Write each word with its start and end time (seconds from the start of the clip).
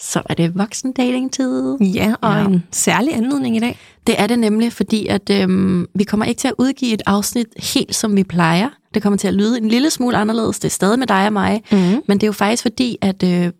Så 0.00 0.22
er 0.26 0.34
det 0.34 0.58
voksen 0.58 0.92
dating 0.92 1.32
tid. 1.32 1.76
Ja, 1.80 2.14
og 2.20 2.34
ja. 2.34 2.46
en 2.46 2.62
særlig 2.70 3.14
anledning 3.14 3.56
i 3.56 3.60
dag. 3.60 3.78
Det 4.06 4.20
er 4.20 4.26
det 4.26 4.38
nemlig, 4.38 4.72
fordi 4.72 5.06
at 5.06 5.30
øhm, 5.30 5.86
vi 5.94 6.04
kommer 6.04 6.26
ikke 6.26 6.38
til 6.38 6.48
at 6.48 6.54
udgive 6.58 6.92
et 6.92 7.02
afsnit 7.06 7.46
helt 7.74 7.94
som 7.94 8.16
vi 8.16 8.24
plejer. 8.24 8.68
Det 8.94 9.02
kommer 9.02 9.16
til 9.16 9.28
at 9.28 9.34
lyde 9.34 9.58
en 9.58 9.68
lille 9.68 9.90
smule 9.90 10.16
anderledes. 10.16 10.58
Det 10.58 10.68
er 10.68 10.70
stadig 10.70 10.98
med 10.98 11.06
dig 11.06 11.26
og 11.26 11.32
mig. 11.32 11.62
Mm-hmm. 11.72 12.02
Men 12.08 12.18
det 12.18 12.22
er 12.22 12.28
jo 12.28 12.32
faktisk 12.32 12.62
fordi, 12.62 12.96
at 13.00 13.22
øh, 13.22 13.52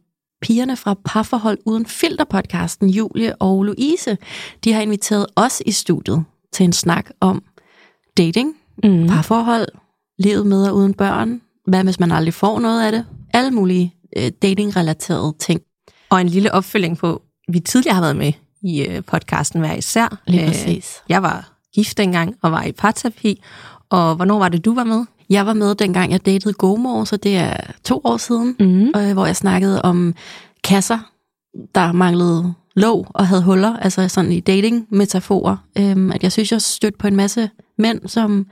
pigerne 0.43 0.77
fra 0.77 0.95
Parforhold 1.05 1.59
Uden 1.67 1.87
Filter 1.87 2.25
podcasten, 2.25 2.91
Julie 2.91 3.37
og 3.37 3.63
Louise, 3.63 4.17
de 4.65 4.73
har 4.73 4.81
inviteret 4.81 5.27
os 5.37 5.63
i 5.67 5.73
studiet 5.73 6.25
til 6.53 6.65
en 6.65 6.73
snak 6.73 7.11
om 7.21 7.43
dating, 8.17 8.55
mm. 8.85 9.07
parforhold, 9.07 9.69
livet 10.19 10.47
med 10.47 10.69
og 10.69 10.77
uden 10.77 10.95
børn, 10.95 11.41
hvad 11.67 11.85
hvis 11.85 12.01
man 12.01 12.13
aldrig 12.13 12.35
får 12.35 12.61
noget 12.61 12.87
af 12.87 12.93
det, 12.93 13.07
alle 13.35 13.51
mulige 13.51 13.95
øh, 14.17 14.31
dating-relaterede 14.43 15.35
ting. 15.39 15.61
Og 16.15 16.21
en 16.21 16.29
lille 16.29 16.53
opfølging 16.53 16.99
på, 16.99 17.23
vi 17.53 17.61
tidligere 17.61 17.95
har 17.95 18.03
været 18.03 18.17
med 18.17 18.33
i 18.63 18.87
øh, 18.87 19.03
podcasten 19.05 19.61
hver 19.61 19.75
især. 19.75 20.19
Lige 20.27 20.43
øh, 20.43 20.49
præcis. 20.49 21.03
Jeg 21.09 21.23
var 21.23 21.53
gift 21.75 21.99
dengang 21.99 22.35
og 22.43 22.53
var 22.53 22.65
i 22.65 22.73
parterapi, 22.73 23.43
og 23.91 24.17
hvornår 24.17 24.39
var 24.39 24.49
det, 24.49 24.65
du 24.65 24.75
var 24.75 24.85
med? 24.85 25.05
Jeg 25.31 25.47
var 25.47 25.53
med 25.53 25.75
dengang, 25.75 26.13
jeg 26.13 26.27
datede 26.27 26.55
Gomor, 26.55 27.05
så 27.05 27.17
det 27.17 27.37
er 27.37 27.57
to 27.85 28.01
år 28.05 28.17
siden, 28.17 28.57
mm. 28.61 29.01
øh, 29.01 29.13
hvor 29.13 29.27
jeg 29.27 29.37
snakkede 29.37 29.83
om 29.83 30.15
kasser, 30.65 30.99
der 31.75 31.93
manglede 31.93 32.55
låg 32.77 33.07
og 33.11 33.27
havde 33.27 33.43
huller, 33.43 33.77
altså 33.77 34.09
sådan 34.09 34.33
i 34.33 34.41
dating-metaforer. 34.41 35.57
Øhm, 35.79 36.13
at 36.13 36.23
jeg 36.23 36.33
synes, 36.33 36.53
jeg 36.53 36.63
stødte 36.63 36.99
på 36.99 37.07
en 37.07 37.17
masse 37.17 37.51
mænd, 37.79 38.09
som 38.09 38.47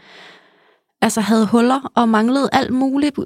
altså 1.03 1.21
havde 1.21 1.47
huller 1.47 1.91
og 1.95 2.09
manglede 2.09 2.49
alt 2.53 2.71
muligt 2.71 3.19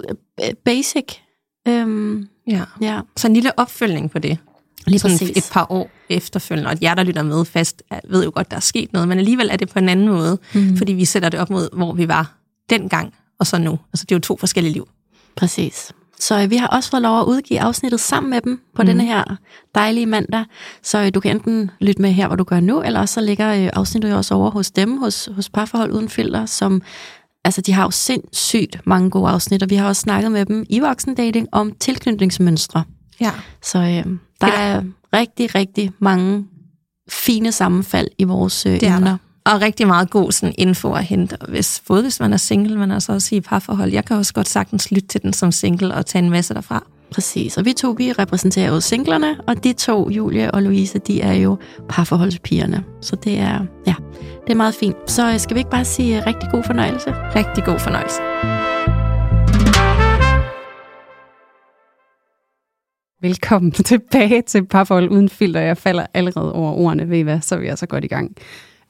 basic. 0.65 1.26
Øhm, 1.67 2.27
ja. 2.47 2.63
ja. 2.81 2.99
Så 3.17 3.27
en 3.27 3.33
lille 3.33 3.59
opfølgning 3.59 4.11
på 4.11 4.19
det. 4.19 4.37
Lige 4.87 4.99
sådan 4.99 5.17
præcis. 5.17 5.37
et 5.37 5.49
par 5.53 5.67
år 5.69 5.89
efterfølgende, 6.09 6.69
og 6.69 6.77
jer, 6.81 6.95
der 6.95 7.03
lytter 7.03 7.23
med 7.23 7.45
fast, 7.45 7.83
ved 8.09 8.23
jo 8.23 8.31
godt, 8.35 8.51
der 8.51 8.57
er 8.57 8.61
sket 8.61 8.93
noget, 8.93 9.07
men 9.07 9.17
alligevel 9.17 9.49
er 9.51 9.55
det 9.55 9.69
på 9.69 9.79
en 9.79 9.89
anden 9.89 10.07
måde, 10.07 10.37
mm. 10.53 10.77
fordi 10.77 10.93
vi 10.93 11.05
sætter 11.05 11.29
det 11.29 11.39
op 11.39 11.49
mod, 11.49 11.69
hvor 11.73 11.93
vi 11.93 12.07
var 12.07 12.37
dengang, 12.69 13.13
og 13.39 13.47
så 13.47 13.57
nu. 13.57 13.79
Altså, 13.93 14.05
det 14.09 14.11
er 14.11 14.15
jo 14.15 14.19
to 14.19 14.37
forskellige 14.37 14.73
liv. 14.73 14.87
Præcis. 15.35 15.91
Så 16.19 16.41
øh, 16.41 16.49
vi 16.49 16.55
har 16.55 16.67
også 16.67 16.89
fået 16.89 17.01
lov 17.01 17.19
at 17.19 17.25
udgive 17.25 17.59
afsnittet 17.59 17.99
sammen 17.99 18.29
med 18.29 18.41
dem 18.41 18.61
på 18.75 18.81
mm. 18.81 18.85
denne 18.85 19.05
her 19.05 19.35
dejlige 19.75 20.05
mandag. 20.05 20.45
Så 20.83 20.97
øh, 20.97 21.13
du 21.13 21.19
kan 21.19 21.31
enten 21.31 21.71
lytte 21.79 22.01
med 22.01 22.11
her, 22.11 22.27
hvor 22.27 22.35
du 22.35 22.43
gør 22.43 22.59
nu, 22.59 22.81
eller 22.81 22.99
også 22.99 23.13
så 23.13 23.21
ligger 23.21 23.63
øh, 23.63 23.69
afsnittet 23.73 24.09
jo 24.09 24.17
også 24.17 24.33
over 24.33 24.51
hos 24.51 24.71
dem, 24.71 24.97
hos, 24.97 25.29
hos 25.35 25.49
Parforhold 25.49 25.91
Uden 25.91 26.09
Filter, 26.09 26.45
som 26.45 26.81
altså 27.47 27.61
de 27.61 27.73
har 27.73 27.83
jo 27.83 27.91
sindssygt 27.91 28.81
mange 28.85 29.09
gode 29.09 29.29
afsnit, 29.29 29.63
og 29.63 29.69
vi 29.69 29.75
har 29.75 29.87
også 29.87 29.99
snakket 29.99 30.31
med 30.31 30.45
dem 30.45 30.65
i 30.69 30.79
voksendating 30.79 31.47
om 31.51 31.71
tilknytningsmønstre. 31.79 32.83
Ja. 33.19 33.31
Så 33.63 33.77
øh, 33.77 34.05
der 34.41 34.47
er 34.47 34.83
rigtig, 35.13 35.55
rigtig 35.55 35.91
mange 35.99 36.45
fine 37.09 37.51
sammenfald 37.51 38.07
i 38.17 38.23
vores 38.23 38.65
øh, 38.65 38.71
det 38.71 38.83
er 38.83 38.97
emner. 38.97 39.17
Der. 39.45 39.53
Og 39.53 39.61
rigtig 39.61 39.87
meget 39.87 40.09
god 40.09 40.31
sådan, 40.31 40.55
info 40.57 40.93
at 40.93 41.03
hente, 41.03 41.37
hvis, 41.47 41.81
både 41.87 42.01
hvis 42.01 42.19
man 42.19 42.33
er 42.33 42.37
single, 42.37 42.77
men 42.77 42.91
altså 42.91 43.13
også 43.13 43.35
i 43.35 43.41
parforhold. 43.41 43.91
Jeg 43.91 44.05
kan 44.05 44.17
også 44.17 44.33
godt 44.33 44.49
sagtens 44.49 44.91
lytte 44.91 45.07
til 45.07 45.21
den 45.21 45.33
som 45.33 45.51
single 45.51 45.93
og 45.93 46.05
tage 46.05 46.23
en 46.23 46.29
masse 46.29 46.53
derfra. 46.53 46.83
Præcis, 47.11 47.57
og 47.57 47.65
vi 47.65 47.73
to, 47.73 47.95
vi 47.97 48.11
repræsenterer 48.11 48.67
jo 48.67 48.79
singlerne, 48.79 49.37
og 49.47 49.63
de 49.63 49.73
to, 49.73 50.09
Julie 50.09 50.51
og 50.51 50.63
Louise, 50.63 50.99
de 50.99 51.21
er 51.21 51.33
jo 51.33 51.57
parforholdspigerne. 51.89 52.83
Så 53.01 53.15
det 53.15 53.39
er, 53.39 53.65
ja, 53.87 53.95
det 54.43 54.51
er 54.51 54.55
meget 54.55 54.75
fint. 54.75 55.11
Så 55.11 55.31
øh, 55.31 55.39
skal 55.39 55.55
vi 55.55 55.59
ikke 55.59 55.69
bare 55.69 55.85
sige 55.85 56.17
øh, 56.17 56.27
rigtig 56.27 56.49
god 56.51 56.63
fornøjelse? 56.63 57.09
Rigtig 57.11 57.63
god 57.63 57.79
fornøjelse. 57.79 58.21
Velkommen 63.21 63.71
tilbage 63.91 64.41
til 64.41 64.65
Parforhold 64.65 65.09
Uden 65.09 65.29
Filter. 65.29 65.59
Jeg 65.59 65.77
falder 65.77 66.05
allerede 66.13 66.53
over 66.53 66.71
ordene, 66.71 67.09
ved 67.09 67.17
I 67.17 67.21
hvad, 67.21 67.41
så 67.41 67.55
er 67.55 67.59
vi 67.59 67.67
altså 67.67 67.85
godt 67.85 68.03
i 68.03 68.07
gang. 68.07 68.35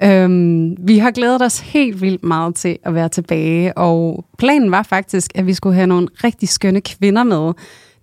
Øhm, 0.04 0.88
vi 0.88 0.98
har 0.98 1.12
glædet 1.12 1.42
os 1.42 1.60
helt 1.60 2.02
vildt 2.02 2.24
meget 2.24 2.56
til 2.56 2.78
at 2.84 2.94
være 2.94 3.10
tilbage, 3.10 3.78
og 3.78 4.26
planen 4.38 4.72
var 4.72 4.84
faktisk, 4.84 5.32
at 5.36 5.48
vi 5.48 5.54
skulle 5.54 5.76
have 5.76 5.88
nogle 5.88 6.08
rigtig 6.24 6.50
skønne 6.50 6.82
kvinder 6.82 7.24
med, 7.24 7.54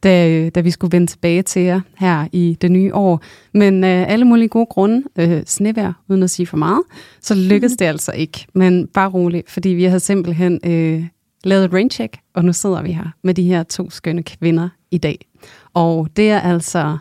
da, 0.04 0.50
da 0.50 0.60
vi 0.60 0.70
skulle 0.70 0.92
vende 0.92 1.06
tilbage 1.06 1.42
til 1.42 1.62
jer 1.62 1.80
her 1.98 2.28
i 2.32 2.56
det 2.60 2.70
nye 2.70 2.94
år. 2.94 3.22
Men 3.54 3.84
øh, 3.84 4.10
alle 4.10 4.24
mulige 4.24 4.48
gode 4.48 4.66
grunde, 4.66 5.02
øh, 5.16 5.42
snevær 5.46 6.02
uden 6.08 6.22
at 6.22 6.30
sige 6.30 6.46
for 6.46 6.56
meget, 6.56 6.82
så 7.20 7.34
lykkedes 7.34 7.72
mm. 7.72 7.76
det 7.80 7.84
altså 7.84 8.12
ikke. 8.12 8.46
Men 8.54 8.86
bare 8.86 9.10
roligt, 9.10 9.50
fordi 9.50 9.68
vi 9.68 9.84
har 9.84 9.98
simpelthen 9.98 10.60
øh, 10.64 11.04
lavet 11.44 11.64
et 11.64 11.72
raincheck, 11.72 12.18
og 12.34 12.44
nu 12.44 12.52
sidder 12.52 12.82
vi 12.82 12.92
her 12.92 13.14
med 13.22 13.34
de 13.34 13.42
her 13.42 13.62
to 13.62 13.90
skønne 13.90 14.22
kvinder 14.22 14.68
i 14.90 14.98
dag. 14.98 15.26
Og 15.74 16.08
det 16.16 16.30
er 16.30 16.40
altså 16.40 16.98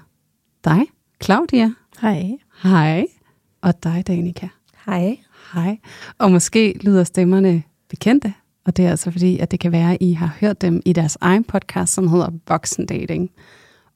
dig, 0.63 0.81
Claudia. 1.23 1.71
Hej. 2.01 2.31
Hej. 2.63 3.05
Og 3.61 3.83
dig, 3.83 4.03
Danika. 4.07 4.47
Hej. 4.85 5.17
Hej. 5.53 5.77
Og 6.17 6.31
måske 6.31 6.79
lyder 6.81 7.03
stemmerne 7.03 7.63
bekendte, 7.89 8.33
og 8.65 8.77
det 8.77 8.85
er 8.85 8.89
altså 8.89 9.11
fordi, 9.11 9.39
at 9.39 9.51
det 9.51 9.59
kan 9.59 9.71
være, 9.71 9.91
at 9.91 9.97
I 10.01 10.13
har 10.13 10.37
hørt 10.41 10.61
dem 10.61 10.81
i 10.85 10.93
deres 10.93 11.17
egen 11.21 11.43
podcast, 11.43 11.93
som 11.93 12.07
hedder 12.07 12.29
Voksen 12.47 12.85
Dating. 12.85 13.29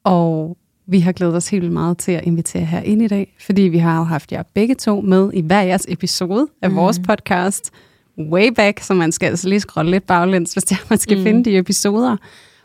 Og 0.04 0.56
vi 0.86 1.00
har 1.00 1.12
glædet 1.12 1.34
os 1.34 1.48
helt 1.48 1.72
meget 1.72 1.98
til 1.98 2.12
at 2.12 2.24
invitere 2.24 2.64
her 2.64 2.80
ind 2.80 3.02
i 3.02 3.08
dag, 3.08 3.36
fordi 3.40 3.62
vi 3.62 3.78
har 3.78 4.02
haft 4.02 4.32
jer 4.32 4.42
begge 4.54 4.74
to 4.74 5.00
med 5.00 5.30
i 5.34 5.40
hver 5.40 5.60
jeres 5.60 5.86
episode 5.88 6.46
af 6.62 6.70
mm. 6.70 6.76
vores 6.76 6.98
podcast, 6.98 7.70
way 8.18 8.48
back, 8.56 8.80
så 8.80 8.94
man 8.94 9.12
skal 9.12 9.26
altså 9.26 9.48
lige 9.48 9.60
scrolle 9.60 9.90
lidt 9.90 10.06
baglæns, 10.06 10.52
hvis 10.52 10.64
man 10.90 10.98
skal 10.98 11.18
mm. 11.18 11.24
finde 11.24 11.44
de 11.44 11.58
episoder. 11.58 12.16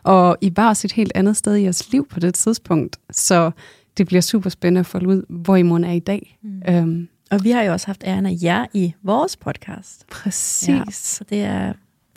Og 0.02 0.36
I 0.40 0.52
var 0.56 0.68
også 0.68 0.86
et 0.86 0.92
helt 0.92 1.12
andet 1.14 1.36
sted 1.36 1.56
i 1.56 1.62
jeres 1.62 1.92
liv 1.92 2.08
på 2.08 2.20
det 2.20 2.34
tidspunkt, 2.34 2.96
så 3.10 3.50
det 3.98 4.06
bliver 4.06 4.20
super 4.20 4.50
spændende 4.50 4.80
at 4.80 4.86
få 4.86 4.98
ud, 4.98 5.22
hvor 5.28 5.56
I 5.56 5.62
måden 5.62 5.84
er 5.84 5.92
i 5.92 5.98
dag. 5.98 6.38
Mm. 6.42 6.74
Um, 6.78 7.08
og 7.30 7.44
vi 7.44 7.50
har 7.50 7.62
jo 7.62 7.72
også 7.72 7.86
haft 7.86 8.04
æren 8.06 8.26
af 8.26 8.36
jer 8.42 8.66
i 8.74 8.94
vores 9.02 9.36
podcast. 9.36 10.06
Præcis. 10.10 10.68
Ja, 10.68 10.82
så 10.90 11.24
det 11.30 11.42
er 11.42 11.72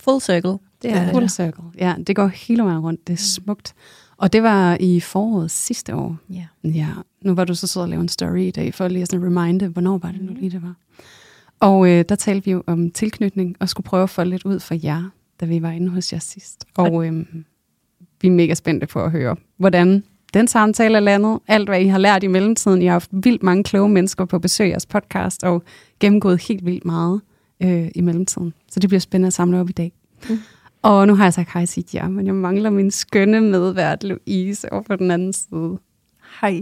full 0.09 0.21
circle. 0.21 0.57
Det 0.81 0.91
er 0.91 1.11
full 1.11 1.29
circle. 1.29 1.63
Ja, 1.77 1.95
det 2.07 2.15
går 2.15 2.27
hele 2.27 2.63
vejen 2.63 2.79
rundt. 2.79 3.07
Det 3.07 3.13
er 3.13 3.17
smukt. 3.17 3.73
Og 4.17 4.33
det 4.33 4.43
var 4.43 4.77
i 4.79 4.99
foråret 4.99 5.51
sidste 5.51 5.95
år. 5.95 6.17
Ja. 6.29 6.45
ja. 6.63 6.87
Nu 7.21 7.33
var 7.33 7.45
du 7.45 7.55
så 7.55 7.67
sød 7.67 7.83
at 7.83 7.89
lave 7.89 8.01
en 8.01 8.07
story 8.07 8.39
i 8.39 8.51
dag, 8.51 8.73
for 8.73 8.87
lige 8.87 9.01
at 9.01 9.13
reminde, 9.13 9.67
hvornår 9.67 9.97
var 9.97 10.11
det 10.11 10.21
nu 10.21 10.33
lige, 10.33 10.49
det 10.49 10.61
var. 10.61 10.75
Og 11.59 11.89
øh, 11.89 12.05
der 12.09 12.15
talte 12.15 12.45
vi 12.45 12.51
jo 12.51 12.63
om 12.67 12.91
tilknytning, 12.91 13.55
og 13.59 13.69
skulle 13.69 13.85
prøve 13.85 14.03
at 14.03 14.09
få 14.09 14.23
lidt 14.23 14.45
ud 14.45 14.59
for 14.59 14.75
jer, 14.83 15.09
da 15.39 15.45
vi 15.45 15.61
var 15.61 15.71
inde 15.71 15.89
hos 15.89 16.13
jer 16.13 16.19
sidst. 16.19 16.65
Og 16.77 17.07
øh, 17.07 17.25
vi 18.21 18.27
er 18.27 18.31
mega 18.31 18.53
spændte 18.53 18.87
på 18.87 19.03
at 19.03 19.11
høre, 19.11 19.35
hvordan 19.57 20.03
den 20.33 20.47
samtale 20.47 20.95
er 20.95 20.99
landet. 20.99 21.39
Alt, 21.47 21.69
hvad 21.69 21.81
I 21.81 21.87
har 21.87 21.97
lært 21.97 22.23
i 22.23 22.27
mellemtiden. 22.27 22.81
I 22.81 22.85
har 22.85 22.91
haft 22.91 23.09
vildt 23.13 23.43
mange 23.43 23.63
kloge 23.63 23.89
mennesker 23.89 24.25
på 24.25 24.39
besøg 24.39 24.67
i 24.67 24.69
jeres 24.69 24.85
podcast, 24.85 25.43
og 25.43 25.63
gennemgået 25.99 26.41
helt 26.41 26.65
vildt 26.65 26.85
meget 26.85 27.21
øh, 27.63 27.87
i 27.95 28.01
mellemtiden. 28.01 28.53
Så 28.71 28.79
det 28.79 28.89
bliver 28.89 28.99
spændende 28.99 29.27
at 29.27 29.33
samle 29.33 29.59
op 29.59 29.69
i 29.69 29.73
dag. 29.73 29.91
Mm. 30.29 30.39
Og 30.81 31.07
nu 31.07 31.15
har 31.15 31.23
jeg 31.23 31.33
sagt 31.33 31.53
hej 31.53 31.65
til 31.65 31.85
jer, 31.93 32.07
men 32.07 32.25
jeg 32.25 32.35
mangler 32.35 32.69
min 32.69 32.91
skønne 32.91 33.41
medvært 33.41 34.03
Louise 34.03 34.73
over 34.73 34.81
på 34.81 34.95
den 34.95 35.11
anden 35.11 35.33
side. 35.33 35.77
Hej. 36.41 36.61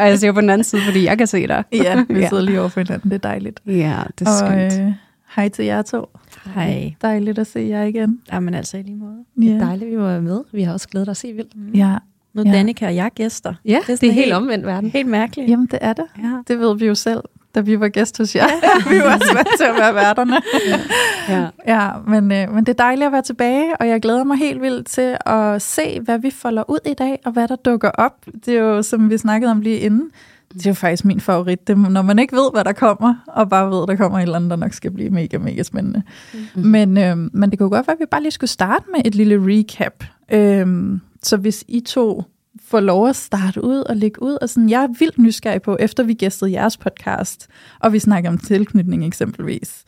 og 0.00 0.08
jeg 0.08 0.18
siger 0.18 0.32
på 0.32 0.40
den 0.40 0.50
anden 0.50 0.64
side, 0.64 0.82
fordi 0.82 1.04
jeg 1.04 1.18
kan 1.18 1.26
se 1.26 1.46
dig. 1.46 1.64
ja, 1.72 2.04
vi 2.08 2.26
sidder 2.28 2.42
lige 2.42 2.60
over 2.60 2.68
for 2.68 2.80
hinanden. 2.80 3.10
Det 3.10 3.14
er 3.14 3.28
dejligt. 3.28 3.60
Ja, 3.66 4.02
det 4.18 4.28
er 4.28 4.30
og, 4.30 4.70
skønt. 4.70 4.88
Øh, 4.88 4.92
hej 5.36 5.48
til 5.48 5.64
jer 5.64 5.82
to. 5.82 6.06
Hej. 6.54 6.94
Dejligt 7.02 7.38
at 7.38 7.46
se 7.46 7.60
jer 7.60 7.82
igen. 7.82 8.20
Jamen 8.32 8.54
altså 8.54 8.76
i 8.76 8.82
lige 8.82 8.96
måde. 8.96 9.24
Ja. 9.36 9.42
Det 9.42 9.54
er 9.54 9.58
dejligt, 9.58 9.90
vi 9.90 9.98
var 9.98 10.20
med. 10.20 10.40
Vi 10.52 10.62
har 10.62 10.72
også 10.72 10.88
glædet 10.88 11.08
os 11.08 11.22
helt 11.22 11.36
vildt. 11.36 11.56
Mm. 11.56 11.72
Ja. 11.74 11.96
Nu 12.34 12.42
er 12.42 12.46
ja. 12.46 12.52
Danika 12.52 12.86
og 12.86 12.94
jeg 12.94 13.10
gæster. 13.14 13.54
Ja, 13.64 13.78
det 13.86 13.92
er, 13.92 13.96
det 13.96 14.08
er 14.08 14.12
helt, 14.12 14.24
helt 14.24 14.32
omvendt 14.32 14.66
verden. 14.66 14.90
Helt 14.90 15.08
mærkeligt. 15.08 15.50
Jamen, 15.50 15.66
det 15.66 15.78
er 15.82 15.92
det. 15.92 16.04
Ja. 16.18 16.42
Det 16.48 16.58
ved 16.58 16.78
vi 16.78 16.86
jo 16.86 16.94
selv, 16.94 17.20
da 17.54 17.60
vi 17.60 17.80
var 17.80 17.88
gæst 17.88 18.18
hos 18.18 18.36
jer. 18.36 18.46
Vi 18.90 18.98
var 18.98 19.20
svært 19.32 19.46
til 19.56 19.64
at 19.64 19.74
være 19.74 19.94
værterne. 19.94 20.40
ja. 20.68 20.80
Ja. 21.28 21.48
ja 21.66 21.90
men, 22.06 22.32
øh, 22.32 22.54
men 22.54 22.66
det 22.66 22.68
er 22.68 22.82
dejligt 22.84 23.06
at 23.06 23.12
være 23.12 23.22
tilbage, 23.22 23.76
og 23.80 23.88
jeg 23.88 24.00
glæder 24.00 24.24
mig 24.24 24.36
helt 24.36 24.62
vildt 24.62 24.86
til 24.86 25.16
at 25.26 25.62
se, 25.62 26.00
hvad 26.00 26.18
vi 26.18 26.30
folder 26.30 26.70
ud 26.70 26.78
i 26.86 26.94
dag, 26.94 27.18
og 27.24 27.32
hvad 27.32 27.48
der 27.48 27.56
dukker 27.56 27.90
op. 27.90 28.26
Det 28.46 28.54
er 28.56 28.60
jo, 28.60 28.82
som 28.82 29.10
vi 29.10 29.18
snakkede 29.18 29.50
om 29.50 29.60
lige 29.60 29.78
inden, 29.78 30.10
det 30.54 30.66
er 30.66 30.70
jo 30.70 30.74
faktisk 30.74 31.04
min 31.04 31.20
favorit, 31.20 31.68
det, 31.68 31.78
når 31.78 32.02
man 32.02 32.18
ikke 32.18 32.36
ved, 32.36 32.50
hvad 32.52 32.64
der 32.64 32.72
kommer, 32.72 33.14
og 33.26 33.48
bare 33.48 33.70
ved, 33.70 33.82
at 33.82 33.88
der 33.88 33.96
kommer 33.96 34.18
et 34.18 34.22
eller 34.22 34.36
andet, 34.36 34.50
der 34.50 34.56
nok 34.56 34.72
skal 34.72 34.90
blive 34.90 35.10
mega, 35.10 35.38
mega 35.38 35.62
spændende. 35.62 36.02
Mm-hmm. 36.34 36.66
Men, 36.70 36.98
øh, 36.98 37.16
men 37.16 37.50
det 37.50 37.58
kunne 37.58 37.70
godt 37.70 37.86
være, 37.86 37.94
at 37.94 38.00
vi 38.00 38.06
bare 38.10 38.22
lige 38.22 38.30
skulle 38.30 38.50
starte 38.50 38.84
med 38.94 39.00
et 39.04 39.14
lille 39.14 39.38
recap. 39.40 40.04
Øh, 40.32 40.98
så 41.22 41.36
hvis 41.36 41.64
I 41.68 41.80
to 41.80 42.22
får 42.62 42.80
lov 42.80 43.08
at 43.08 43.16
starte 43.16 43.64
ud 43.64 43.76
og 43.76 43.96
lægge 43.96 44.22
ud. 44.22 44.38
Og 44.42 44.48
sådan, 44.48 44.70
jeg 44.70 44.82
er 44.82 44.88
vildt 44.98 45.18
nysgerrig 45.18 45.62
på, 45.62 45.76
efter 45.80 46.02
vi 46.02 46.14
gæstede 46.14 46.52
jeres 46.52 46.76
podcast, 46.76 47.48
og 47.80 47.92
vi 47.92 47.98
snakker 47.98 48.30
om 48.30 48.38
tilknytning 48.38 49.06
eksempelvis. 49.06 49.84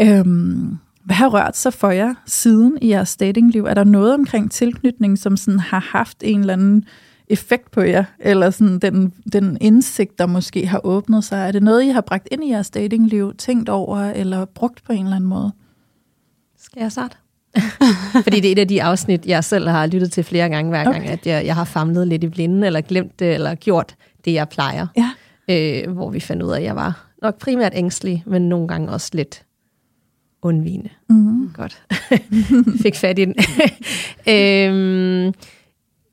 Øhm, 0.00 0.78
hvad 1.04 1.16
har 1.16 1.28
rørt 1.28 1.56
sig 1.56 1.72
for 1.72 1.90
jer 1.90 2.14
siden 2.26 2.78
i 2.82 2.88
jeres 2.88 3.16
datingliv? 3.16 3.64
Er 3.64 3.74
der 3.74 3.84
noget 3.84 4.14
omkring 4.14 4.50
tilknytning, 4.50 5.18
som 5.18 5.36
sådan 5.36 5.60
har 5.60 5.80
haft 5.80 6.22
en 6.22 6.40
eller 6.40 6.52
anden 6.52 6.84
effekt 7.28 7.70
på 7.70 7.80
jer? 7.80 8.04
Eller 8.18 8.50
sådan 8.50 8.78
den, 8.78 9.12
den 9.32 9.58
indsigt, 9.60 10.18
der 10.18 10.26
måske 10.26 10.66
har 10.66 10.80
åbnet 10.84 11.24
sig? 11.24 11.48
Er 11.48 11.52
det 11.52 11.62
noget, 11.62 11.84
I 11.84 11.88
har 11.88 12.00
bragt 12.00 12.28
ind 12.30 12.44
i 12.44 12.50
jeres 12.50 12.70
datingliv, 12.70 13.34
tænkt 13.34 13.68
over 13.68 13.98
eller 13.98 14.44
brugt 14.44 14.84
på 14.84 14.92
en 14.92 15.04
eller 15.04 15.16
anden 15.16 15.30
måde? 15.30 15.52
Skal 16.58 16.80
jeg 16.80 16.92
starte? 16.92 17.16
Fordi 18.24 18.40
det 18.40 18.48
er 18.48 18.52
et 18.52 18.58
af 18.58 18.68
de 18.68 18.82
afsnit, 18.82 19.26
jeg 19.26 19.44
selv 19.44 19.68
har 19.68 19.86
lyttet 19.86 20.12
til 20.12 20.24
flere 20.24 20.48
gange, 20.48 20.68
hver 20.68 20.84
gang, 20.84 20.96
okay. 20.96 21.12
at 21.12 21.26
jeg, 21.26 21.46
jeg 21.46 21.54
har 21.54 21.64
famlet 21.64 22.08
lidt 22.08 22.24
i 22.24 22.28
blinden, 22.28 22.64
eller 22.64 22.80
glemt 22.80 23.18
det, 23.20 23.34
eller 23.34 23.54
gjort 23.54 23.94
det, 24.24 24.32
jeg 24.32 24.48
plejer. 24.48 24.86
Ja. 24.96 25.10
Øh, 25.50 25.92
hvor 25.92 26.10
vi 26.10 26.20
fandt 26.20 26.42
ud 26.42 26.50
af, 26.50 26.56
at 26.56 26.64
jeg 26.64 26.76
var 26.76 27.06
nok 27.22 27.38
primært 27.38 27.72
ængstelig, 27.74 28.22
men 28.26 28.48
nogle 28.48 28.68
gange 28.68 28.90
også 28.90 29.10
lidt 29.12 29.42
undvigende. 30.42 30.88
Mm-hmm. 31.08 31.50
Godt. 31.54 31.82
Fik 32.82 32.94
fat 32.94 33.18
i 33.18 33.24
den. 33.24 33.34
øhm, 34.34 35.34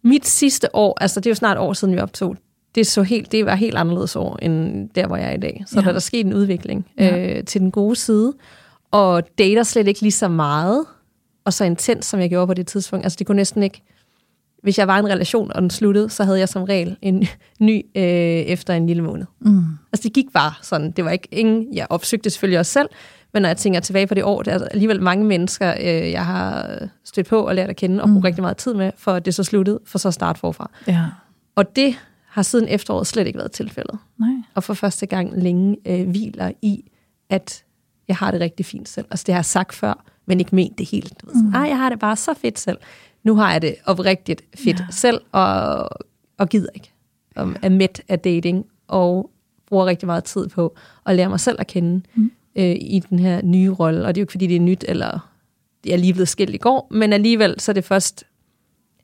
mit 0.03 0.27
sidste 0.27 0.75
år, 0.75 0.97
altså 1.01 1.19
det 1.19 1.25
er 1.25 1.31
jo 1.31 1.35
snart 1.35 1.57
år 1.57 1.73
siden, 1.73 1.93
vi 1.95 1.99
optog, 1.99 2.35
det, 2.75 2.87
så 2.87 3.03
helt, 3.03 3.31
det 3.31 3.45
var 3.45 3.55
helt 3.55 3.75
anderledes 3.75 4.15
år, 4.15 4.39
end 4.41 4.89
der, 4.89 5.07
hvor 5.07 5.17
jeg 5.17 5.29
er 5.29 5.33
i 5.33 5.39
dag. 5.39 5.63
Så 5.67 5.79
ja. 5.79 5.85
der 5.85 5.93
er 5.93 5.99
sket 5.99 6.25
en 6.25 6.33
udvikling 6.33 6.85
Ja. 6.99 7.37
øh, 7.37 7.43
til 7.43 7.61
den 7.61 7.71
gode 7.71 7.95
side, 7.95 8.33
og 8.91 9.23
dater 9.37 9.63
slet 9.63 9.87
ikke 9.87 10.01
lige 10.01 10.11
så 10.11 10.27
meget, 10.27 10.85
og 11.45 11.53
så 11.53 11.63
intens, 11.63 12.05
som 12.05 12.19
jeg 12.19 12.29
gjorde 12.29 12.47
på 12.47 12.53
det 12.53 12.67
tidspunkt. 12.67 13.05
Altså 13.05 13.15
det 13.19 13.27
kunne 13.27 13.35
næsten 13.35 13.63
ikke... 13.63 13.81
Hvis 14.63 14.77
jeg 14.77 14.87
var 14.87 14.95
i 14.95 14.99
en 14.99 15.09
relation, 15.09 15.51
og 15.55 15.61
den 15.61 15.69
sluttede, 15.69 16.09
så 16.09 16.23
havde 16.23 16.39
jeg 16.39 16.49
som 16.49 16.63
regel 16.63 16.97
en 17.01 17.27
ny 17.59 17.85
øh, 17.95 18.03
efter 18.03 18.73
en 18.73 18.87
lille 18.87 19.03
måned. 19.03 19.25
Mm. 19.39 19.63
Altså 19.93 20.03
det 20.03 20.13
gik 20.13 20.25
bare 20.33 20.53
sådan. 20.61 20.91
Det 20.91 21.05
var 21.05 21.11
ikke 21.11 21.27
ingen... 21.31 21.67
Jeg 21.73 21.87
opsøgte 21.89 22.29
selvfølgelig 22.29 22.59
også 22.59 22.71
selv, 22.71 22.89
men 23.33 23.41
når 23.41 23.49
jeg 23.49 23.57
tænker 23.57 23.79
tilbage 23.79 24.07
på 24.07 24.13
det 24.13 24.23
år, 24.23 24.41
det 24.41 24.53
er 24.53 24.67
alligevel 24.67 25.01
mange 25.01 25.25
mennesker, 25.25 25.73
øh, 25.79 26.11
jeg 26.11 26.25
har 26.25 26.77
stødt 27.03 27.27
på 27.27 27.39
og 27.47 27.55
lært 27.55 27.69
at 27.69 27.75
kende 27.75 28.03
og 28.03 28.09
brugt 28.09 28.19
Mm. 28.19 28.21
rigtig 28.21 28.41
meget 28.41 28.57
tid 28.57 28.73
med, 28.73 28.91
for 28.97 29.11
at 29.13 29.25
det 29.25 29.35
så 29.35 29.43
sluttede, 29.43 29.79
for 29.85 29.97
så 29.97 30.07
at 30.07 30.13
starte 30.13 30.39
forfra. 30.39 30.69
Ja. 30.87 31.05
Og 31.55 31.75
det 31.75 31.95
har 32.27 32.41
siden 32.41 32.67
efteråret 32.67 33.07
slet 33.07 33.27
ikke 33.27 33.39
været 33.39 33.51
tilfældet. 33.51 33.97
Nej. 34.19 34.29
Og 34.55 34.63
for 34.63 34.73
første 34.73 35.05
gang 35.05 35.43
længe 35.43 35.77
øh, 35.87 36.09
hviler 36.09 36.51
i, 36.61 36.91
at 37.29 37.63
jeg 38.07 38.15
har 38.15 38.31
det 38.31 38.41
rigtig 38.41 38.65
fint 38.65 38.89
selv. 38.89 39.05
Altså 39.11 39.23
det 39.27 39.33
har 39.33 39.39
jeg 39.39 39.45
sagt 39.45 39.75
før, 39.75 40.05
men 40.25 40.39
ikke 40.39 40.55
ment 40.55 40.77
det 40.77 40.89
helt. 40.89 41.13
Du 41.21 41.25
ved, 41.27 41.43
Mm. 41.43 41.53
Ej, 41.53 41.61
jeg 41.61 41.77
har 41.77 41.89
det 41.89 41.99
bare 41.99 42.15
så 42.15 42.33
fedt 42.33 42.59
selv. 42.59 42.77
Nu 43.23 43.35
har 43.35 43.51
jeg 43.51 43.61
det 43.61 43.75
oprigtigt 43.85 44.41
fedt 44.55 44.79
Ja. 44.79 44.85
selv, 44.91 45.21
og, 45.31 45.89
og 46.37 46.49
gider 46.49 46.69
ikke. 46.75 46.91
Og 47.35 47.53
er 47.61 47.69
mæt 47.69 48.01
af 48.07 48.19
dating, 48.19 48.65
og 48.87 49.29
bruger 49.67 49.85
rigtig 49.85 50.05
meget 50.07 50.23
tid 50.23 50.47
på 50.47 50.75
at 51.05 51.15
lære 51.15 51.29
mig 51.29 51.39
selv 51.39 51.55
at 51.59 51.67
kende 51.67 52.01
Mm. 52.15 52.31
øh, 52.55 52.75
i 52.81 53.01
den 53.09 53.19
her 53.19 53.41
nye 53.41 53.69
rolle. 53.71 54.05
Og 54.05 54.15
det 54.15 54.19
er 54.19 54.21
jo 54.21 54.23
ikke, 54.23 54.31
fordi 54.31 54.47
det 54.47 54.55
er 54.55 54.59
nyt, 54.59 54.85
eller 54.87 55.31
jeg 55.85 55.93
er 55.93 55.97
lige 55.97 56.13
blevet 56.13 56.27
skilt 56.29 56.53
i 56.55 56.57
går, 56.57 56.87
men 56.91 57.13
alligevel 57.13 57.59
så 57.59 57.71
er 57.71 57.73
det 57.73 57.83
først 57.83 58.23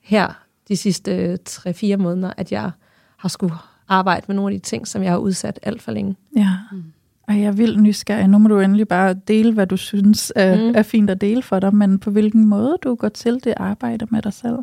her, 0.02 0.44
de 0.68 0.78
sidste 0.78 1.38
3-4 1.50 1.96
måneder, 1.98 2.34
at 2.38 2.52
jeg 2.52 2.72
har 3.18 3.30
skulle 3.30 3.56
arbejde 3.88 4.26
med 4.28 4.36
nogle 4.36 4.54
af 4.56 4.60
de 4.62 4.66
ting, 4.68 4.88
som 4.88 5.04
jeg 5.04 5.12
har 5.12 5.18
udsat 5.18 5.60
alt 5.64 5.82
for 5.82 5.92
længe. 5.92 6.16
Ja. 6.38 6.50
Mm. 6.72 6.84
Og 7.32 7.40
jeg 7.40 7.46
er 7.48 7.52
vildt 7.52 7.82
nysgerrig. 7.82 8.28
Nu 8.28 8.38
må 8.38 8.48
du 8.50 8.60
endelig 8.60 8.88
bare 8.88 9.14
dele, 9.28 9.54
hvad 9.54 9.68
du 9.68 9.78
synes 9.78 10.34
er, 10.36 10.56
mm. 10.56 10.76
Er 10.76 10.84
fint 10.84 11.10
at 11.10 11.22
dele 11.22 11.42
for 11.42 11.60
dig, 11.60 11.76
men 11.76 12.00
på 12.00 12.12
hvilken 12.12 12.46
måde 12.48 12.78
du 12.84 12.96
går 12.96 13.10
til 13.10 13.40
det 13.44 13.54
arbejde 13.58 14.08
med 14.10 14.22
dig 14.22 14.34
selv. 14.34 14.56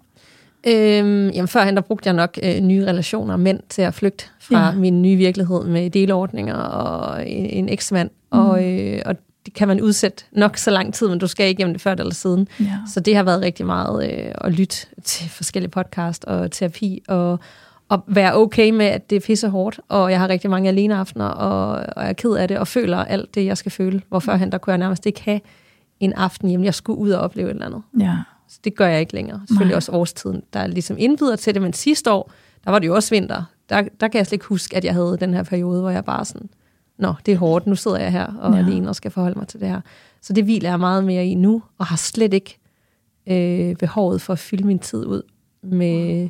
Øhm, 0.67 1.29
jamen 1.29 1.49
førhen 1.49 1.75
der 1.76 1.81
brugte 1.82 2.06
jeg 2.06 2.15
nok 2.15 2.38
øh, 2.43 2.61
nye 2.61 2.87
relationer, 2.87 3.37
mænd 3.37 3.61
til 3.69 3.82
at 3.82 3.94
flygte 3.94 4.25
fra 4.41 4.67
Ja. 4.67 4.73
min 4.73 5.03
nye 5.03 5.17
virkelighed 5.17 5.65
med 5.65 5.91
delordninger 5.91 6.55
og 6.55 7.29
en, 7.29 7.47
en 7.47 7.69
eksmand. 7.69 8.11
Mm. 8.32 8.38
Og, 8.38 8.65
øh, 8.65 9.03
og 9.06 9.17
det 9.47 9.55
kan 9.55 9.69
man 9.69 9.81
udsætte 9.81 10.25
nok 10.32 10.56
så 10.56 10.71
lang 10.71 10.94
tid, 10.94 11.09
men 11.09 11.19
du 11.19 11.26
skal 11.26 11.47
ikke 11.47 11.61
igennem 11.61 11.75
det 11.75 11.82
før 11.82 11.93
eller 11.93 12.14
siden. 12.14 12.49
Ja. 12.61 12.73
Så 12.93 13.00
det 13.00 13.17
har 13.17 13.23
været 13.23 13.43
rigtig 13.43 13.67
meget 13.67 14.12
øh, 14.12 14.32
at 14.41 14.53
lytte 14.53 14.76
til 15.05 15.31
forskellige 15.31 15.71
podcast 15.71 16.25
og 16.25 16.50
terapi, 16.50 17.03
og, 17.09 17.41
og 17.88 18.05
være 18.06 18.37
okay 18.37 18.70
med, 18.70 18.87
at 18.87 19.11
det 19.11 19.17
er 19.17 19.20
pisse 19.20 19.49
hårdt, 19.49 19.81
og 19.88 20.11
jeg 20.11 20.20
har 20.20 20.29
rigtig 20.29 20.50
mange 20.50 20.69
aleneaftener, 20.69 21.25
og, 21.26 21.70
og 21.96 22.02
jeg 22.02 22.08
er 22.08 22.12
ked 22.12 22.31
af 22.31 22.49
det, 22.49 22.58
og 22.58 22.69
føler 22.69 22.99
alt 22.99 23.35
det, 23.35 23.44
jeg 23.44 23.56
skal 23.58 23.73
føle. 23.73 24.02
Hvor 24.08 24.19
førhen, 24.19 24.52
der 24.52 24.58
kunne 24.58 24.73
jeg 24.73 24.79
nærmest 24.79 25.06
ikke 25.06 25.23
have 25.23 25.40
en 26.00 26.12
aften 26.12 26.49
hjemme. 26.49 26.67
Jeg 26.67 26.75
skulle 26.75 26.99
ud 26.99 27.11
og 27.11 27.20
opleve 27.20 27.46
et 27.49 27.55
eller 27.55 27.67
andet. 27.67 27.82
ja. 28.00 28.17
Så 28.50 28.61
det 28.64 28.76
gør 28.76 28.87
jeg 28.87 29.00
ikke 29.00 29.14
længere. 29.14 29.40
Selvfølgelig 29.49 29.73
Nej. 29.73 29.76
også 29.76 29.93
årstiden, 29.93 30.43
der 30.52 30.67
ligesom 30.67 30.96
indbyder 30.99 31.37
til 31.37 31.55
det, 31.55 31.62
men 31.62 31.73
sidste 31.73 32.12
år, 32.12 32.32
der 32.64 32.70
var 32.70 32.79
det 32.79 32.87
jo 32.87 32.94
også 32.94 33.14
vinter. 33.14 33.43
Der, 33.69 33.82
der 34.00 34.08
kan 34.08 34.19
jeg 34.19 34.26
slet 34.26 34.32
ikke 34.32 34.44
huske, 34.44 34.76
at 34.76 34.85
jeg 34.85 34.94
havde 34.94 35.17
den 35.20 35.35
her 35.35 35.43
periode, 35.43 35.81
hvor 35.81 35.90
jeg 35.90 36.05
bare 36.05 36.25
sådan, 36.25 36.49
nå, 36.99 37.14
det 37.26 37.35
er 37.35 37.38
hårdt, 37.38 37.67
nu 37.67 37.75
sidder 37.75 37.99
jeg 37.99 38.12
her 38.12 38.26
og 38.40 38.52
ja. 38.52 38.58
alene 38.58 38.88
og 38.88 38.96
skal 38.96 39.11
forholde 39.11 39.38
mig 39.38 39.49
til 39.49 39.61
det 39.61 39.69
her. 39.69 39.81
Så 40.23 40.32
det 40.32 40.44
hviler 40.44 40.70
jeg 40.70 40.81
meget 40.81 41.05
mere 41.05 41.26
i 41.26 41.35
nu, 41.35 41.62
og 41.79 41.87
har 41.87 41.96
slet 41.96 42.35
ikke 42.35 42.58
øh, 43.26 43.76
behovet 43.76 44.20
for 44.20 44.32
at 44.32 44.38
fylde 44.38 44.64
min 44.67 44.79
tid 44.79 45.06
ud 45.06 45.23
med, 45.62 46.29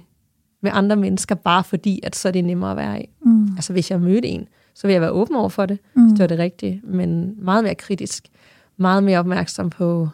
med 0.61 0.71
andre 0.75 0.97
mennesker, 0.97 1.35
bare 1.35 1.65
fordi, 1.65 2.01
at 2.03 2.17
så 2.17 2.29
er 2.29 2.33
det 2.33 2.45
nemmere 2.45 2.71
at 2.71 2.77
være 2.77 3.03
i. 3.03 3.09
Mm. 3.23 3.45
Altså 3.57 3.73
hvis 3.73 3.91
jeg 3.91 4.01
mødte 4.01 4.29
en, 4.29 4.49
så 4.75 4.87
vil 4.87 4.93
jeg 4.93 5.01
være 5.01 5.11
åben 5.11 5.37
over 5.37 5.49
for 5.49 5.67
det, 5.67 5.79
Mm. 5.95 6.03
hvis 6.03 6.13
det 6.13 6.21
var 6.21 6.27
det 6.27 6.39
rigtige, 6.39 6.81
men 6.85 7.35
meget 7.45 7.65
mere 7.65 7.75
kritisk, 7.75 8.25
meget 8.77 9.03
mere 9.03 9.19
opmærksom 9.19 9.71
på, 9.71 10.09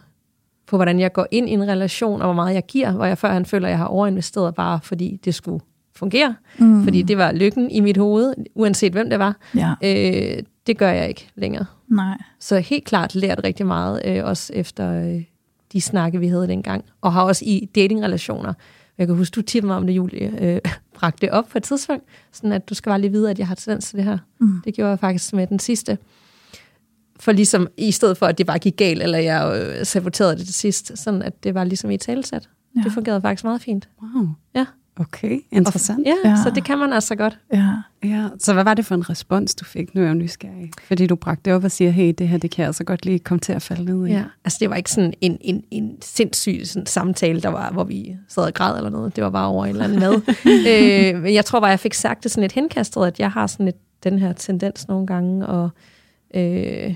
på 0.67 0.76
hvordan 0.76 1.00
jeg 1.00 1.12
går 1.12 1.26
ind 1.31 1.49
i 1.49 1.52
en 1.52 1.69
relation, 1.69 2.20
og 2.23 2.26
hvor 2.26 2.35
meget 2.35 2.55
jeg 2.55 2.67
giver, 2.67 2.93
hvor 2.93 3.05
jeg 3.05 3.19
førhen 3.19 3.44
føler, 3.46 3.67
at 3.69 3.70
jeg 3.70 3.79
har 3.79 3.87
overinvesteret 3.87 4.55
bare 4.55 4.81
fordi 4.82 5.20
det 5.25 5.35
skulle 5.35 5.61
fungere, 5.96 6.35
Mm. 6.58 6.85
fordi 6.85 7.02
det 7.02 7.19
var 7.19 7.32
lykken 7.32 7.70
i 7.70 7.81
mit 7.81 7.96
hoved, 7.96 8.35
uanset 8.55 8.93
hvem 8.93 9.11
det 9.11 9.19
var. 9.19 9.37
Ja, 9.55 9.75
Øh, 9.85 10.43
det 10.67 10.79
gør 10.79 10.91
jeg 10.91 11.08
ikke 11.08 11.29
længere. 11.35 11.64
nej. 11.88 12.17
Så 12.41 12.58
helt 12.58 12.85
klart 12.85 13.14
lært 13.14 13.41
rigtig 13.44 13.67
meget, 13.67 14.02
øh, 14.05 14.25
også 14.25 14.52
efter 14.52 14.91
øh, 15.14 15.23
de 15.73 15.81
snakke, 15.81 16.19
vi 16.20 16.29
havde 16.29 16.49
dengang, 16.49 16.85
og 17.00 17.12
har 17.12 17.23
også 17.23 17.44
i 17.44 17.69
datingrelationer. 17.75 18.52
Jeg 18.99 19.06
kan 19.06 19.17
huske, 19.17 19.35
du 19.35 19.43
tippede 19.43 19.67
mig 19.69 19.76
om 19.76 19.87
det, 19.87 19.93
Julie, 19.93 20.55
øh, 20.55 20.61
bragte 20.98 21.20
det 21.20 21.31
op 21.31 21.48
på 21.48 21.58
et 21.58 21.65
tidspunkt, 21.65 22.05
sådan 22.32 22.53
at 22.53 22.69
du 22.69 22.74
skal 22.74 22.91
bare 22.91 23.01
lige 23.01 23.10
vide, 23.10 23.31
at 23.31 23.39
jeg 23.39 23.48
har 23.48 23.55
tendens 23.55 23.89
til 23.89 23.96
det 23.96 24.05
her. 24.05 24.19
Mm. 24.41 24.63
Det 24.65 24.74
gjorde 24.74 24.91
jeg 24.91 24.98
faktisk 24.98 25.32
med 25.32 25.46
den 25.46 25.58
sidste. 25.58 25.98
For 27.20 27.32
ligesom, 27.32 27.69
i 27.77 27.91
stedet 27.91 28.17
for, 28.19 28.27
at 28.27 28.39
det 28.39 28.46
bare 28.46 28.58
gik 28.58 28.77
galt, 28.77 29.03
eller 29.03 29.19
jeg 29.19 29.63
øh, 29.79 29.86
saboterede 29.86 30.36
det 30.36 30.44
til 30.46 30.55
sidst, 30.55 30.98
sådan 30.98 31.22
at 31.22 31.44
det 31.44 31.55
var 31.55 31.65
ligesom 31.65 31.91
i 31.91 31.96
talsat. 31.96 32.48
Ja. 32.74 32.81
Ja. 32.81 32.84
Det 32.84 32.93
fungerede 32.93 33.20
faktisk 33.20 33.44
meget 33.44 33.63
fint. 33.63 33.89
Wow. 34.03 34.29
Ja. 34.55 34.67
Okay, 35.01 35.41
interessant. 35.51 36.06
Ja, 36.06 36.15
Ja. 36.24 36.31
ja, 36.31 36.36
så 36.44 36.51
det 36.51 36.65
kan 36.65 36.79
man 36.79 36.93
altså 36.93 37.15
godt. 37.15 37.39
Ja. 37.53 37.69
Ja, 38.05 38.29
så 38.39 38.53
hvad 38.53 38.65
var 38.65 38.74
det 38.74 38.86
for 38.86 38.94
en 38.94 39.10
respons, 39.10 39.55
du 39.55 39.65
fik? 39.65 39.94
Nu 39.94 40.01
er 40.01 40.05
jeg 40.05 40.15
jo 40.15 40.19
nysgerrig. 40.19 40.70
Fordi 40.82 41.06
du 41.06 41.15
bragte 41.17 41.43
det 41.44 41.53
op 41.53 41.65
og 41.65 41.70
siger, 41.70 41.91
hey, 41.91 42.15
det 42.19 42.29
her, 42.29 42.39
det 42.39 42.51
kan 42.51 42.63
jeg 42.63 42.67
altså 42.67 42.84
godt 42.84 43.05
lige 43.05 43.19
komme 43.19 43.41
til 43.41 43.53
at 43.53 43.63
falde 43.63 43.84
ned 43.84 44.06
i. 44.06 44.10
Ja. 44.10 44.24
Altså, 44.44 44.56
det 44.60 44.70
var 44.70 44.77
ikke 44.77 44.91
sådan 44.91 45.15
en, 45.20 45.39
en, 45.41 45.65
en 45.70 45.96
sindssyg 46.03 46.60
sådan, 46.65 46.86
samtale, 46.86 47.41
der 47.41 47.48
var, 47.48 47.70
hvor 47.72 47.84
vi 47.84 48.17
sad 48.29 48.43
og 48.44 48.55
græd 48.55 48.77
eller 48.77 48.91
noget. 48.91 49.17
Det 49.17 49.24
var 49.24 49.31
bare 49.31 49.46
over 49.48 49.65
en 49.65 49.70
eller 49.70 49.84
anden 49.84 50.01
mad. 50.01 50.15
øh, 51.15 51.22
men 51.22 51.34
jeg 51.34 51.44
tror 51.44 51.60
bare, 51.60 51.70
jeg 51.70 51.81
fik 51.81 51.94
sagt 51.94 52.22
det 52.22 52.31
sådan 52.31 52.43
lidt 52.43 52.53
henkastet, 52.53 53.06
at 53.06 53.20
jeg 53.20 53.31
har 53.31 53.46
sådan 53.46 53.67
lidt 53.67 53.77
den 54.05 54.19
her 54.19 54.32
tendens 54.32 54.89
nogle 54.89 55.06
gange, 55.06 55.46
og 55.46 55.70
øh, 56.34 56.94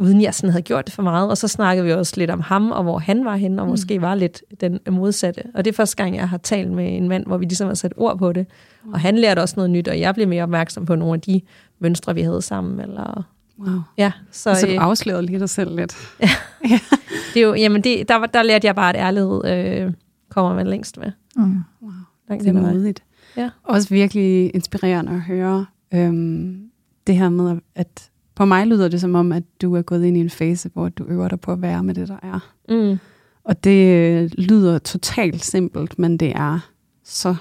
uden 0.00 0.20
jeg 0.22 0.34
sådan 0.34 0.50
havde 0.50 0.62
gjort 0.62 0.86
det 0.86 0.94
for 0.94 1.02
meget. 1.02 1.30
Og 1.30 1.38
så 1.38 1.48
snakkede 1.48 1.86
vi 1.86 1.92
også 1.92 2.14
lidt 2.16 2.30
om 2.30 2.40
ham, 2.40 2.70
og 2.70 2.82
hvor 2.82 2.98
han 2.98 3.24
var 3.24 3.36
henne, 3.36 3.62
og 3.62 3.66
Mm. 3.66 3.70
måske 3.70 4.00
var 4.00 4.14
lidt 4.14 4.42
den 4.60 4.78
modsatte. 4.90 5.42
Og 5.54 5.64
det 5.64 5.70
er 5.70 5.74
første 5.74 5.96
gang, 5.96 6.16
jeg 6.16 6.28
har 6.28 6.36
talt 6.38 6.72
med 6.72 6.96
en 6.96 7.08
mand, 7.08 7.26
hvor 7.26 7.36
vi 7.36 7.44
ligesom 7.44 7.66
har 7.66 7.74
sat 7.74 7.92
ord 7.96 8.18
på 8.18 8.32
det. 8.32 8.46
Og 8.92 9.00
han 9.00 9.18
lærte 9.18 9.40
også 9.40 9.54
noget 9.56 9.70
nyt, 9.70 9.88
og 9.88 10.00
jeg 10.00 10.14
blev 10.14 10.28
mere 10.28 10.42
opmærksom 10.42 10.86
på 10.86 10.94
nogle 10.94 11.14
af 11.14 11.20
de 11.20 11.40
mønstre, 11.78 12.14
vi 12.14 12.22
havde 12.22 12.42
sammen. 12.42 12.80
Eller, 12.80 13.26
Wow. 13.60 13.80
ja, 13.98 14.12
så, 14.30 14.54
Så 14.54 14.66
du 14.66 14.72
øh, 14.72 14.78
afslørede 14.80 15.22
lige 15.26 15.38
dig 15.38 15.48
selv 15.48 15.76
lidt. 15.76 15.96
det 17.34 17.42
er 17.42 17.46
jo, 17.46 17.54
jamen 17.54 17.84
det, 17.84 18.08
der, 18.08 18.16
var- 18.16 18.26
der 18.26 18.42
lærte 18.42 18.66
jeg 18.66 18.74
bare, 18.74 18.96
at 18.96 18.96
ærlighed 19.06 19.44
øh, 19.44 19.92
kommer 20.28 20.54
man 20.54 20.66
længst 20.66 20.98
med. 20.98 21.12
Mm. 21.36 21.42
Wow. 21.82 21.90
Langt 22.28 22.44
Det 22.44 22.56
er 22.56 22.60
modigt. 22.60 23.02
Ja. 23.36 23.50
Også 23.64 23.88
virkelig 23.88 24.50
inspirerende 24.54 25.12
at 25.12 25.20
høre 25.20 25.66
øhm, 25.94 26.60
det 27.06 27.16
her 27.16 27.28
med, 27.28 27.58
at 27.74 28.10
på 28.38 28.44
mig 28.44 28.66
lyder 28.66 28.88
det 28.88 29.00
som 29.00 29.14
om, 29.14 29.32
at 29.32 29.42
du 29.62 29.74
er 29.76 29.82
gået 29.82 30.04
ind 30.04 30.16
i 30.16 30.20
en 30.20 30.30
fase, 30.30 30.70
hvor 30.74 30.88
du 30.88 31.04
øver 31.04 31.28
dig 31.28 31.40
på 31.40 31.52
at 31.52 31.62
være 31.62 31.82
med 31.84 31.94
det, 31.94 32.08
der 32.08 32.16
er. 32.22 32.52
Mm. 32.68 32.98
Og 33.44 33.64
det 33.64 33.86
øh, 33.94 34.30
lyder 34.38 34.78
totalt 34.78 35.44
simpelt, 35.44 35.98
men 35.98 36.16
det 36.16 36.32
er 36.36 36.70
så 37.04 37.34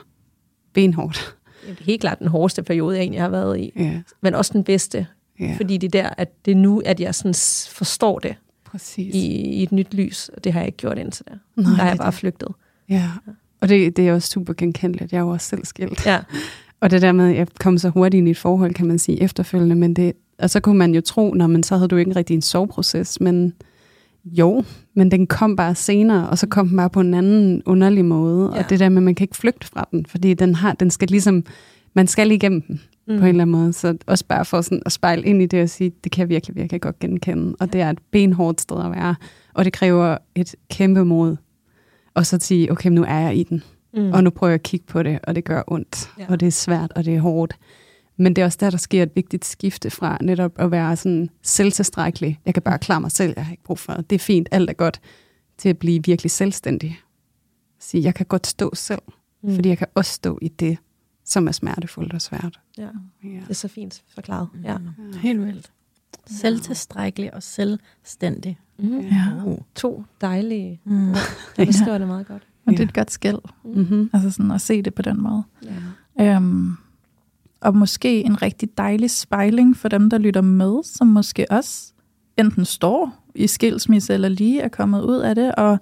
benhårdt. 0.74 1.36
Det 1.68 1.80
er 1.80 1.84
helt 1.84 2.02
klart 2.02 2.20
den 2.20 2.28
hårdeste 2.28 2.64
periode, 2.64 2.96
jeg 2.96 3.02
egentlig 3.02 3.22
har 3.22 3.30
været 3.30 3.60
i. 3.60 3.72
Ja, 3.76 4.02
Men 4.22 4.36
også 4.36 4.54
den 4.54 4.64
bedste. 4.64 5.08
ja 5.40 5.54
Fordi 5.58 5.78
det 5.78 5.96
er 5.96 6.02
der, 6.02 6.10
at 6.18 6.46
det 6.46 6.52
er 6.52 6.56
nu, 6.56 6.82
at 6.86 7.00
jeg 7.00 7.16
sådan 7.16 7.34
forstår 7.76 8.20
det 8.20 8.36
præcis. 8.66 9.16
i, 9.16 9.28
i 9.36 9.64
et 9.64 9.72
nyt 9.72 9.94
lys. 9.94 10.30
Og 10.30 10.44
det 10.44 10.54
har 10.54 10.60
jeg 10.60 10.68
ikke 10.68 10.78
gjort 10.78 10.98
indtil 10.98 11.26
da. 11.30 11.34
Nej, 11.56 11.70
der 11.72 11.76
har 11.76 11.88
jeg 11.88 11.98
bare 11.98 12.12
det. 12.12 12.14
flygtet. 12.14 12.48
Ja, 12.90 13.10
og 13.62 13.70
det, 13.70 13.98
det 13.98 14.08
er 14.08 14.14
også 14.14 14.30
super 14.30 14.54
genkendeligt. 14.54 15.12
Jeg 15.12 15.18
er 15.18 15.22
jo 15.24 15.30
også 15.30 15.50
selv 15.50 15.66
skilt. 15.66 16.06
Ja. 16.06 16.20
Og 16.80 16.92
det 16.92 17.02
der 17.02 17.12
med, 17.12 17.30
at 17.30 17.36
jeg 17.38 17.48
kom 17.60 17.78
så 17.78 17.90
hurtigt 17.90 18.20
ind 18.20 18.28
i 18.28 18.32
et 18.32 18.38
forhold, 18.38 18.74
kan 18.74 18.88
man 18.88 19.00
sige, 19.00 19.22
efterfølgende, 19.22 19.76
men 19.76 19.94
det, 19.94 20.14
og 20.40 20.50
så 20.50 20.60
kunne 20.60 20.78
man 20.78 20.96
jo 20.96 21.02
tro, 21.02 21.34
når 21.34 21.48
man 21.48 21.64
så 21.64 21.76
havde 21.76 21.88
du 21.88 21.96
ikke 21.96 22.16
rigtig 22.16 22.34
en 22.34 22.42
soveproces, 22.42 23.22
men 23.22 23.54
Jo, 24.32 24.64
men 24.94 25.12
den 25.12 25.28
kom 25.28 25.56
bare 25.56 25.76
senere, 25.76 26.30
og 26.30 26.38
så 26.38 26.48
kom 26.48 26.68
den 26.68 26.78
bare 26.78 26.90
på 26.90 27.00
en 27.00 27.14
anden 27.14 27.64
underlig 27.66 28.06
måde. 28.06 28.52
Ja. 28.54 28.60
Og 28.60 28.70
det 28.70 28.80
der 28.80 28.90
med, 28.90 28.98
at 28.98 29.04
man 29.04 29.16
kan 29.16 29.24
ikke 29.24 29.38
flygte 29.38 29.68
fra 29.68 29.88
den, 29.92 30.06
fordi 30.06 30.34
den, 30.34 30.56
har, 30.56 30.74
den 30.74 30.90
skal 30.90 31.08
ligesom, 31.08 31.44
man 31.94 32.08
skal 32.08 32.32
igennem 32.32 32.62
den 32.62 32.80
mm. 33.08 33.18
på 33.18 33.24
en 33.24 33.30
eller 33.30 33.42
anden 33.42 33.62
måde. 33.62 33.74
Så 33.74 33.98
også 34.08 34.26
bare 34.26 34.46
for 34.46 34.62
sådan 34.62 34.82
at 34.86 34.92
spejle 34.92 35.24
ind 35.24 35.42
i 35.42 35.46
det 35.46 35.64
og 35.64 35.70
sige, 35.70 35.92
det 36.04 36.12
kan 36.12 36.22
jeg 36.22 36.30
virkelig, 36.30 36.56
virkelig 36.56 36.82
godt 36.82 37.00
genkende. 37.00 37.56
Og 37.60 37.74
det 37.74 37.82
er 37.82 37.90
et 37.90 38.00
benhårdt 38.12 38.62
sted 38.62 38.86
at 38.86 38.92
være, 38.92 39.16
og 39.54 39.66
det 39.66 39.74
kræver 39.74 40.18
et 40.36 40.56
kæmpe 40.70 41.06
mod. 41.06 41.36
Og 42.14 42.26
så 42.26 42.38
sige, 42.42 42.72
okay, 42.72 42.90
nu 42.90 43.04
er 43.04 43.20
jeg 43.20 43.36
i 43.36 43.44
den, 43.44 43.64
mm. 43.94 44.12
og 44.14 44.24
nu 44.24 44.30
prøver 44.30 44.52
jeg 44.52 44.60
at 44.60 44.64
kigge 44.64 44.86
på 44.86 45.04
det, 45.04 45.20
og 45.24 45.36
det 45.36 45.44
gør 45.44 45.64
ondt. 45.68 46.10
Ja. 46.20 46.26
og 46.30 46.40
det 46.40 46.48
er 46.48 46.52
svært, 46.52 46.92
og 46.96 47.06
det 47.06 47.16
er 47.16 47.20
hårdt. 47.20 47.58
Men 48.18 48.36
det 48.36 48.42
er 48.42 48.46
også 48.46 48.58
der, 48.62 48.70
der 48.70 48.78
sker 48.78 49.04
et 49.04 49.12
vigtigt 49.16 49.46
skifte 49.46 49.90
fra 49.90 50.18
netop 50.22 50.52
at 50.56 50.72
være 50.72 50.96
sådan 50.96 51.30
selvtilstrækkelig. 51.42 52.40
Jeg 52.46 52.54
kan 52.54 52.64
bare 52.64 52.80
klare 52.80 53.02
mig 53.02 53.12
selv, 53.12 53.34
jeg 53.36 53.46
har 53.46 53.52
ikke 53.52 53.64
brug 53.64 53.80
for 53.80 53.94
det. 53.94 54.10
Det 54.10 54.16
er 54.16 54.20
fint, 54.20 54.48
alt 54.52 54.70
er 54.70 54.74
godt. 54.74 55.02
Til 55.58 55.70
at 55.70 55.78
blive 55.78 56.04
virkelig 56.04 56.32
selvstændig. 56.32 57.00
Sige, 57.80 58.04
jeg 58.04 58.16
kan 58.16 58.26
godt 58.26 58.48
stå 58.48 58.72
selv, 58.76 59.02
mm. 59.44 59.56
fordi 59.56 59.70
jeg 59.70 59.78
kan 59.78 59.88
også 59.96 60.12
stå 60.14 60.40
i 60.42 60.48
det, 60.48 60.78
som 61.26 61.48
er 61.48 61.52
smertefuldt 61.52 62.14
og 62.14 62.22
svært. 62.22 62.60
Ja, 62.78 62.88
Ja. 63.24 63.30
det 63.30 63.50
er 63.50 63.54
så 63.54 63.68
fint 63.68 64.04
forklaret. 64.14 64.48
Ja. 64.64 64.78
Helt 65.22 65.46
vildt. 65.46 65.72
Selvtilstrækkelig 66.28 67.34
og 67.34 67.44
selvstændig. 67.44 68.60
Mm. 68.80 69.00
Ja. 69.00 69.26
Uh. 69.46 69.58
To 69.76 70.04
dejlige 70.22 70.82
Mm. 70.84 71.14
der 71.58 71.66
beskriver 71.72 71.98
det 71.98 72.08
meget 72.08 72.28
godt. 72.28 72.44
Og 72.66 72.72
det 72.72 72.80
er 72.80 72.84
et 72.84 72.94
godt 72.94 73.12
skæld. 73.12 73.40
Mm-hmm. 73.66 74.10
Altså 74.14 74.32
sådan 74.32 74.52
at 74.52 74.62
se 74.62 74.82
det 74.82 74.94
på 74.94 75.02
den 75.02 75.22
måde. 75.22 75.44
Ja. 76.20 76.36
Øhm, 76.36 76.72
og 77.62 77.76
måske 77.78 78.26
en 78.26 78.42
rigtig 78.42 78.78
dejlig 78.78 79.12
spejling 79.12 79.78
for 79.78 79.88
dem, 79.88 80.10
der 80.10 80.18
lytter 80.18 80.42
med, 80.42 80.84
som 80.84 81.08
måske 81.08 81.46
også 81.50 81.94
enten 82.38 82.66
står 82.66 83.24
i 83.36 83.48
skilsmisse 83.48 84.14
eller 84.14 84.30
lige 84.30 84.62
er 84.62 84.68
kommet 84.68 85.02
ud 85.02 85.18
af 85.18 85.36
det, 85.36 85.56
og, 85.56 85.80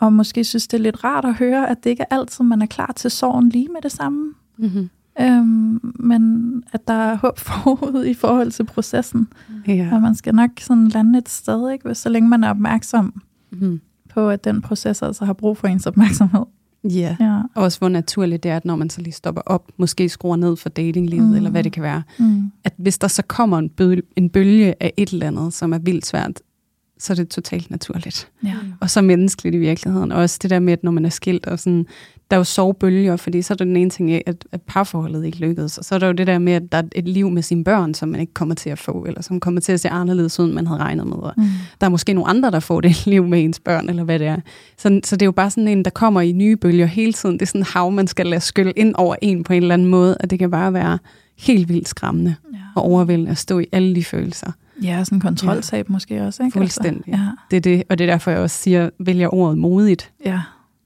og 0.00 0.12
måske 0.12 0.44
synes, 0.44 0.68
det 0.68 0.78
er 0.78 0.82
lidt 0.82 1.04
rart 1.04 1.24
at 1.24 1.34
høre, 1.34 1.70
at 1.70 1.84
det 1.84 1.90
ikke 1.90 2.04
er 2.10 2.16
altid, 2.16 2.44
man 2.44 2.62
er 2.62 2.66
klar 2.66 2.92
til 2.96 3.10
sorgen 3.10 3.48
lige 3.48 3.68
med 3.68 3.82
det 3.82 3.92
samme. 3.92 4.34
Mm-hmm. 4.58 4.90
Øhm, 5.20 5.94
men 5.98 6.64
at 6.72 6.88
der 6.88 6.94
er 6.94 7.16
håb 7.16 7.38
forud 7.48 8.04
i 8.06 8.14
forhold 8.14 8.50
til 8.50 8.64
processen. 8.64 9.28
Ja. 9.66 9.88
Og 9.92 10.02
man 10.02 10.14
skal 10.14 10.34
nok 10.34 10.50
sådan 10.60 10.88
lande 10.88 11.18
et 11.18 11.28
sted, 11.28 11.70
ikke? 11.70 11.86
Hvis, 11.86 11.98
så 11.98 12.08
længe 12.08 12.28
man 12.28 12.44
er 12.44 12.50
opmærksom 12.50 13.22
Mm-hmm. 13.50 13.80
på, 14.08 14.30
at 14.30 14.44
den 14.44 14.62
proces 14.62 15.02
altså 15.02 15.24
har 15.24 15.32
brug 15.32 15.56
for 15.56 15.68
ens 15.68 15.86
opmærksomhed. 15.86 16.44
Ja. 16.84 17.16
Ja. 17.20 17.40
Og 17.54 17.62
også 17.62 17.78
hvor 17.78 17.88
naturligt 17.88 18.42
det 18.42 18.50
er, 18.50 18.56
at 18.56 18.64
når 18.64 18.76
man 18.76 18.90
så 18.90 19.00
lige 19.00 19.12
stopper 19.12 19.42
op, 19.46 19.70
måske 19.76 20.08
skruer 20.08 20.36
ned 20.36 20.56
for 20.56 20.68
datinglivet, 20.68 21.24
mm. 21.24 21.30
Mm. 21.30 21.36
eller 21.36 21.50
hvad 21.50 21.64
det 21.64 21.72
kan 21.72 21.82
være, 21.82 22.02
Mm. 22.18 22.50
at 22.64 22.72
hvis 22.76 22.98
der 22.98 23.08
så 23.08 23.22
kommer 23.22 23.58
en 23.58 23.68
bølge, 23.68 24.02
en 24.16 24.30
bølge 24.30 24.74
af 24.82 24.92
et 24.96 25.08
eller 25.08 25.26
andet, 25.26 25.54
som 25.54 25.72
er 25.72 25.78
vildt 25.78 26.06
svært, 26.06 26.40
så 26.98 27.12
er 27.12 27.14
det 27.14 27.28
totalt 27.28 27.70
naturligt. 27.70 28.30
Ja. 28.44 28.54
Og 28.80 28.90
så 28.90 29.02
menneskeligt 29.02 29.54
i 29.54 29.58
virkeligheden. 29.58 30.12
Og 30.12 30.20
også 30.20 30.38
det 30.42 30.50
der 30.50 30.58
med, 30.58 30.72
at 30.72 30.84
når 30.84 30.90
man 30.90 31.04
er 31.04 31.08
skilt, 31.10 31.46
og 31.46 31.58
sådan, 31.58 31.86
der 32.30 32.36
er 32.36 32.38
jo 32.38 32.44
sovebølger, 32.44 33.16
fordi 33.16 33.42
så 33.42 33.54
er 33.54 33.56
der 33.56 33.64
den 33.64 33.76
ene 33.76 33.90
ting 33.90 34.12
at, 34.28 34.44
at 34.52 34.62
parforholdet 34.62 35.24
ikke 35.24 35.38
lykkedes. 35.38 35.78
Og 35.78 35.84
så 35.84 35.94
er 35.94 35.98
der 35.98 36.06
jo 36.06 36.12
det 36.12 36.26
der 36.26 36.38
med, 36.38 36.52
at 36.52 36.72
der 36.72 36.78
er 36.78 36.82
et 36.94 37.08
liv 37.08 37.30
med 37.30 37.42
sine 37.42 37.64
børn, 37.64 37.94
som 37.94 38.08
man 38.08 38.20
ikke 38.20 38.34
kommer 38.34 38.54
til 38.54 38.70
at 38.70 38.78
få, 38.78 39.04
eller 39.08 39.22
som 39.22 39.40
kommer 39.40 39.60
til 39.60 39.72
at 39.72 39.80
se 39.80 39.88
anderledes 39.88 40.40
ud, 40.40 40.44
end 40.46 40.52
man 40.54 40.66
havde 40.66 40.80
regnet 40.80 41.06
med. 41.06 41.16
Og 41.16 41.32
Mm. 41.36 41.44
der 41.80 41.86
er 41.86 41.90
måske 41.90 42.12
nogle 42.12 42.30
andre, 42.30 42.50
der 42.50 42.60
får 42.60 42.80
det 42.80 43.06
liv 43.06 43.26
med 43.26 43.44
ens 43.44 43.60
børn, 43.60 43.88
eller 43.88 44.04
hvad 44.04 44.18
det 44.18 44.26
er. 44.26 44.36
Så, 44.76 45.00
så 45.04 45.16
det 45.16 45.22
er 45.22 45.26
jo 45.26 45.32
bare 45.32 45.50
sådan 45.50 45.68
en, 45.68 45.84
der 45.84 45.90
kommer 45.90 46.20
i 46.20 46.32
nye 46.32 46.56
bølger 46.56 46.86
hele 46.86 47.12
tiden. 47.12 47.34
Det 47.34 47.42
er 47.42 47.46
sådan 47.46 47.60
en 47.60 47.66
hav, 47.74 47.90
man 47.92 48.06
skal 48.06 48.26
lade 48.26 48.40
skylle 48.40 48.72
ind 48.72 48.94
over 48.94 49.16
en 49.22 49.44
på 49.44 49.52
en 49.52 49.62
eller 49.62 49.74
anden 49.74 49.88
måde, 49.88 50.16
og 50.16 50.30
det 50.30 50.38
kan 50.38 50.50
bare 50.50 50.72
være 50.72 50.98
helt 51.38 51.68
vildt 51.68 51.88
skræmmende 51.88 52.34
Ja. 52.52 52.58
og 52.74 52.82
overvældende 52.82 53.30
at 53.30 53.38
stå 53.38 53.58
i 53.58 53.66
alle 53.72 53.94
de 53.94 54.04
følelser. 54.04 54.52
Ja, 54.82 55.04
sådan 55.04 55.16
en 55.16 55.20
kontroltab 55.20 55.86
ja. 55.88 55.92
måske 55.92 56.22
også, 56.22 56.42
ikke? 56.42 56.58
Fuldstændig. 56.58 57.12
Altså, 57.12 57.26
Det 57.50 57.56
er 57.56 57.60
det, 57.60 57.82
og 57.90 57.98
det 57.98 58.04
er 58.08 58.12
derfor, 58.12 58.30
jeg 58.30 58.40
også 58.40 58.62
siger, 58.62 58.90
vælger 58.98 59.34
ordet 59.34 59.58
modigt, 59.58 60.10
ja. 60.24 60.40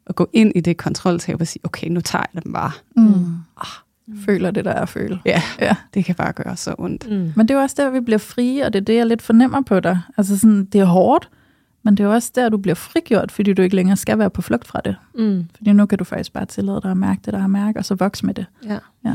At 0.06 0.14
gå 0.14 0.30
ind 0.32 0.52
i 0.54 0.61
det 0.61 0.76
kontroltab 0.76 1.40
og 1.40 1.47
sige, 1.47 1.61
okay, 1.64 1.88
nu 1.88 2.00
tager 2.00 2.25
jeg 2.35 2.44
dem 2.44 2.52
bare. 2.52 2.71
Mm. 2.97 3.25
Føler 4.25 4.50
det, 4.50 4.64
der 4.64 4.71
er 4.71 4.82
at 4.82 4.88
føle. 4.88 5.21
Ja, 5.25 5.42
Ja. 5.61 5.76
det 5.94 6.04
kan 6.04 6.14
bare 6.14 6.32
gøre 6.32 6.56
så 6.56 6.75
ondt. 6.78 7.11
Mm. 7.11 7.32
Men 7.37 7.49
det 7.49 7.50
er 7.50 7.54
jo 7.59 7.61
også 7.62 7.76
der, 7.78 7.90
vi 7.90 8.00
bliver 8.00 8.18
frie, 8.18 8.64
og 8.66 8.73
det 8.73 8.80
er 8.80 8.85
det, 8.85 8.94
jeg 8.97 9.06
lidt 9.06 9.23
fornemmer 9.23 9.61
på 9.62 9.80
dig. 9.80 10.00
Altså 10.16 10.38
sådan, 10.38 10.64
det 10.64 10.80
er 10.80 10.85
hårdt, 10.85 11.28
men 11.82 11.97
det 11.97 12.04
er 12.04 12.09
jo 12.09 12.14
også 12.14 12.32
der, 12.35 12.49
du 12.49 12.56
bliver 12.56 12.75
frigjort, 12.75 13.32
fordi 13.32 13.52
du 13.52 13.62
ikke 13.62 13.76
længere 13.76 13.97
skal 13.97 14.18
være 14.18 14.30
på 14.30 14.42
flugt 14.42 14.66
fra 14.66 14.80
det. 14.85 14.97
Mm. 15.14 15.44
Fordi 15.56 15.73
nu 15.73 15.87
kan 15.87 15.99
du 15.99 16.04
faktisk 16.04 16.32
bare 16.32 16.47
tillade 16.47 16.80
dig 16.82 16.90
at 16.90 16.97
mærke 16.97 17.21
det, 17.25 17.32
der 17.35 17.42
er 17.42 17.47
mærke, 17.47 17.78
og 17.78 17.85
så 17.85 17.94
vokse 17.94 18.26
med 18.26 18.35
det. 18.35 18.47
Ja. 18.66 18.78
Ja. 19.04 19.14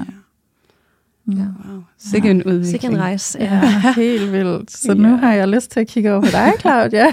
Mm. 1.28 1.38
Ja. 1.38 1.44
Wow. 1.70 1.84
Sikke 1.98 2.30
en 2.30 2.38
udvikling. 2.44 2.66
Sikke 2.66 2.88
en 2.88 2.98
rejse. 3.00 3.40
Ja, 3.40 3.94
helt 3.96 4.32
vildt. 4.32 4.72
Så 4.72 4.94
nu 4.94 5.10
Ja. 5.10 5.16
har 5.16 5.34
jeg 5.34 5.48
lyst 5.48 5.72
til 5.72 5.80
at 5.80 5.88
kigge 5.88 6.12
over 6.12 6.22
på 6.22 6.28
dig, 6.32 6.52
Claudia, 6.62 7.06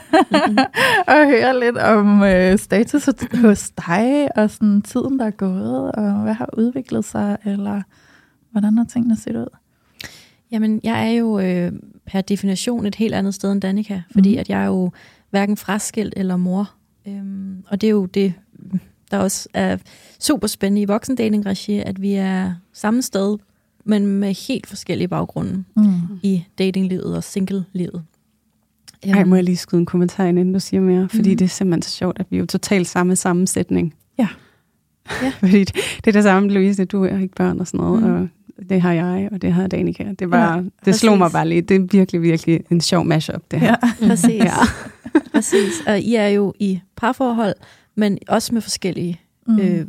og 1.07 1.27
høre 1.27 1.61
lidt 1.61 1.77
om 1.79 2.23
øh, 2.23 2.59
status 2.59 3.09
hos 3.41 3.71
dig, 3.87 4.29
og 4.37 4.51
sådan 4.51 4.83
tiden, 4.83 5.19
der 5.19 5.27
er 5.27 5.31
gået, 5.31 5.93
og 5.93 6.13
hvad 6.23 6.35
har 6.35 6.49
udviklet 6.59 7.05
sig, 7.05 7.37
eller 7.45 7.83
hvordan 8.53 8.77
har 8.79 8.85
tingene 8.85 9.17
set 9.17 9.37
ud? 9.37 9.47
Jamen, 10.51 10.81
jeg 10.85 11.07
er 11.07 11.11
jo 11.11 11.39
øh, 11.39 11.73
per 12.07 12.21
definition 12.21 12.87
et 12.87 12.95
helt 12.95 13.15
andet 13.15 13.35
sted 13.35 13.53
end 13.53 13.61
Danika, 13.61 14.01
fordi 14.13 14.29
Mhm. 14.29 14.37
mm. 14.37 14.41
at 14.41 14.49
jeg 14.49 14.63
er 14.63 14.67
jo 14.67 14.91
hverken 15.31 15.57
fraskilt 15.57 16.15
eller 16.17 16.37
mor. 16.37 16.71
Øhm, 17.09 17.57
og 17.69 17.81
det 17.81 17.87
er 17.87 17.91
jo 17.91 18.07
det, 18.07 18.33
der 19.11 19.19
også 19.19 19.49
er 19.55 19.77
super 20.21 20.47
spændende 20.47 20.83
i 20.83 20.85
voksendating-regi, 20.85 21.79
at 21.79 22.03
vi 22.03 22.13
er 22.15 22.55
samme 22.73 23.03
sted, 23.03 23.39
men 23.85 24.07
med 24.07 24.35
helt 24.49 24.67
forskellige 24.67 25.09
baggrunde 25.09 25.65
Mm. 25.77 25.93
i 26.23 26.45
datinglivet 26.59 27.17
og 27.17 27.25
single-livet. 27.25 28.03
Ej, 29.03 29.25
må 29.25 29.35
jeg 29.35 29.45
lige 29.45 29.57
skyde 29.57 29.79
en 29.81 29.87
kommentar 29.87 30.25
ind, 30.25 30.39
inden 30.39 30.55
du 30.55 30.61
siger 30.61 30.81
mere? 30.81 31.09
Fordi 31.09 31.29
Mhm. 31.31 31.39
det 31.39 31.45
er 31.45 31.49
simpelthen 31.49 31.83
så 31.83 31.91
sjovt, 31.91 32.21
at 32.21 32.27
vi 32.31 32.37
er 32.37 32.41
jo 32.41 32.47
totalt 32.47 32.87
samme 32.89 33.17
sammensætning. 33.17 33.95
Ja. 34.19 34.29
Ja. 35.23 35.33
Fordi 35.41 35.65
det, 35.65 35.75
det 35.97 36.07
er 36.07 36.13
det 36.13 36.23
samme, 36.23 36.51
Louise, 36.51 36.85
du 36.85 37.03
har 37.09 37.19
ikke 37.19 37.35
børn 37.35 37.61
og 37.61 37.67
sådan 37.67 37.79
noget, 37.81 38.03
Mhm. 38.03 38.13
og 38.59 38.69
det 38.69 38.81
har 38.83 38.93
jeg, 38.93 39.29
og 39.33 39.43
det 39.43 39.53
har 39.53 39.67
Danika. 39.67 40.05
Det, 40.19 40.31
var, 40.31 40.39
Ja, 40.53 40.57
ja, 40.57 40.63
det 40.85 40.95
slog 40.95 41.19
mig 41.19 41.31
bare 41.33 41.49
lige. 41.49 41.61
Det 41.61 41.75
er 41.75 41.81
virkelig, 41.91 42.23
virkelig 42.23 42.61
en 42.71 42.81
sjov 42.81 43.05
mashup, 43.05 43.43
det 43.51 43.61
her. 43.61 43.77
Ja. 44.03 44.07
Præcis. 44.09 44.45
Ja. 44.45 44.53
Præcis. 45.35 45.73
Og 45.87 46.01
I 46.01 46.15
er 46.15 46.29
jo 46.29 46.55
i 46.59 46.81
parforhold, 46.97 47.55
men 47.95 48.19
også 48.29 48.55
med 48.55 48.61
forskellige 48.63 49.21
Mm. 49.47 49.59
øh, 49.61 49.87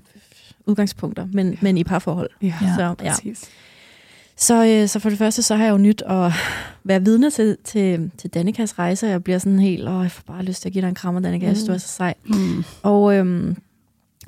udgangspunkter, 0.65 1.27
men, 1.33 1.57
men 1.61 1.77
i 1.77 1.83
parforhold. 1.83 2.29
Ja, 2.41 2.53
Ja, 2.61 2.75
Så, 2.75 2.81
ja. 2.81 2.93
præcis. 2.93 3.49
Så, 4.37 4.65
øh, 4.65 4.87
så 4.87 4.99
for 4.99 5.09
det 5.09 5.17
første, 5.17 5.41
så 5.41 5.55
har 5.55 5.63
jeg 5.63 5.71
jo 5.71 5.77
nyt 5.77 6.01
at 6.01 6.31
være 6.83 7.03
vidne 7.03 7.29
til, 7.29 7.57
til, 7.63 8.11
til 8.17 8.29
Danikas 8.29 8.79
rejse, 8.79 9.05
og 9.05 9.11
jeg 9.11 9.23
bliver 9.23 9.39
sådan 9.39 9.59
helt, 9.59 9.89
åh, 9.89 10.03
jeg 10.03 10.11
får 10.11 10.23
bare 10.27 10.43
lyst 10.43 10.61
til 10.61 10.69
at 10.69 10.73
give 10.73 10.81
dig 10.81 10.89
en 10.89 10.95
krammer, 10.95 11.21
Danika, 11.21 11.45
jeg 11.45 11.55
synes, 11.55 11.67
du 11.67 11.73
er 11.73 11.77
så 11.77 11.87
sej. 11.87 12.13
Mm. 12.25 12.63
Og, 12.83 13.15
øhm, 13.15 13.57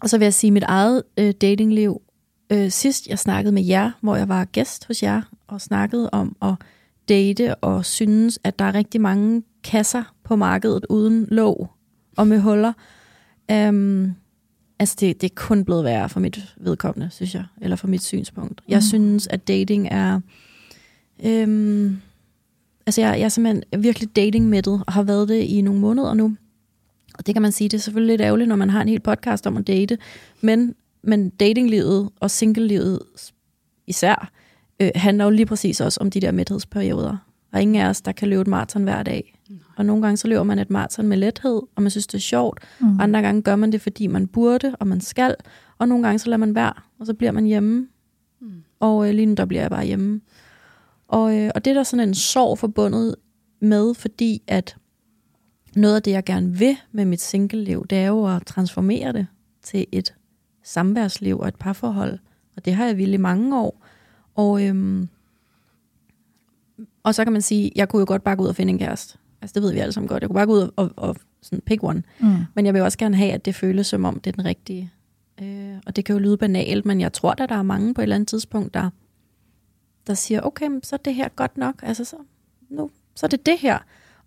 og 0.02 0.10
så 0.10 0.18
vil 0.18 0.26
jeg 0.26 0.34
sige, 0.34 0.52
mit 0.52 0.64
eget 0.64 1.04
øh, 1.18 1.34
datingliv, 1.42 2.02
øh, 2.50 2.72
sidst 2.72 3.08
jeg 3.08 3.20
snakkede 3.20 3.54
med 3.54 3.64
jer, 3.66 3.92
hvor 4.02 4.16
jeg 4.16 4.30
var 4.30 4.46
gæst 4.46 4.88
hos 4.88 5.04
jer, 5.04 5.22
og 5.48 5.62
snakkede 5.62 6.10
om 6.10 6.36
at 6.42 6.54
date, 7.10 7.56
og 7.56 7.86
synes, 7.86 8.40
at 8.44 8.60
der 8.60 8.66
er 8.66 8.76
rigtig 8.76 9.02
mange 9.02 9.44
kasser 9.64 10.04
på 10.24 10.36
markedet 10.36 10.86
uden 10.90 11.28
låg 11.32 11.70
og 12.18 12.28
med 12.28 12.40
huller. 12.40 12.74
Øhm, 13.52 14.14
altså, 14.79 14.96
det, 15.00 15.22
det 15.22 15.31
er 15.31 15.36
kun 15.36 15.65
blevet 15.65 15.84
værre 15.84 16.10
for 16.10 16.19
mit 16.19 16.55
vedkommende, 16.57 17.10
synes 17.12 17.36
jeg, 17.36 17.43
eller 17.62 17.75
for 17.75 17.88
mit 17.88 18.03
synspunkt. 18.03 18.62
Jeg 18.67 18.77
Mm. 18.77 18.81
synes, 18.81 19.27
at 19.27 19.48
dating 19.48 19.88
er... 19.91 20.19
Øhm, 21.25 21.98
altså, 22.86 23.01
jeg, 23.01 23.19
jeg 23.19 23.25
er 23.25 23.29
simpelthen 23.29 23.84
virkelig 23.84 24.15
datingmættet, 24.15 24.84
og 24.88 24.93
har 24.93 25.03
været 25.03 25.27
det 25.29 25.41
i 25.43 25.62
nogle 25.62 25.79
måneder 25.79 26.13
nu. 26.13 26.36
Og 27.17 27.25
det 27.27 27.36
kan 27.36 27.41
man 27.41 27.51
sige, 27.51 27.69
det 27.69 27.77
er 27.77 27.81
selvfølgelig 27.81 28.13
lidt 28.13 28.22
ærgerligt, 28.22 28.48
når 28.48 28.55
man 28.55 28.69
har 28.69 28.81
en 28.81 28.89
hel 28.89 29.00
podcast 29.00 29.48
om 29.48 29.57
at 29.57 29.67
date. 29.67 29.98
Men, 30.41 30.75
men 31.03 31.29
datinglivet 31.29 32.10
og 32.19 32.31
singlelivet 32.31 33.00
især, 33.88 34.31
øh, 34.79 34.89
handler 34.96 35.24
jo 35.24 35.29
lige 35.29 35.46
præcis 35.46 35.81
også 35.81 35.98
om 36.01 36.12
de 36.12 36.22
der 36.22 36.31
mæthedsperioder. 36.31 37.17
Er 37.54 37.60
ingen 37.60 37.75
af 37.75 37.89
os, 37.89 38.01
der 38.01 38.12
kan 38.12 38.27
løbe 38.27 38.42
et 38.42 38.48
maraton 38.48 38.84
hver 38.84 39.04
dag. 39.04 39.39
Og 39.77 39.86
nogle 39.86 40.01
gange 40.01 40.18
så 40.18 40.27
løber 40.27 40.44
man 40.44 40.60
et 40.60 40.70
maraton 40.70 41.08
med 41.08 41.18
lethed, 41.18 41.62
og 41.75 41.82
man 41.82 41.89
synes, 41.89 42.08
det 42.08 42.18
er 42.18 42.22
sjovt. 42.22 42.60
Mm. 42.80 43.00
Andre 43.00 43.22
gange 43.22 43.42
gør 43.42 43.56
man 43.56 43.72
det, 43.72 43.82
fordi 43.82 44.08
man 44.08 44.27
burde, 44.27 44.75
og 44.80 44.88
man 44.88 45.01
skal. 45.01 45.36
Og 45.77 45.88
nogle 45.88 46.04
gange 46.04 46.20
så 46.20 46.30
lader 46.30 46.38
man 46.38 46.56
være, 46.56 46.74
og 47.00 47.06
så 47.06 47.13
bliver 47.13 47.32
man 47.32 47.46
hjemme. 47.46 47.88
Mm. 48.42 48.63
Og 48.80 49.08
øh, 49.08 49.13
lige 49.13 49.25
nu, 49.25 49.34
der 49.34 49.46
bliver 49.46 49.62
jeg 49.62 49.70
bare 49.70 49.86
hjemme. 49.86 50.22
Og, 51.08 51.38
øh, 51.38 51.51
og 51.56 51.66
det 51.66 51.72
er 51.72 51.75
der 51.75 51.84
sådan 51.84 52.08
en 52.10 52.13
sorg 52.13 52.60
forbundet 52.60 53.16
med, 53.60 53.94
fordi 53.94 54.44
at 54.48 54.77
noget 55.75 55.96
af 55.96 56.04
det, 56.04 56.12
jeg 56.12 56.24
gerne 56.24 56.58
vil 56.58 56.77
med 56.92 57.06
mit 57.06 57.22
single-liv, 57.22 57.86
det 57.89 57.98
er 57.98 58.08
jo 58.08 58.36
at 58.36 58.46
transformere 58.46 59.13
det 59.13 59.27
til 59.63 59.86
et 59.92 60.13
samværsliv 60.63 61.39
og 61.39 61.48
et 61.48 61.56
parforhold. 61.56 62.20
Og 62.56 62.66
det 62.66 62.74
har 62.74 62.86
jeg 62.86 62.98
ville 62.98 63.13
i 63.13 63.18
mange 63.18 63.60
år. 63.60 63.86
Og, 64.36 64.68
øhm, 64.68 65.10
og 67.08 67.16
så 67.16 67.24
kan 67.24 67.34
man 67.34 67.42
sige, 67.42 67.72
jeg 67.76 67.90
kunne 67.90 68.00
jo 68.00 68.06
godt 68.08 68.24
bare 68.24 68.36
gå 68.36 68.44
ud 68.44 68.48
og 68.48 68.56
finde 68.56 68.72
en 68.72 68.80
kæreste. 68.80 69.18
Altså 69.42 69.54
det 69.54 69.64
ved 69.64 69.74
vi 69.74 69.80
alle 69.80 69.92
sammen 69.92 70.08
godt. 70.08 70.22
Jeg 70.22 70.30
kunne 70.30 70.34
bare 70.34 70.46
gå 70.46 70.54
ud 70.54 70.60
og, 70.60 70.72
og, 70.76 70.92
og 70.96 71.16
sådan 71.42 71.62
pick 71.66 71.84
one. 71.84 72.04
Mm. 72.20 72.36
Men 72.56 72.66
jeg 72.66 72.74
vil 72.74 72.82
også 72.82 72.98
gerne 72.98 73.16
have, 73.18 73.32
at 73.32 73.46
det 73.46 73.56
føles 73.56 73.88
som 73.88 74.06
om, 74.06 74.20
det 74.20 74.32
er 74.32 74.36
den 74.36 74.46
rigtige. 74.46 74.92
Øh, 75.42 75.76
og 75.86 75.96
det 75.96 76.06
kan 76.06 76.14
jo 76.14 76.20
lyde 76.20 76.38
banalt, 76.38 76.86
men 76.86 77.02
jeg 77.02 77.14
tror, 77.14 77.32
at 77.32 77.50
der 77.50 77.56
er 77.56 77.64
mange 77.64 77.94
på 77.94 78.02
et 78.02 78.04
eller 78.04 78.16
andet 78.16 78.28
tidspunkt, 78.28 78.74
der, 78.74 78.90
der 80.08 80.14
siger, 80.14 80.42
okay, 80.42 80.70
så 80.84 80.96
er 80.96 80.98
det 80.98 81.16
her 81.16 81.30
godt 81.30 81.58
nok. 81.58 81.76
Altså 81.84 82.04
så, 82.04 82.16
nu, 82.70 82.90
så 83.16 83.26
er 83.26 83.28
det 83.28 83.46
det 83.46 83.58
her. 83.60 83.78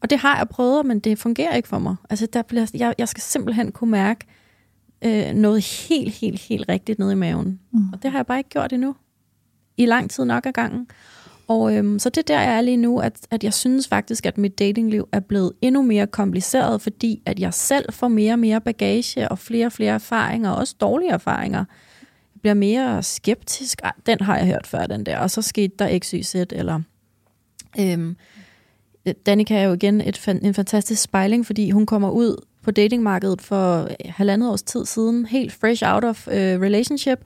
Og 0.01 0.11
det 0.11 0.19
har 0.19 0.37
jeg 0.37 0.49
prøvet, 0.49 0.87
men 0.87 1.01
det 1.01 1.19
fungerer 1.19 1.55
ikke 1.55 1.69
for 1.69 1.79
mig. 1.79 1.97
Altså, 2.11 2.27
der 2.27 2.43
bliver, 2.43 2.71
jeg, 2.75 2.95
jeg 2.99 3.09
skal 3.09 3.23
simpelthen 3.23 3.73
kunne 3.73 3.91
mærke 3.91 4.27
øh, 5.03 5.35
noget 5.35 5.65
helt, 5.89 6.15
helt, 6.15 6.41
helt 6.41 6.69
rigtigt 6.69 6.99
nede 6.99 7.13
i 7.13 7.15
maven. 7.15 7.61
Mm. 7.73 7.93
Og 7.93 8.03
det 8.03 8.11
har 8.11 8.19
jeg 8.19 8.27
bare 8.27 8.39
ikke 8.39 8.51
gjort 8.51 8.73
endnu. 8.73 8.97
I 9.77 9.87
lang 9.87 10.11
tid 10.11 10.25
nok 10.25 10.47
ad 10.47 10.53
gangen. 10.53 10.87
Og 11.51 11.77
øhm, 11.77 11.99
så 11.99 12.11
det 12.11 12.29
der, 12.29 12.41
jeg 12.41 12.57
er 12.57 12.61
lige 12.61 12.77
nu, 12.77 12.99
at, 12.99 13.27
at 13.31 13.45
jeg 13.45 13.55
synes 13.55 13.89
faktisk, 13.89 14.27
at 14.27 14.39
mit 14.39 14.59
datingliv 14.59 15.09
er 15.13 15.21
blevet 15.21 15.53
endnu 15.63 15.83
mere 15.83 16.07
kompliceret, 16.07 16.83
fordi 16.83 17.23
at 17.27 17.41
jeg 17.41 17.55
selv 17.55 17.93
får 17.93 18.09
mere 18.09 18.33
og 18.33 18.39
mere 18.39 18.61
bagage 18.61 19.29
og 19.29 19.39
flere 19.39 19.67
og 19.67 19.73
flere 19.73 19.95
erfaringer, 19.95 20.51
og 20.51 20.57
også 20.57 20.75
dårlige 20.81 21.11
erfaringer. 21.11 21.65
Jeg 22.35 22.41
bliver 22.41 22.55
mere 22.55 23.03
skeptisk. 23.03 23.81
Ej, 23.85 23.93
den 24.07 24.21
har 24.21 24.37
jeg 24.37 24.47
hørt 24.47 24.67
før, 24.67 24.87
den 24.87 25.07
der. 25.07 25.19
Og 25.19 25.31
så 25.31 25.43
skete 25.43 25.75
der 25.79 25.99
XYZ, 25.99 26.35
eller... 26.35 26.81
Øhm, 27.81 28.17
øh, 29.07 29.15
Danika 29.27 29.55
er 29.55 29.65
jo 29.65 29.73
igen 29.73 30.01
et, 30.01 30.29
en 30.43 30.55
fantastisk 30.55 31.03
spejling, 31.03 31.47
fordi 31.47 31.71
hun 31.71 31.87
kommer 31.87 32.11
ud 32.11 32.37
på 32.63 32.71
datingmarkedet 32.71 33.43
for 33.43 33.83
øh, 33.83 33.89
halvandet 34.05 34.51
års 34.51 34.63
tid 34.63 34.85
siden, 34.85 35.27
helt 35.27 35.53
fresh 35.53 35.83
out 35.87 36.05
of 36.05 36.27
uh, 36.27 36.35
relationship, 36.35 37.19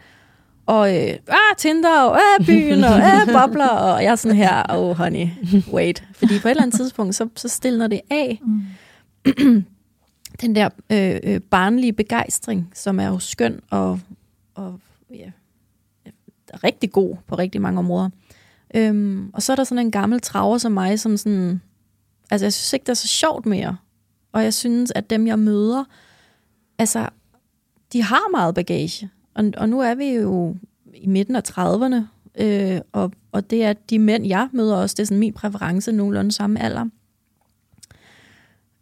og 0.67 0.97
øh, 0.97 1.17
ah, 1.29 1.57
Tinder, 1.59 2.01
og 2.01 2.17
ah, 2.17 2.47
byen, 2.47 2.85
og 2.85 2.95
ah, 2.95 3.27
bobler, 3.27 3.69
og 3.69 4.03
jeg 4.03 4.11
er 4.11 4.17
sådan 4.17 4.37
her, 4.37 4.63
oh 4.69 4.97
honey, 4.97 5.29
wait. 5.73 6.05
Fordi 6.13 6.39
på 6.39 6.49
et 6.49 6.51
eller 6.51 6.63
andet 6.63 6.77
tidspunkt, 6.77 7.15
så, 7.15 7.29
så 7.37 7.49
stiller 7.49 7.87
det 7.87 8.01
af. 8.11 8.41
Mm. 8.43 9.65
Den 10.41 10.55
der 10.55 10.69
øh, 10.91 11.21
øh, 11.23 11.41
barnlige 11.41 11.93
begejstring, 11.93 12.71
som 12.75 13.01
er 13.01 13.07
jo 13.07 13.19
skøn 13.19 13.61
og, 13.71 14.01
og 14.55 14.81
ja, 15.11 15.31
rigtig 16.65 16.93
god 16.93 17.17
på 17.27 17.35
rigtig 17.35 17.61
mange 17.61 17.79
områder. 17.79 18.11
Øhm, 18.75 19.31
og 19.33 19.43
så 19.43 19.53
er 19.53 19.57
der 19.57 19.65
sådan 19.65 19.87
en 19.87 19.91
gammel 19.91 20.21
traver 20.21 20.59
som 20.59 20.73
mig, 20.73 21.01
som 21.01 21.17
sådan, 21.17 21.61
altså 22.31 22.45
jeg 22.45 22.53
synes 22.53 22.73
ikke, 22.73 22.85
det 22.85 22.91
er 22.91 22.95
så 22.95 23.09
sjovt 23.09 23.47
mere. 23.47 23.77
Og 24.33 24.45
jeg 24.45 24.55
synes, 24.55 24.93
at 24.95 25.11
dem, 25.11 25.27
jeg 25.27 25.39
møder, 25.39 25.85
altså, 26.79 27.09
de 27.93 28.03
har 28.03 28.31
meget 28.31 28.55
bagage. 28.55 29.11
Og, 29.35 29.53
og 29.57 29.69
nu 29.69 29.81
er 29.81 29.95
vi 29.95 30.15
jo 30.15 30.57
i 30.95 31.07
midten 31.07 31.37
af 31.37 31.43
30'erne, 31.49 31.97
øh, 32.43 32.81
og, 32.93 33.13
og 33.33 33.51
det 33.51 33.65
er 33.65 33.73
de 33.73 33.99
mænd, 33.99 34.27
jeg 34.27 34.49
møder 34.53 34.77
også, 34.77 34.95
det 34.95 35.03
er 35.03 35.07
sådan 35.07 35.19
min 35.19 35.33
præference, 35.33 35.93
nogenlunde 35.93 36.33
samme 36.33 36.63
alder. 36.63 36.85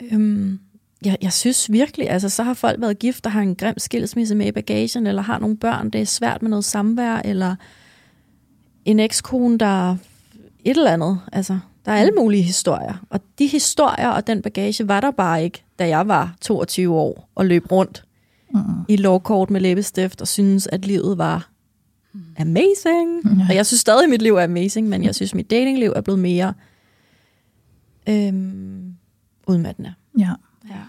Øhm, 0.02 0.58
jeg, 1.04 1.16
jeg 1.22 1.32
synes 1.32 1.72
virkelig, 1.72 2.10
altså 2.10 2.28
så 2.28 2.42
har 2.42 2.54
folk 2.54 2.80
været 2.80 2.98
gift, 2.98 3.24
der 3.24 3.30
har 3.30 3.40
en 3.40 3.54
grim 3.54 3.78
skilsmisse 3.78 4.34
med 4.34 4.46
i 4.46 4.52
bagagen, 4.52 5.06
eller 5.06 5.22
har 5.22 5.38
nogle 5.38 5.56
børn, 5.56 5.90
det 5.90 6.00
er 6.00 6.04
svært 6.04 6.42
med 6.42 6.50
noget 6.50 6.64
samvær, 6.64 7.16
eller 7.24 7.56
en 8.84 9.00
ekskone, 9.00 9.58
der 9.58 9.96
et 10.64 10.76
eller 10.76 10.90
andet. 10.90 11.20
Altså, 11.32 11.58
der 11.84 11.92
er 11.92 11.96
alle 11.96 12.12
mulige 12.18 12.42
historier. 12.42 13.04
Og 13.10 13.20
de 13.38 13.46
historier 13.46 14.08
og 14.08 14.26
den 14.26 14.42
bagage 14.42 14.88
var 14.88 15.00
der 15.00 15.10
bare 15.10 15.44
ikke, 15.44 15.64
da 15.78 15.88
jeg 15.88 16.08
var 16.08 16.34
22 16.40 16.94
år 16.94 17.28
og 17.34 17.46
løb 17.46 17.72
rundt 17.72 18.04
mm. 18.52 18.60
i 18.88 18.96
lovkort 18.96 19.50
med 19.50 19.60
læbestift 19.60 20.20
og 20.20 20.28
synes, 20.28 20.66
at 20.66 20.84
livet 20.84 21.18
var 21.18 21.48
amazing. 22.38 23.24
Ja. 23.24 23.46
Og 23.48 23.54
jeg 23.54 23.66
synes 23.66 23.80
stadig, 23.80 24.04
at 24.04 24.10
mit 24.10 24.22
liv 24.22 24.34
er 24.36 24.44
amazing, 24.44 24.88
men 24.88 25.04
jeg 25.04 25.14
synes, 25.14 25.30
at 25.30 25.36
mit 25.36 25.50
datingliv 25.50 25.92
er 25.96 26.00
blevet 26.00 26.18
mere 26.18 26.54
øhm, 28.08 28.94
udmattende. 29.46 29.94
Ja. 30.18 30.30
ja. 30.70 30.80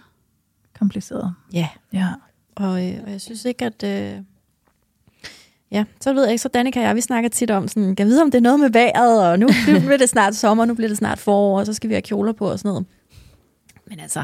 Kompliceret. 0.80 1.34
Ja. 1.54 1.70
ja. 1.94 2.08
Og, 2.56 2.88
øh, 2.90 3.00
og 3.06 3.12
jeg 3.12 3.22
synes 3.22 3.46
ikke, 3.46 3.66
at... 3.66 3.84
Øh, 3.84 4.22
Ja, 5.72 5.86
så 6.00 6.14
ved 6.14 6.24
jeg 6.24 6.32
ikke, 6.32 6.42
så 6.42 6.50
Danika 6.50 6.80
og 6.80 6.86
jeg, 6.86 6.96
vi 6.96 7.02
snakker 7.02 7.30
tit 7.30 7.52
om, 7.52 7.68
sådan, 7.68 7.96
kan 7.96 8.08
vide, 8.08 8.22
om 8.22 8.32
det 8.32 8.38
er 8.38 8.42
noget 8.42 8.60
med 8.60 8.70
vejret, 8.70 9.28
og 9.28 9.40
nu, 9.40 9.48
bliver 9.86 9.98
det 9.98 10.10
snart 10.10 10.36
sommer, 10.36 10.66
nu 10.66 10.74
bliver 10.74 10.88
det 10.88 10.98
snart 10.98 11.20
forår, 11.20 11.60
og 11.60 11.66
så 11.66 11.74
skal 11.74 11.90
vi 11.90 11.94
have 11.94 12.02
kjoler 12.02 12.32
på 12.32 12.52
og 12.52 12.60
sådan 12.60 12.70
noget. 12.70 12.86
Men 13.86 14.00
altså, 14.00 14.24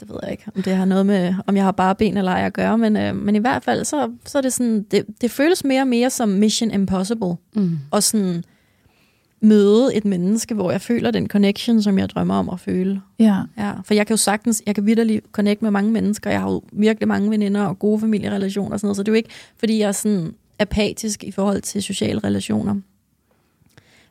det 0.00 0.08
ved 0.08 0.16
jeg 0.22 0.30
ikke, 0.30 0.44
om 0.56 0.62
det 0.62 0.76
har 0.76 0.84
noget 0.84 1.06
med, 1.06 1.34
om 1.46 1.56
jeg 1.56 1.64
har 1.64 1.72
bare 1.72 1.94
ben 1.94 2.16
eller 2.16 2.32
ej 2.32 2.46
at 2.46 2.52
gøre, 2.52 2.78
men, 2.78 2.96
øh, 2.96 3.16
men 3.16 3.36
i 3.36 3.38
hvert 3.38 3.64
fald, 3.64 3.84
så, 3.84 4.10
så 4.24 4.38
er 4.38 4.42
det 4.42 4.52
sådan, 4.52 4.82
det, 4.82 5.06
det 5.20 5.30
føles 5.30 5.64
mere 5.64 5.80
og 5.80 5.88
mere 5.88 6.10
som 6.10 6.28
Mission 6.28 6.70
Impossible, 6.70 7.34
mm. 7.54 7.78
og 7.90 8.02
sådan 8.02 8.44
møde 9.40 9.94
et 9.94 10.04
menneske, 10.04 10.54
hvor 10.54 10.70
jeg 10.70 10.80
føler 10.80 11.10
den 11.10 11.28
connection, 11.28 11.82
som 11.82 11.98
jeg 11.98 12.10
drømmer 12.10 12.34
om 12.34 12.48
at 12.48 12.60
føle. 12.60 13.00
Ja. 13.18 13.40
ja 13.58 13.72
for 13.84 13.94
jeg 13.94 14.06
kan 14.06 14.14
jo 14.14 14.18
sagtens, 14.18 14.62
jeg 14.66 14.74
kan 14.74 14.86
virkelig 14.86 15.22
connect 15.32 15.62
med 15.62 15.70
mange 15.70 15.90
mennesker. 15.90 16.30
Jeg 16.30 16.40
har 16.40 16.50
jo 16.50 16.62
virkelig 16.72 17.08
mange 17.08 17.30
veninder 17.30 17.64
og 17.64 17.78
gode 17.78 18.00
familierelationer 18.00 18.72
og 18.72 18.80
sådan 18.80 18.86
noget, 18.86 18.96
så 18.96 19.02
det 19.02 19.08
er 19.08 19.12
jo 19.12 19.16
ikke, 19.16 19.30
fordi 19.58 19.78
jeg 19.78 19.88
er 19.88 19.92
sådan 19.92 20.34
apatisk 20.58 21.24
i 21.24 21.30
forhold 21.30 21.62
til 21.62 21.82
sociale 21.82 22.20
relationer. 22.24 22.74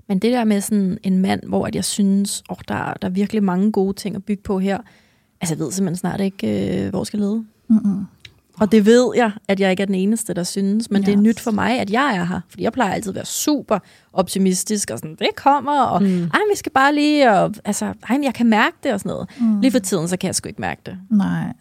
Men 0.07 0.19
det 0.19 0.31
der 0.31 0.43
med 0.43 0.61
sådan 0.61 0.97
en 1.03 1.17
mand, 1.17 1.43
hvor 1.43 1.65
at 1.67 1.75
jeg 1.75 1.85
synes, 1.85 2.43
oh, 2.49 2.57
der, 2.67 2.93
der 2.93 3.07
er 3.07 3.11
virkelig 3.11 3.43
mange 3.43 3.71
gode 3.71 3.93
ting 3.93 4.15
at 4.15 4.23
bygge 4.23 4.43
på 4.43 4.59
her. 4.59 4.77
Altså 5.45 5.55
jeg 5.55 5.65
ved 5.65 5.71
simpelthen 5.71 5.95
snart 5.95 6.21
ikke, 6.21 6.83
øh, 6.83 6.89
hvor 6.89 6.99
jeg 6.99 7.07
skal 7.07 7.19
lede. 7.19 7.45
Mm-hmm. 7.67 8.05
Og 8.59 8.71
det 8.71 8.85
ved 8.85 9.11
jeg, 9.15 9.31
at 9.47 9.59
jeg 9.59 9.71
ikke 9.71 9.81
er 9.81 9.85
den 9.85 9.95
eneste, 9.95 10.33
der 10.33 10.43
synes, 10.43 10.91
men 10.91 10.99
yes. 10.99 11.05
det 11.05 11.13
er 11.13 11.17
nyt 11.17 11.39
for 11.39 11.51
mig, 11.51 11.79
at 11.79 11.91
jeg 11.91 12.15
er 12.15 12.23
her. 12.23 12.39
Fordi 12.49 12.63
jeg 12.63 12.73
plejer 12.73 12.93
altid 12.93 13.09
at 13.11 13.15
være 13.15 13.25
super 13.25 13.79
optimistisk, 14.13 14.89
og 14.89 14.99
sådan, 14.99 15.15
det 15.19 15.29
kommer, 15.35 15.81
og 15.81 16.03
mm. 16.03 16.23
ej, 16.23 16.39
vi 16.51 16.55
skal 16.55 16.71
bare 16.71 16.95
lige, 16.95 17.31
og 17.31 17.53
altså, 17.65 17.93
ej, 18.09 18.19
jeg 18.23 18.33
kan 18.33 18.45
mærke 18.45 18.77
det, 18.83 18.93
og 18.93 18.99
sådan 18.99 19.09
noget. 19.09 19.29
Mm. 19.39 19.61
Lige 19.61 19.71
for 19.71 19.79
tiden, 19.79 20.07
så 20.07 20.17
kan 20.17 20.27
jeg 20.27 20.35
sgu 20.35 20.47
ikke 20.47 20.61
mærke 20.61 20.81
det. 20.85 20.97
Nej, 21.09 21.53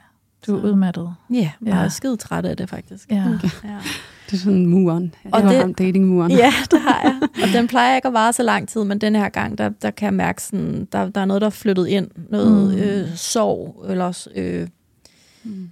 du 0.46 0.56
er 0.56 0.62
udmattet. 0.62 1.14
Ja, 1.30 1.50
jeg 1.62 1.84
er 1.84 1.88
skide 1.88 2.16
træt 2.16 2.44
af 2.44 2.56
det, 2.56 2.70
faktisk. 2.70 3.10
Ja. 3.10 3.24
Okay. 3.34 3.48
ja. 3.70 3.78
Det 4.26 4.32
er 4.32 4.36
sådan 4.36 4.66
muren. 4.66 5.14
Og 5.32 5.42
det 5.42 5.58
var 5.58 5.72
dating-muren. 5.78 6.30
Ja, 6.30 6.52
det 6.70 6.80
har 6.80 7.00
jeg. 7.02 7.28
Og 7.42 7.48
den 7.52 7.66
plejer 7.66 7.96
ikke 7.96 8.08
at 8.08 8.14
vare 8.14 8.32
så 8.32 8.42
lang 8.42 8.68
tid, 8.68 8.84
men 8.84 8.98
den 8.98 9.16
her 9.16 9.28
gang, 9.28 9.58
der, 9.58 9.68
der 9.68 9.90
kan 9.90 10.06
jeg 10.06 10.14
mærke, 10.14 10.42
sådan, 10.42 10.88
der, 10.92 11.08
der 11.08 11.20
er 11.20 11.24
noget, 11.24 11.40
der 11.40 11.46
er 11.46 11.50
flyttet 11.50 11.86
ind. 11.86 12.08
Noget 12.30 12.74
mm. 12.74 12.82
øh, 12.82 13.16
sorg, 13.16 13.86
eller 13.88 14.26
øh, 14.36 14.68
mm 15.44 15.68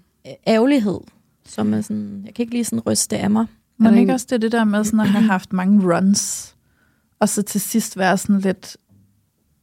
ærgerlighed, 0.46 1.00
som 1.46 1.74
er 1.74 1.80
sådan, 1.80 2.22
jeg 2.26 2.34
kan 2.34 2.42
ikke 2.42 2.54
lige 2.54 2.64
sådan 2.64 2.80
ryste 2.80 3.18
af 3.18 3.30
mig. 3.30 3.46
Men 3.78 3.98
ikke 3.98 4.12
også 4.12 4.26
det, 4.30 4.42
det 4.42 4.52
der 4.52 4.64
med 4.64 4.84
sådan 4.84 5.00
at 5.00 5.08
have 5.08 5.24
haft 5.24 5.52
mange 5.52 5.96
runs, 5.96 6.54
og 7.20 7.28
så 7.28 7.42
til 7.42 7.60
sidst 7.60 7.98
være 7.98 8.18
sådan 8.18 8.40
lidt, 8.40 8.76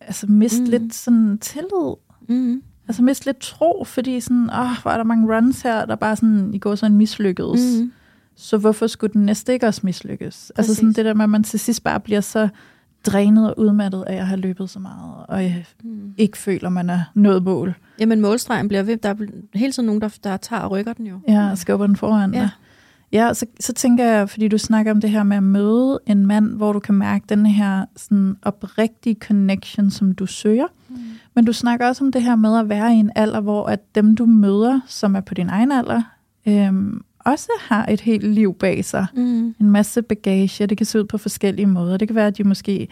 altså 0.01 0.27
miste 0.27 0.63
mm. 0.63 0.69
lidt 0.69 0.93
sådan 0.93 1.37
tillid. 1.37 1.95
Mm. 2.29 2.63
Altså 2.87 3.03
miste 3.03 3.25
lidt 3.25 3.39
tro, 3.39 3.83
fordi 3.83 4.19
sådan, 4.19 4.49
åh, 4.49 4.81
hvor 4.81 4.91
er 4.91 4.97
der 4.97 5.03
mange 5.03 5.35
runs 5.35 5.61
her, 5.61 5.85
der 5.85 5.95
bare 5.95 6.15
sådan, 6.15 6.53
i 6.53 6.59
går 6.59 6.75
sådan 6.75 6.97
mislykkedes. 6.97 7.79
Mm. 7.79 7.91
Så 8.41 8.57
hvorfor 8.57 8.87
skulle 8.87 9.13
den 9.13 9.25
næste 9.25 9.53
ikke 9.53 9.67
også 9.67 9.81
mislykkes? 9.83 10.51
Præcis. 10.55 10.69
Altså 10.69 10.75
sådan 10.75 10.93
det 10.93 11.05
der 11.05 11.13
med, 11.13 11.23
at 11.23 11.29
man 11.29 11.43
til 11.43 11.59
sidst 11.59 11.83
bare 11.83 11.99
bliver 11.99 12.21
så 12.21 12.49
drænet 13.05 13.49
og 13.49 13.59
udmattet 13.59 14.03
af 14.07 14.15
at 14.15 14.27
have 14.27 14.39
løbet 14.39 14.69
så 14.69 14.79
meget, 14.79 15.25
og 15.27 15.43
jeg 15.43 15.65
mm. 15.83 16.13
ikke 16.17 16.37
føler, 16.37 16.69
man 16.69 16.89
er 16.89 17.03
nået 17.13 17.43
mål. 17.43 17.75
Jamen 17.99 18.21
målstregen 18.21 18.67
bliver 18.67 18.83
ved. 18.83 18.97
Der 18.97 19.09
er 19.09 19.15
hele 19.53 19.71
tiden 19.73 19.85
nogen, 19.85 20.01
der, 20.01 20.17
der 20.23 20.37
tager 20.37 20.61
og 20.61 20.71
rykker 20.71 20.93
den 20.93 21.07
jo. 21.07 21.19
Ja, 21.27 21.51
og 21.51 21.57
skubber 21.57 21.87
den 21.87 21.95
foran 21.95 22.33
ja. 22.33 22.49
Ja, 23.11 23.33
så, 23.33 23.45
så 23.59 23.73
tænker 23.73 24.05
jeg, 24.05 24.29
fordi 24.29 24.47
du 24.47 24.57
snakker 24.57 24.91
om 24.91 25.01
det 25.01 25.09
her 25.09 25.23
med 25.23 25.37
at 25.37 25.43
møde 25.43 25.99
en 26.05 26.25
mand, 26.25 26.53
hvor 26.53 26.73
du 26.73 26.79
kan 26.79 26.95
mærke 26.95 27.25
den 27.29 27.45
her 27.45 27.85
sådan 27.95 28.37
oprigtige 28.41 29.15
connection, 29.19 29.91
som 29.91 30.11
du 30.11 30.25
søger. 30.25 30.67
Mm. 30.89 30.95
Men 31.35 31.45
du 31.45 31.53
snakker 31.53 31.87
også 31.87 32.03
om 32.03 32.11
det 32.11 32.23
her 32.23 32.35
med 32.35 32.59
at 32.59 32.69
være 32.69 32.93
i 32.93 32.97
en 32.97 33.11
alder, 33.15 33.39
hvor 33.39 33.65
at 33.65 33.95
dem 33.95 34.15
du 34.15 34.25
møder, 34.25 34.79
som 34.87 35.15
er 35.15 35.21
på 35.21 35.33
din 35.33 35.49
egen 35.49 35.71
alder, 35.71 36.01
øhm, 36.47 37.01
også 37.31 37.49
har 37.61 37.85
et 37.85 38.01
helt 38.01 38.23
liv 38.23 38.53
bag 38.53 38.85
sig. 38.85 39.05
Mm. 39.15 39.55
En 39.59 39.71
masse 39.71 40.01
bagage, 40.01 40.67
det 40.67 40.77
kan 40.77 40.85
se 40.85 40.99
ud 40.99 41.05
på 41.05 41.17
forskellige 41.17 41.65
måder. 41.65 41.97
Det 41.97 42.07
kan 42.07 42.15
være, 42.15 42.27
at 42.27 42.37
de 42.37 42.43
måske 42.43 42.87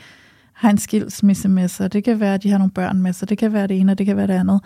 har 0.53 0.69
en 0.69 0.77
skilsmisse 0.77 1.49
med 1.49 1.67
sig. 1.67 1.93
Det 1.93 2.03
kan 2.03 2.19
være, 2.19 2.33
at 2.33 2.43
de 2.43 2.49
har 2.49 2.57
nogle 2.57 2.71
børn 2.71 3.01
med 3.01 3.13
sig. 3.13 3.29
Det 3.29 3.37
kan 3.37 3.53
være 3.53 3.67
det 3.67 3.79
ene, 3.79 3.91
og 3.91 3.97
det 3.97 4.05
kan 4.05 4.17
være 4.17 4.27
det 4.27 4.33
andet. 4.33 4.61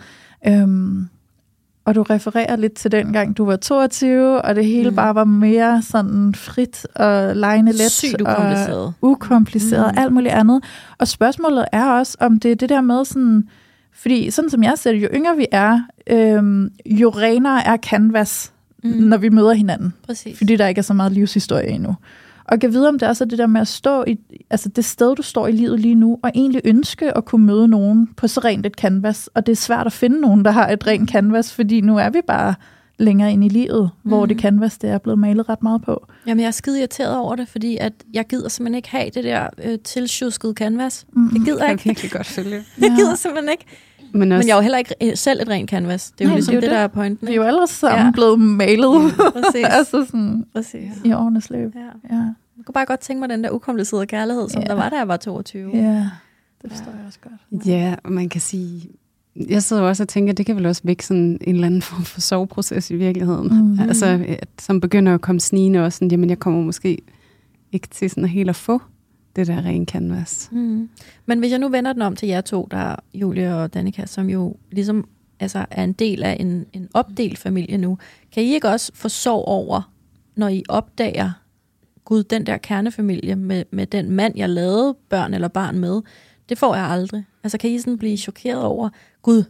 Øhm, 0.46 1.08
og 1.84 1.94
du 1.94 2.02
refererer 2.02 2.56
lidt 2.56 2.72
til 2.72 2.92
den 2.92 3.12
gang, 3.12 3.36
du 3.36 3.44
var 3.44 3.56
22, 3.56 4.42
og 4.42 4.54
det 4.54 4.66
hele 4.66 4.90
mm. 4.90 4.96
bare 4.96 5.14
var 5.14 5.24
mere 5.24 5.82
sådan 5.82 6.34
frit 6.34 6.86
og 6.94 7.36
lejende 7.36 7.72
let. 7.72 7.90
Sygt 7.90 8.20
ukompliceret. 8.20 8.86
Og 8.86 8.94
ukompliceret, 9.02 9.92
mm. 9.94 9.98
alt 9.98 10.12
muligt 10.12 10.34
andet. 10.34 10.64
Og 10.98 11.08
spørgsmålet 11.08 11.64
er 11.72 11.84
også, 11.84 12.16
om 12.20 12.40
det 12.40 12.50
er 12.50 12.54
det 12.54 12.68
der 12.68 12.80
med 12.80 13.04
sådan, 13.04 13.48
fordi 13.92 14.30
sådan 14.30 14.50
som 14.50 14.62
jeg 14.62 14.72
ser 14.76 14.92
det, 14.92 15.02
jo 15.02 15.08
yngre 15.14 15.36
vi 15.36 15.46
er, 15.52 15.80
øhm, 16.10 16.70
jo 16.86 17.08
renere 17.08 17.66
er 17.66 17.76
canvas, 17.76 18.52
mm. 18.82 18.90
når 18.90 19.16
vi 19.16 19.28
møder 19.28 19.52
hinanden. 19.52 19.92
Præcis. 20.06 20.38
Fordi 20.38 20.56
der 20.56 20.66
ikke 20.66 20.78
er 20.78 20.82
så 20.82 20.94
meget 20.94 21.12
livshistorie 21.12 21.68
endnu. 21.68 21.96
Og 22.44 22.60
kan 22.60 22.72
vide, 22.72 22.88
om 22.88 22.98
det 22.98 23.08
også 23.08 23.24
er 23.24 23.28
det 23.28 23.38
der 23.38 23.46
med 23.46 23.60
at 23.60 23.68
stå 23.68 24.04
i 24.06 24.18
altså 24.50 24.68
det 24.68 24.84
sted, 24.84 25.16
du 25.16 25.22
står 25.22 25.46
i 25.46 25.52
livet 25.52 25.80
lige 25.80 25.94
nu, 25.94 26.18
og 26.22 26.30
egentlig 26.34 26.60
ønske 26.64 27.16
at 27.16 27.24
kunne 27.24 27.46
møde 27.46 27.68
nogen 27.68 28.08
på 28.16 28.28
så 28.28 28.40
rent 28.40 28.66
et 28.66 28.74
canvas. 28.74 29.30
Og 29.34 29.46
det 29.46 29.52
er 29.52 29.56
svært 29.56 29.86
at 29.86 29.92
finde 29.92 30.20
nogen, 30.20 30.44
der 30.44 30.50
har 30.50 30.68
et 30.68 30.86
rent 30.86 31.10
canvas, 31.10 31.52
fordi 31.52 31.80
nu 31.80 31.98
er 31.98 32.10
vi 32.10 32.20
bare 32.26 32.54
længere 32.98 33.32
ind 33.32 33.44
i 33.44 33.48
livet, 33.48 33.90
mm. 34.02 34.08
hvor 34.08 34.26
det 34.26 34.40
canvas 34.40 34.78
det 34.78 34.90
er 34.90 34.98
blevet 34.98 35.18
malet 35.18 35.48
ret 35.48 35.62
meget 35.62 35.82
på. 35.82 36.06
Jamen, 36.26 36.40
jeg 36.40 36.46
er 36.46 36.50
skide 36.50 36.78
irriteret 36.78 37.16
over 37.16 37.36
det, 37.36 37.48
fordi 37.48 37.76
at 37.76 37.92
jeg 38.12 38.26
gider 38.26 38.48
simpelthen 38.48 38.76
ikke 38.76 38.90
have 38.90 39.10
det 39.14 39.24
der 39.24 39.48
øh, 39.64 39.78
tilsjuskede 39.78 40.52
canvas. 40.52 41.06
Mm. 41.12 41.28
Det 41.28 41.44
gider 41.44 41.64
jeg 41.64 41.72
ikke. 41.72 41.88
Jeg 41.88 41.96
kan 41.96 42.02
virkelig 42.02 42.10
godt 42.10 42.26
følge. 42.26 42.64
jeg 42.80 42.92
gider 42.96 43.14
simpelthen 43.14 43.52
ikke. 43.52 43.64
Men, 44.14 44.32
også... 44.32 44.44
Men 44.44 44.48
jeg 44.48 44.52
er 44.52 44.56
jo 44.56 44.62
heller 44.62 44.78
ikke 44.78 44.94
øh, 45.02 45.16
selv 45.16 45.40
et 45.40 45.48
rent 45.48 45.70
canvas. 45.70 46.10
Det 46.10 46.20
er 46.20 46.24
jo 46.24 46.28
Nej, 46.28 46.36
ligesom 46.36 46.52
det, 46.52 46.56
er 46.56 46.60
det, 46.60 46.70
det, 46.70 46.76
der 46.76 46.82
er 46.82 46.88
pointen. 46.88 47.28
Vi 47.28 47.32
er 47.32 47.36
jo 47.36 47.42
alle 47.42 47.66
sammen 47.66 48.06
ja. 48.06 48.10
blevet 48.12 48.40
malet. 48.40 49.12
Ja, 49.18 49.30
præcis. 49.30 49.66
altså 49.78 50.04
sådan, 50.04 50.44
præcis. 50.54 50.90
i 51.04 51.12
årenes 51.12 51.50
løb. 51.50 51.74
Ja. 51.74 52.16
ja. 52.16 52.22
Jeg 52.56 52.64
kunne 52.66 52.72
bare 52.72 52.86
godt 52.86 53.00
tænke 53.00 53.20
mig 53.20 53.28
den 53.28 53.44
der 53.44 53.50
ukomplicerede 53.50 54.06
kærlighed, 54.06 54.48
som 54.48 54.62
ja. 54.62 54.66
der 54.66 54.74
var, 54.74 54.88
da 54.88 54.96
jeg 54.96 55.08
var 55.08 55.16
22. 55.16 55.70
Ja. 55.74 56.10
Det 56.62 56.70
forstår 56.70 56.90
jeg 56.90 57.06
også 57.06 57.18
godt. 57.22 57.66
Ja, 57.66 57.94
og 58.04 58.12
man 58.12 58.28
kan 58.28 58.40
sige, 58.40 58.90
jeg 59.48 59.62
sidder 59.62 59.82
også 59.82 60.02
og 60.02 60.08
tænker, 60.08 60.32
at 60.32 60.38
det 60.38 60.46
kan 60.46 60.56
vel 60.56 60.66
også 60.66 60.82
vække 60.84 61.06
sådan 61.06 61.38
en 61.40 61.54
eller 61.54 61.66
anden 61.66 61.82
form 61.82 62.04
for 62.04 62.20
soveproces 62.20 62.90
i 62.90 62.96
virkeligheden. 62.96 63.48
Mhm. 63.48 63.80
Altså, 63.80 64.06
at, 64.28 64.48
som 64.58 64.80
begynder 64.80 65.14
at 65.14 65.20
komme 65.20 65.40
snigende 65.40 65.84
også, 65.84 65.96
sådan, 65.96 66.10
jamen 66.10 66.30
jeg 66.30 66.38
kommer 66.38 66.62
måske 66.62 66.98
ikke 67.72 67.88
til 67.88 68.10
sådan 68.10 68.24
helt 68.24 68.50
at 68.50 68.56
få 68.56 68.82
det 69.36 69.46
der 69.46 69.64
ren 69.64 69.86
canvas. 69.86 70.48
Mm. 70.52 70.88
Men 71.26 71.38
hvis 71.38 71.50
jeg 71.50 71.58
nu 71.58 71.68
vender 71.68 71.92
den 71.92 72.02
om 72.02 72.16
til 72.16 72.28
jer 72.28 72.40
to, 72.40 72.68
der 72.70 72.76
er 72.76 72.96
Julie 73.14 73.56
og 73.56 73.74
Danika, 73.74 74.06
som 74.06 74.30
jo 74.30 74.56
ligesom 74.70 75.08
altså, 75.40 75.66
er 75.70 75.84
en 75.84 75.92
del 75.92 76.22
af 76.22 76.36
en, 76.40 76.66
en 76.72 76.88
opdelt 76.94 77.38
familie 77.38 77.78
nu, 77.78 77.98
kan 78.32 78.42
I 78.42 78.54
ikke 78.54 78.68
også 78.68 78.92
få 78.94 79.08
sorg 79.08 79.44
over, 79.44 79.92
når 80.36 80.48
I 80.48 80.62
opdager, 80.68 81.30
gud, 82.04 82.22
den 82.22 82.46
der 82.46 82.56
kernefamilie 82.56 83.36
med, 83.36 83.64
med 83.70 83.86
den 83.86 84.10
mand, 84.10 84.36
jeg 84.36 84.48
lavede 84.48 84.96
børn 85.08 85.34
eller 85.34 85.48
barn 85.48 85.78
med, 85.78 86.00
det 86.48 86.58
får 86.58 86.74
jeg 86.74 86.84
aldrig. 86.84 87.24
Altså 87.42 87.58
kan 87.58 87.70
I 87.70 87.78
sådan 87.78 87.98
blive 87.98 88.16
chokeret 88.16 88.62
over, 88.62 88.88
gud, 89.22 89.44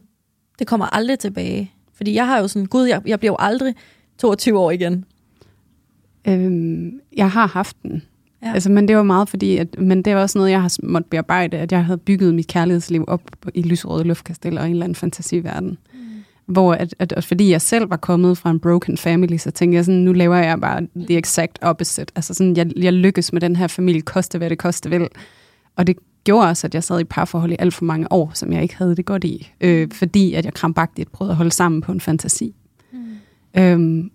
det 0.59 0.67
kommer 0.67 0.87
aldrig 0.87 1.19
tilbage. 1.19 1.73
Fordi 1.95 2.15
jeg 2.15 2.27
har 2.27 2.39
jo 2.39 2.49
sådan, 2.49 2.67
gud, 2.67 2.85
jeg, 2.85 3.03
jeg 3.07 3.19
bliver 3.19 3.33
jo 3.33 3.37
aldrig 3.39 3.75
22 4.19 4.59
år 4.59 4.71
igen. 4.71 5.05
Øhm, 6.29 7.01
jeg 7.17 7.31
har 7.31 7.47
haft 7.47 7.77
den. 7.83 8.03
Ja. 8.43 8.53
Altså, 8.53 8.71
men 8.71 8.89
det 8.89 8.97
var 8.97 9.03
meget 9.03 9.29
fordi, 9.29 9.57
at, 9.57 9.79
men 9.79 10.03
det 10.03 10.15
var 10.15 10.23
også 10.23 10.39
noget, 10.39 10.51
jeg 10.51 10.63
har 10.63 10.77
måttet 10.83 11.11
bearbejde, 11.11 11.57
at 11.59 11.73
jeg 11.73 11.85
havde 11.85 11.99
bygget 11.99 12.35
mit 12.35 12.47
kærlighedsliv 12.47 13.05
op 13.07 13.23
i 13.55 13.63
lyserøde 13.63 14.05
luftkasteller 14.05 14.61
og 14.61 14.67
en 14.67 14.73
eller 14.73 14.85
anden 14.85 14.97
fantasiverden. 14.97 15.79
Mm. 15.95 15.99
Hvor 16.47 16.75
at, 16.75 16.95
at, 16.99 17.13
at, 17.13 17.25
fordi 17.25 17.51
jeg 17.51 17.61
selv 17.61 17.91
var 17.91 17.97
kommet 17.97 18.39
fra 18.39 18.51
en 18.51 18.61
broken 18.61 18.97
family, 18.97 19.37
så 19.37 19.51
tænkte 19.51 19.77
jeg 19.77 19.85
sådan, 19.85 20.01
nu 20.01 20.13
laver 20.13 20.37
jeg 20.37 20.61
bare 20.61 20.87
the 20.97 21.19
exact 21.19 21.59
opposite. 21.63 22.13
Altså 22.17 22.35
sådan, 22.35 22.57
jeg, 22.57 22.71
jeg 22.77 22.93
lykkes 22.93 23.33
med 23.33 23.41
den 23.41 23.57
her 23.57 23.67
familie, 23.67 24.01
koste 24.01 24.39
hvad 24.39 24.51
det 24.51 24.59
koste 24.59 24.91
vil. 24.91 25.09
Og 25.77 25.87
det 25.87 25.97
gjorde 26.25 26.49
også, 26.49 26.67
at 26.67 26.75
jeg 26.75 26.85
sad 26.85 27.01
i 27.01 27.05
parforhold 27.05 27.53
i 27.53 27.57
alt 27.59 27.75
for 27.75 27.85
mange 27.85 28.13
år, 28.13 28.31
som 28.35 28.53
jeg 28.53 28.63
ikke 28.63 28.77
havde 28.77 28.97
det 28.97 29.05
godt 29.05 29.25
i. 29.25 29.53
Øh, 29.61 29.89
fordi 29.93 30.35
at 30.35 30.45
jeg 30.45 30.55
krampagtigt 30.55 31.13
prøvede 31.13 31.33
at 31.33 31.37
holde 31.37 31.51
sammen 31.51 31.81
på 31.81 31.93
en 31.93 32.01
fantasi. 32.01 32.55
Mm. 32.93 32.99
Øhm, 33.61 34.11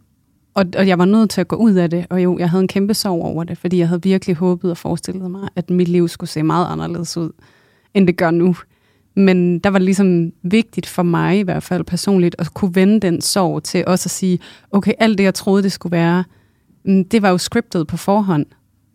og, 0.57 0.65
og 0.77 0.87
jeg 0.87 0.99
var 0.99 1.05
nødt 1.05 1.29
til 1.29 1.41
at 1.41 1.47
gå 1.47 1.55
ud 1.55 1.73
af 1.73 1.89
det, 1.89 2.05
og 2.09 2.23
jo, 2.23 2.37
jeg 2.37 2.49
havde 2.49 2.61
en 2.61 2.67
kæmpe 2.67 2.93
sorg 2.93 3.23
over 3.23 3.43
det, 3.43 3.57
fordi 3.57 3.77
jeg 3.77 3.87
havde 3.87 4.03
virkelig 4.03 4.35
håbet 4.35 4.71
og 4.71 4.77
forestillet 4.77 5.31
mig, 5.31 5.49
at 5.55 5.69
mit 5.69 5.87
liv 5.87 6.07
skulle 6.07 6.29
se 6.29 6.43
meget 6.43 6.67
anderledes 6.71 7.17
ud, 7.17 7.29
end 7.93 8.07
det 8.07 8.17
gør 8.17 8.31
nu. 8.31 8.55
Men 9.15 9.59
der 9.59 9.69
var 9.69 9.79
det 9.79 9.85
ligesom 9.85 10.31
vigtigt 10.43 10.85
for 10.85 11.03
mig 11.03 11.39
i 11.39 11.41
hvert 11.41 11.63
fald 11.63 11.83
personligt, 11.83 12.35
at 12.39 12.53
kunne 12.53 12.75
vende 12.75 12.99
den 12.99 13.21
sorg 13.21 13.63
til 13.63 13.83
også 13.87 14.07
at 14.07 14.11
sige, 14.11 14.39
okay, 14.71 14.91
alt 14.99 15.17
det, 15.17 15.23
jeg 15.23 15.33
troede, 15.33 15.63
det 15.63 15.71
skulle 15.71 15.91
være, 15.91 16.23
mm, 16.85 17.05
det 17.05 17.21
var 17.21 17.29
jo 17.29 17.37
scriptet 17.37 17.87
på 17.87 17.97
forhånd. 17.97 18.45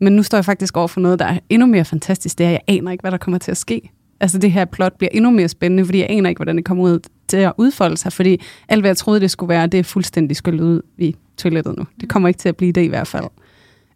Men 0.01 0.13
nu 0.13 0.23
står 0.23 0.39
jeg 0.39 0.45
faktisk 0.45 0.77
over 0.77 0.89
for 0.89 1.01
noget, 1.01 1.19
der 1.19 1.25
er 1.25 1.39
endnu 1.49 1.67
mere 1.67 1.85
fantastisk. 1.85 2.39
Det 2.39 2.45
er, 2.45 2.49
at 2.49 2.53
jeg 2.53 2.61
aner 2.69 2.91
ikke, 2.91 3.03
hvad 3.03 3.11
der 3.11 3.19
kommer 3.19 3.39
til 3.39 3.51
at 3.51 3.57
ske. 3.57 3.91
Altså 4.21 4.39
det 4.39 4.53
her 4.53 4.65
plot 4.65 4.93
bliver 4.99 5.11
endnu 5.13 5.31
mere 5.31 5.49
spændende, 5.49 5.85
fordi 5.85 5.99
jeg 5.99 6.07
aner 6.11 6.29
ikke, 6.29 6.39
hvordan 6.39 6.57
det 6.57 6.65
kommer 6.65 6.85
ud 6.85 6.99
til 7.29 7.37
at 7.37 7.53
udfolde 7.59 7.97
sig, 7.97 8.13
fordi 8.13 8.41
alt, 8.69 8.83
hvad 8.83 8.89
jeg 8.89 8.97
troede, 8.97 9.21
det 9.21 9.31
skulle 9.31 9.49
være, 9.49 9.67
det 9.67 9.81
er 9.81 9.85
fuldstændig 9.85 10.37
skyllet 10.37 10.65
ud 10.65 10.83
i 10.99 11.17
toilettet 11.43 11.77
nu. 11.77 11.85
Det 12.01 12.09
kommer 12.09 12.29
ikke 12.29 12.39
til 12.39 12.49
at 12.49 12.57
blive 12.57 12.73
det 12.73 12.83
i 12.83 12.89
hvert 12.89 13.07
fald. 13.07 13.25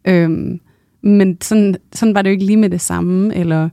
Øhm, 0.05 0.59
men 1.01 1.37
sådan, 1.41 1.75
sådan 1.93 2.15
var 2.15 2.21
det 2.21 2.29
jo 2.29 2.31
ikke 2.31 2.45
lige 2.45 2.57
med 2.57 2.69
det 2.69 2.81
samme, 2.81 3.35
eller 3.35 3.69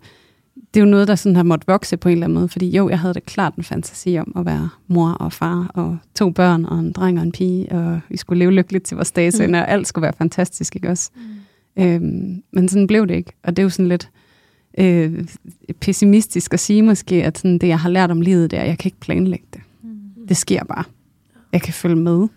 det 0.75 0.81
er 0.81 0.85
jo 0.85 0.91
noget, 0.91 1.09
der 1.09 1.15
sådan 1.15 1.37
har 1.37 1.43
måttet 1.43 1.69
vokse 1.69 1.97
på 1.97 2.09
en 2.09 2.13
eller 2.13 2.27
anden 2.27 2.35
måde, 2.35 2.49
fordi 2.49 2.71
jo, 2.71 2.89
jeg 2.89 2.99
havde 2.99 3.15
det 3.15 3.27
klart 3.27 3.55
en 3.55 3.63
fantasi 3.63 4.19
om 4.19 4.33
at 4.37 4.47
være 4.47 4.69
mor 4.89 5.09
og 5.09 5.33
far, 5.33 5.71
og 5.75 5.99
to 6.15 6.31
børn, 6.31 6.65
og 6.65 6.79
en 6.79 6.93
dreng 6.93 7.19
og 7.19 7.25
en 7.25 7.33
pige, 7.33 7.73
og 7.73 8.01
vi 8.09 8.17
skulle 8.17 8.39
leve 8.39 8.53
lykkeligt 8.53 8.85
til 8.85 8.97
vores 8.97 9.13
dages 9.13 9.41
ende, 9.41 9.59
og 9.59 9.71
alt 9.71 9.87
skulle 9.87 10.03
være 10.03 10.13
fantastisk, 10.19 10.77
ikke 10.77 10.89
også? 10.89 11.11
Mm. 11.77 11.83
Øhm, 11.83 12.43
men 12.53 12.69
sådan 12.69 12.87
blev 12.87 13.07
det 13.07 13.15
ikke, 13.15 13.33
og 13.43 13.57
det 13.57 13.63
er 13.63 13.65
jo 13.65 13.71
sådan 13.71 13.89
lidt 13.89 14.11
øh, 14.79 15.25
pessimistisk 15.81 16.55
at 16.55 16.61
sige 16.61 16.83
måske, 16.83 17.25
at 17.25 17.39
sådan 17.39 17.59
det, 17.59 17.69
jeg 17.69 17.79
har 17.79 17.89
lært 17.89 18.11
om 18.11 18.21
livet, 18.21 18.51
det 18.51 18.59
er, 18.59 18.63
at 18.63 18.69
jeg 18.69 18.79
kan 18.79 18.89
ikke 18.89 19.01
planlægge 19.01 19.47
det. 19.53 19.61
Mm. 19.83 20.27
Det 20.29 20.37
sker 20.37 20.65
bare. 20.65 20.85
Jeg 21.53 21.63
kan 21.63 21.75
følge 21.75 21.97
med, 21.97 22.29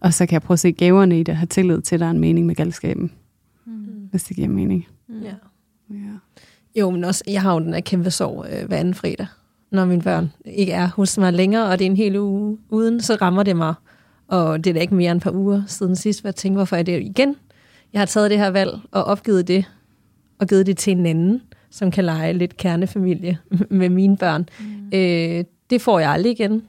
og 0.00 0.14
så 0.14 0.26
kan 0.26 0.32
jeg 0.32 0.42
prøve 0.42 0.54
at 0.54 0.60
se 0.60 0.72
gaverne 0.72 1.20
i 1.20 1.22
det, 1.22 1.32
og 1.32 1.36
have 1.38 1.46
tillid 1.46 1.80
til, 1.80 1.96
at 1.96 2.00
der 2.00 2.06
er 2.06 2.10
en 2.10 2.18
mening 2.18 2.46
med 2.46 2.54
galskaben, 2.54 3.12
Mm. 3.66 3.72
hvis 4.10 4.24
det 4.24 4.36
giver 4.36 4.48
mening. 4.48 4.86
Ja. 5.22 5.34
Ja. 5.90 5.96
Jo, 6.80 6.90
men 6.90 7.04
også, 7.04 7.24
jeg 7.26 7.42
har 7.42 7.52
jo 7.54 7.60
den 7.60 7.74
her 7.74 7.80
kæmpe 7.80 8.10
sorg 8.10 8.46
øh, 8.52 8.66
hver 8.68 8.76
anden 8.76 8.94
fredag, 8.94 9.26
når 9.72 9.84
mine 9.84 10.02
børn 10.02 10.32
ikke 10.44 10.72
er 10.72 10.88
hos 10.88 11.18
mig 11.18 11.32
længere, 11.32 11.66
og 11.70 11.78
det 11.78 11.84
er 11.86 11.90
en 11.90 11.96
hel 11.96 12.16
uge 12.18 12.58
uden, 12.68 13.00
så 13.00 13.14
rammer 13.14 13.42
det 13.42 13.56
mig. 13.56 13.74
Og 14.28 14.64
det 14.64 14.70
er 14.70 14.74
da 14.74 14.80
ikke 14.80 14.94
mere 14.94 15.10
end 15.10 15.16
et 15.18 15.22
par 15.22 15.30
uger 15.32 15.62
siden 15.66 15.96
sidst, 15.96 16.20
hvor 16.20 16.28
jeg 16.28 16.34
tænkte, 16.34 16.56
hvorfor 16.56 16.76
er 16.76 16.82
det 16.82 17.00
igen? 17.02 17.36
Jeg 17.92 18.00
har 18.00 18.06
taget 18.06 18.30
det 18.30 18.38
her 18.38 18.50
valg 18.50 18.70
og 18.90 19.04
opgivet 19.04 19.48
det, 19.48 19.64
og 20.38 20.46
givet 20.48 20.66
det 20.66 20.76
til 20.76 20.90
en 20.90 21.06
anden, 21.06 21.42
som 21.70 21.90
kan 21.90 22.04
lege 22.04 22.32
lidt 22.32 22.56
kernefamilie 22.56 23.38
med 23.70 23.88
mine 23.88 24.16
børn. 24.16 24.48
Mm. 24.60 24.66
Øh, 24.98 25.44
det 25.70 25.80
får 25.82 25.98
jeg 25.98 26.10
aldrig 26.10 26.32
igen. 26.32 26.62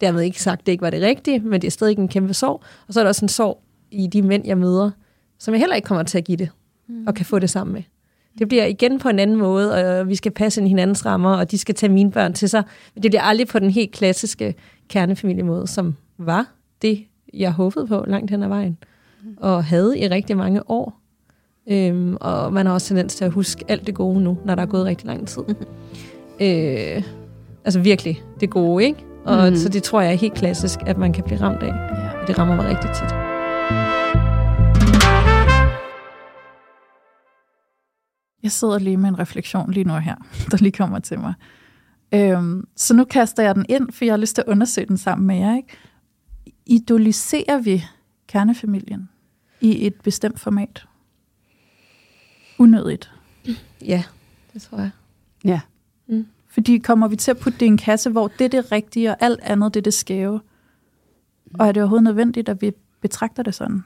Dermed 0.00 0.22
ikke 0.22 0.42
sagt, 0.42 0.60
at 0.60 0.66
det 0.66 0.72
ikke 0.72 0.82
var 0.82 0.90
det 0.90 1.02
rigtige, 1.02 1.40
men 1.40 1.60
det 1.60 1.66
er 1.66 1.70
stadig 1.70 1.98
en 1.98 2.08
kæmpe 2.08 2.34
sorg. 2.34 2.62
Og 2.88 2.94
så 2.94 3.00
er 3.00 3.04
der 3.04 3.08
også 3.08 3.24
en 3.24 3.28
sorg 3.28 3.62
i 3.90 4.06
de 4.06 4.22
mænd, 4.22 4.46
jeg 4.46 4.58
møder, 4.58 4.90
som 5.38 5.54
jeg 5.54 5.60
heller 5.60 5.76
ikke 5.76 5.86
kommer 5.86 6.02
til 6.02 6.18
at 6.18 6.24
give 6.24 6.36
det, 6.36 6.50
mm. 6.88 7.06
og 7.06 7.14
kan 7.14 7.26
få 7.26 7.38
det 7.38 7.50
sammen 7.50 7.74
med. 7.74 7.82
Det 8.38 8.48
bliver 8.48 8.64
igen 8.64 8.98
på 8.98 9.08
en 9.08 9.18
anden 9.18 9.36
måde, 9.36 9.74
og 9.74 10.08
vi 10.08 10.14
skal 10.14 10.32
passe 10.32 10.60
ind 10.60 10.68
i 10.68 10.70
hinandens 10.70 11.06
rammer, 11.06 11.36
og 11.36 11.50
de 11.50 11.58
skal 11.58 11.74
tage 11.74 11.92
mine 11.92 12.10
børn 12.10 12.32
til 12.32 12.48
sig. 12.48 12.62
Men 12.94 13.02
det 13.02 13.10
bliver 13.10 13.22
aldrig 13.22 13.48
på 13.48 13.58
den 13.58 13.70
helt 13.70 13.92
klassiske 13.92 14.54
kernefamiliemåde, 14.88 15.66
som 15.66 15.96
var 16.18 16.46
det, 16.82 17.04
jeg 17.34 17.52
håbede 17.52 17.86
på 17.86 18.04
langt 18.06 18.30
hen 18.30 18.42
ad 18.42 18.48
vejen, 18.48 18.78
og 19.36 19.64
havde 19.64 19.98
i 19.98 20.08
rigtig 20.08 20.36
mange 20.36 20.70
år. 20.70 21.00
Øhm, 21.70 22.16
og 22.20 22.52
man 22.52 22.66
har 22.66 22.72
også 22.72 22.88
tendens 22.88 23.14
til 23.14 23.24
at 23.24 23.32
huske 23.32 23.64
alt 23.68 23.86
det 23.86 23.94
gode 23.94 24.20
nu, 24.20 24.38
når 24.44 24.54
der 24.54 24.62
er 24.62 24.66
gået 24.66 24.84
rigtig 24.84 25.06
lang 25.06 25.28
tid. 25.28 25.42
øh, 26.40 27.02
altså 27.64 27.80
virkelig 27.80 28.22
det 28.40 28.50
gode, 28.50 28.84
ikke? 28.84 29.09
Og 29.30 29.50
mm. 29.50 29.56
så 29.56 29.68
det 29.68 29.82
tror 29.82 30.00
jeg 30.00 30.12
er 30.12 30.16
helt 30.16 30.34
klassisk, 30.34 30.78
at 30.86 30.98
man 30.98 31.12
kan 31.12 31.24
blive 31.24 31.40
ramt 31.40 31.62
af. 31.62 31.66
Ja. 31.66 32.20
Og 32.20 32.28
det 32.28 32.38
rammer 32.38 32.56
mig 32.56 32.64
rigtig 32.64 32.90
tit. 32.90 33.10
Jeg 38.42 38.50
sidder 38.50 38.78
lige 38.78 38.96
med 38.96 39.08
en 39.08 39.18
refleksion 39.18 39.72
lige 39.72 39.84
nu 39.84 39.94
her, 39.94 40.14
der 40.50 40.56
lige 40.56 40.72
kommer 40.72 40.98
til 40.98 41.18
mig. 41.18 41.34
Øhm, 42.14 42.68
så 42.76 42.94
nu 42.94 43.04
kaster 43.04 43.42
jeg 43.42 43.54
den 43.54 43.66
ind, 43.68 43.92
for 43.92 44.04
jeg 44.04 44.12
har 44.12 44.18
lyst 44.18 44.34
til 44.34 44.42
at 44.42 44.48
undersøge 44.48 44.86
den 44.86 44.96
sammen 44.98 45.26
med 45.26 45.36
jer. 45.36 45.56
Ikke? 45.56 45.68
Idoliserer 46.66 47.58
vi 47.58 47.84
kernefamilien 48.28 49.08
i 49.60 49.86
et 49.86 49.94
bestemt 50.04 50.40
format? 50.40 50.86
Unødigt. 52.58 53.12
Ja, 53.84 54.04
det 54.52 54.62
tror 54.62 54.78
jeg. 54.78 54.90
Ja. 55.44 55.60
Fordi 56.50 56.78
kommer 56.78 57.08
vi 57.08 57.16
til 57.16 57.30
at 57.30 57.38
putte 57.38 57.58
det 57.58 57.66
i 57.66 57.68
en 57.68 57.76
kasse, 57.76 58.10
hvor 58.10 58.28
det 58.38 58.44
er 58.44 58.48
det 58.48 58.72
rigtige, 58.72 59.10
og 59.10 59.16
alt 59.20 59.40
andet 59.42 59.74
det 59.74 59.80
er 59.80 59.82
det 59.82 59.94
skæve? 59.94 60.40
Og 61.58 61.68
er 61.68 61.72
det 61.72 61.82
overhovedet 61.82 62.04
nødvendigt, 62.04 62.48
at 62.48 62.62
vi 62.62 62.72
betragter 63.00 63.42
det 63.42 63.54
sådan? 63.54 63.84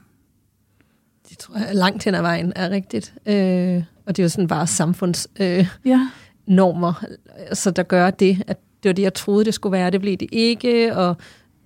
Det 1.28 1.38
tror 1.38 1.58
jeg 1.58 1.74
langt 1.74 2.04
hen 2.04 2.14
ad 2.14 2.20
vejen 2.20 2.52
er 2.56 2.70
rigtigt. 2.70 3.14
Øh, 3.26 3.82
og 4.06 4.16
det 4.16 4.22
er 4.22 4.24
jo 4.24 4.28
sådan 4.28 4.48
bare 4.48 4.66
samfundsnormer, 4.66 5.58
øh, 5.58 5.66
Ja. 5.84 6.08
normer, 6.46 7.04
så 7.52 7.70
der 7.70 7.82
gør 7.82 8.10
det, 8.10 8.42
at 8.46 8.58
det 8.82 8.88
var 8.88 8.92
det, 8.92 9.02
jeg 9.02 9.14
troede, 9.14 9.44
det 9.44 9.54
skulle 9.54 9.72
være. 9.72 9.90
Det 9.90 10.00
blev 10.00 10.16
det 10.16 10.28
ikke, 10.32 10.96
og 10.96 11.16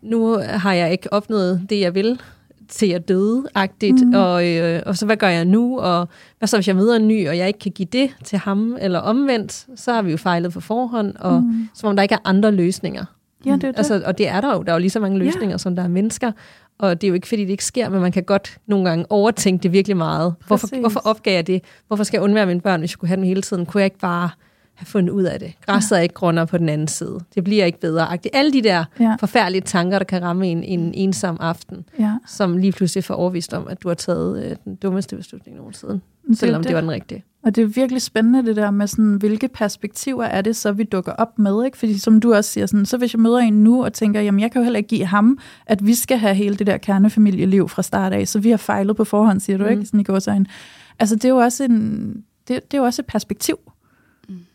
nu 0.03 0.39
har 0.39 0.73
jeg 0.73 0.93
ikke 0.93 1.13
opnået 1.13 1.67
det, 1.71 1.81
jeg 1.81 1.95
vil 1.95 2.21
til 2.69 2.89
jeg 2.89 3.09
døde 3.09 3.45
agtigt 3.55 4.07
mm. 4.07 4.15
og, 4.15 4.49
øh, 4.49 4.83
og 4.87 4.97
så 4.97 5.07
hvad 5.07 5.17
gør 5.17 5.29
jeg 5.29 5.45
nu, 5.45 5.79
og 5.79 6.09
hvad 6.39 6.47
så 6.47 6.57
hvis 6.57 6.69
jeg 6.69 6.77
møder 6.77 6.97
en 6.97 7.09
ny, 7.09 7.29
og 7.29 7.39
jeg 7.39 7.47
ikke 7.47 7.59
kan 7.59 7.73
give 7.73 7.89
det 7.93 8.11
til 8.25 8.39
ham, 8.39 8.77
eller 8.81 8.99
omvendt, 8.99 9.67
så 9.77 9.93
har 9.93 10.03
vi 10.03 10.11
jo 10.11 10.17
fejlet 10.17 10.53
på 10.53 10.61
forhånd, 10.61 11.17
og 11.17 11.43
mm. 11.43 11.69
som 11.75 11.89
om 11.89 11.97
der 11.97 12.03
ikke 12.03 12.15
er 12.15 12.19
andre 12.25 12.53
løsninger. 12.53 13.05
Ja, 13.47 13.53
det 13.53 13.65
er 13.65 13.69
det. 13.69 13.79
Altså, 13.79 14.03
og 14.07 14.19
det 14.19 14.29
er 14.29 14.41
der 14.41 14.55
jo. 14.55 14.63
Der 14.63 14.73
er 14.73 14.75
jo 14.75 14.81
lige 14.81 14.91
så 14.91 15.01
mange 15.01 15.19
løsninger, 15.19 15.55
ja. 15.55 15.59
som 15.59 15.77
der 15.77 15.83
er 15.83 15.89
mennesker. 15.89 16.33
Og 16.79 17.01
det 17.01 17.07
er 17.07 17.09
jo 17.09 17.15
ikke, 17.15 17.29
fordi 17.29 17.43
det 17.43 17.51
ikke 17.51 17.65
sker, 17.65 17.89
men 17.89 18.01
man 18.01 18.13
kan 18.13 18.25
godt 18.25 18.59
nogle 18.67 18.89
gange 18.89 19.07
overtænke 19.11 19.63
det 19.63 19.73
virkelig 19.73 19.97
meget. 19.97 20.35
Hvorfor, 20.47 20.81
hvorfor 20.81 21.01
opgav 21.05 21.35
jeg 21.35 21.47
det? 21.47 21.63
Hvorfor 21.87 22.05
skal 22.05 22.19
jeg 22.19 22.23
undvære 22.23 22.47
mine 22.47 22.61
børn, 22.61 22.81
hvis 22.81 22.93
jeg 22.93 22.99
kunne 22.99 23.09
have 23.09 23.17
dem 23.17 23.25
hele 23.25 23.43
tiden? 23.43 23.67
Kunne 23.67 23.81
jeg 23.81 23.87
ikke 23.87 23.99
bare 23.99 24.31
have 24.79 24.87
fundet 24.87 25.11
ud 25.13 25.23
af 25.23 25.39
det? 25.41 25.53
Græsset 25.67 25.99
er 25.99 26.03
ikke 26.03 26.15
grønnere 26.15 26.47
på 26.47 26.59
den 26.59 26.69
anden 26.69 26.89
side. 26.89 27.19
Det 27.35 27.45
bliver 27.45 27.65
ikke 27.65 27.81
bedre. 27.81 28.03
Agtigt. 28.13 28.37
Alle 28.37 28.53
de 28.53 28.63
der 28.63 28.85
Ja. 29.01 29.17
forfærdelige 29.21 29.61
tanker, 29.63 29.99
der 29.99 30.05
kan 30.05 30.23
ramme 30.23 30.49
en 30.49 30.65
en 30.65 30.95
ensom 30.95 31.37
aften, 31.41 31.85
ja. 31.99 32.13
som 32.27 32.57
lige 32.57 32.73
pludselig 32.73 33.05
får 33.05 33.15
overvist 33.15 33.55
om, 33.55 33.67
at 33.69 33.83
du 33.83 33.89
har 33.89 33.95
taget 33.95 34.45
øh, 34.51 34.57
den 34.65 34.75
dummeste 34.75 35.17
beslutning 35.17 35.57
nogensinde. 35.57 36.01
Det 36.29 36.39
Selvom 36.39 36.63
det, 36.63 36.69
det. 36.69 36.75
var 36.75 36.81
den 36.81 36.91
rigtige. 36.91 37.25
Og 37.43 37.57
det 37.57 37.63
er 37.63 37.67
virkelig 37.67 38.03
spændende 38.03 38.47
det 38.47 38.57
der 38.57 38.71
med, 38.71 38.87
sådan, 38.87 39.15
hvilke 39.15 39.49
perspektiver 39.49 40.25
er 40.25 40.41
det 40.43 40.57
så, 40.57 40.73
vi 40.73 40.83
dukker 40.83 41.13
op 41.13 41.39
med. 41.39 41.65
Ikke? 41.65 41.79
Fordi 41.79 41.99
som 41.99 42.21
du 42.21 42.35
også 42.35 42.51
siger, 42.51 42.67
sådan, 42.67 42.87
så 42.87 42.97
hvis 42.97 43.15
jeg 43.15 43.21
møder 43.21 43.39
en 43.39 43.65
nu 43.65 43.85
og 43.85 43.93
tænker, 43.93 44.21
jamen 44.21 44.41
jeg 44.41 44.51
kan 44.53 44.61
jo 44.61 44.65
heller 44.65 44.77
ikke 44.79 44.89
give 44.89 45.05
ham, 45.07 45.39
at 45.67 45.87
vi 45.87 45.95
skal 45.95 46.19
have 46.19 46.35
hele 46.35 46.57
det 46.57 46.67
der 46.67 46.77
kernefamilieliv 46.77 47.69
fra 47.69 47.83
start 47.83 48.13
af, 48.13 48.29
så 48.29 48.39
vi 48.41 48.51
har 48.51 48.57
fejlet 48.57 48.97
på 48.97 49.05
forhånd, 49.05 49.41
siger 49.41 49.57
du 49.59 49.65
Mm. 49.65 49.71
ikke? 49.71 49.87
Sådan 49.87 50.01
i 50.01 50.03
går 50.03 50.19
så 50.19 50.45
Altså 50.99 51.15
det 51.15 51.25
er 51.25 51.29
jo 51.29 51.37
også, 51.37 51.65
en, 51.65 52.09
det, 52.49 52.71
det 52.71 52.75
er 52.75 52.79
jo 52.79 52.85
også 52.85 53.03
et 53.03 53.07
perspektiv. 53.07 53.59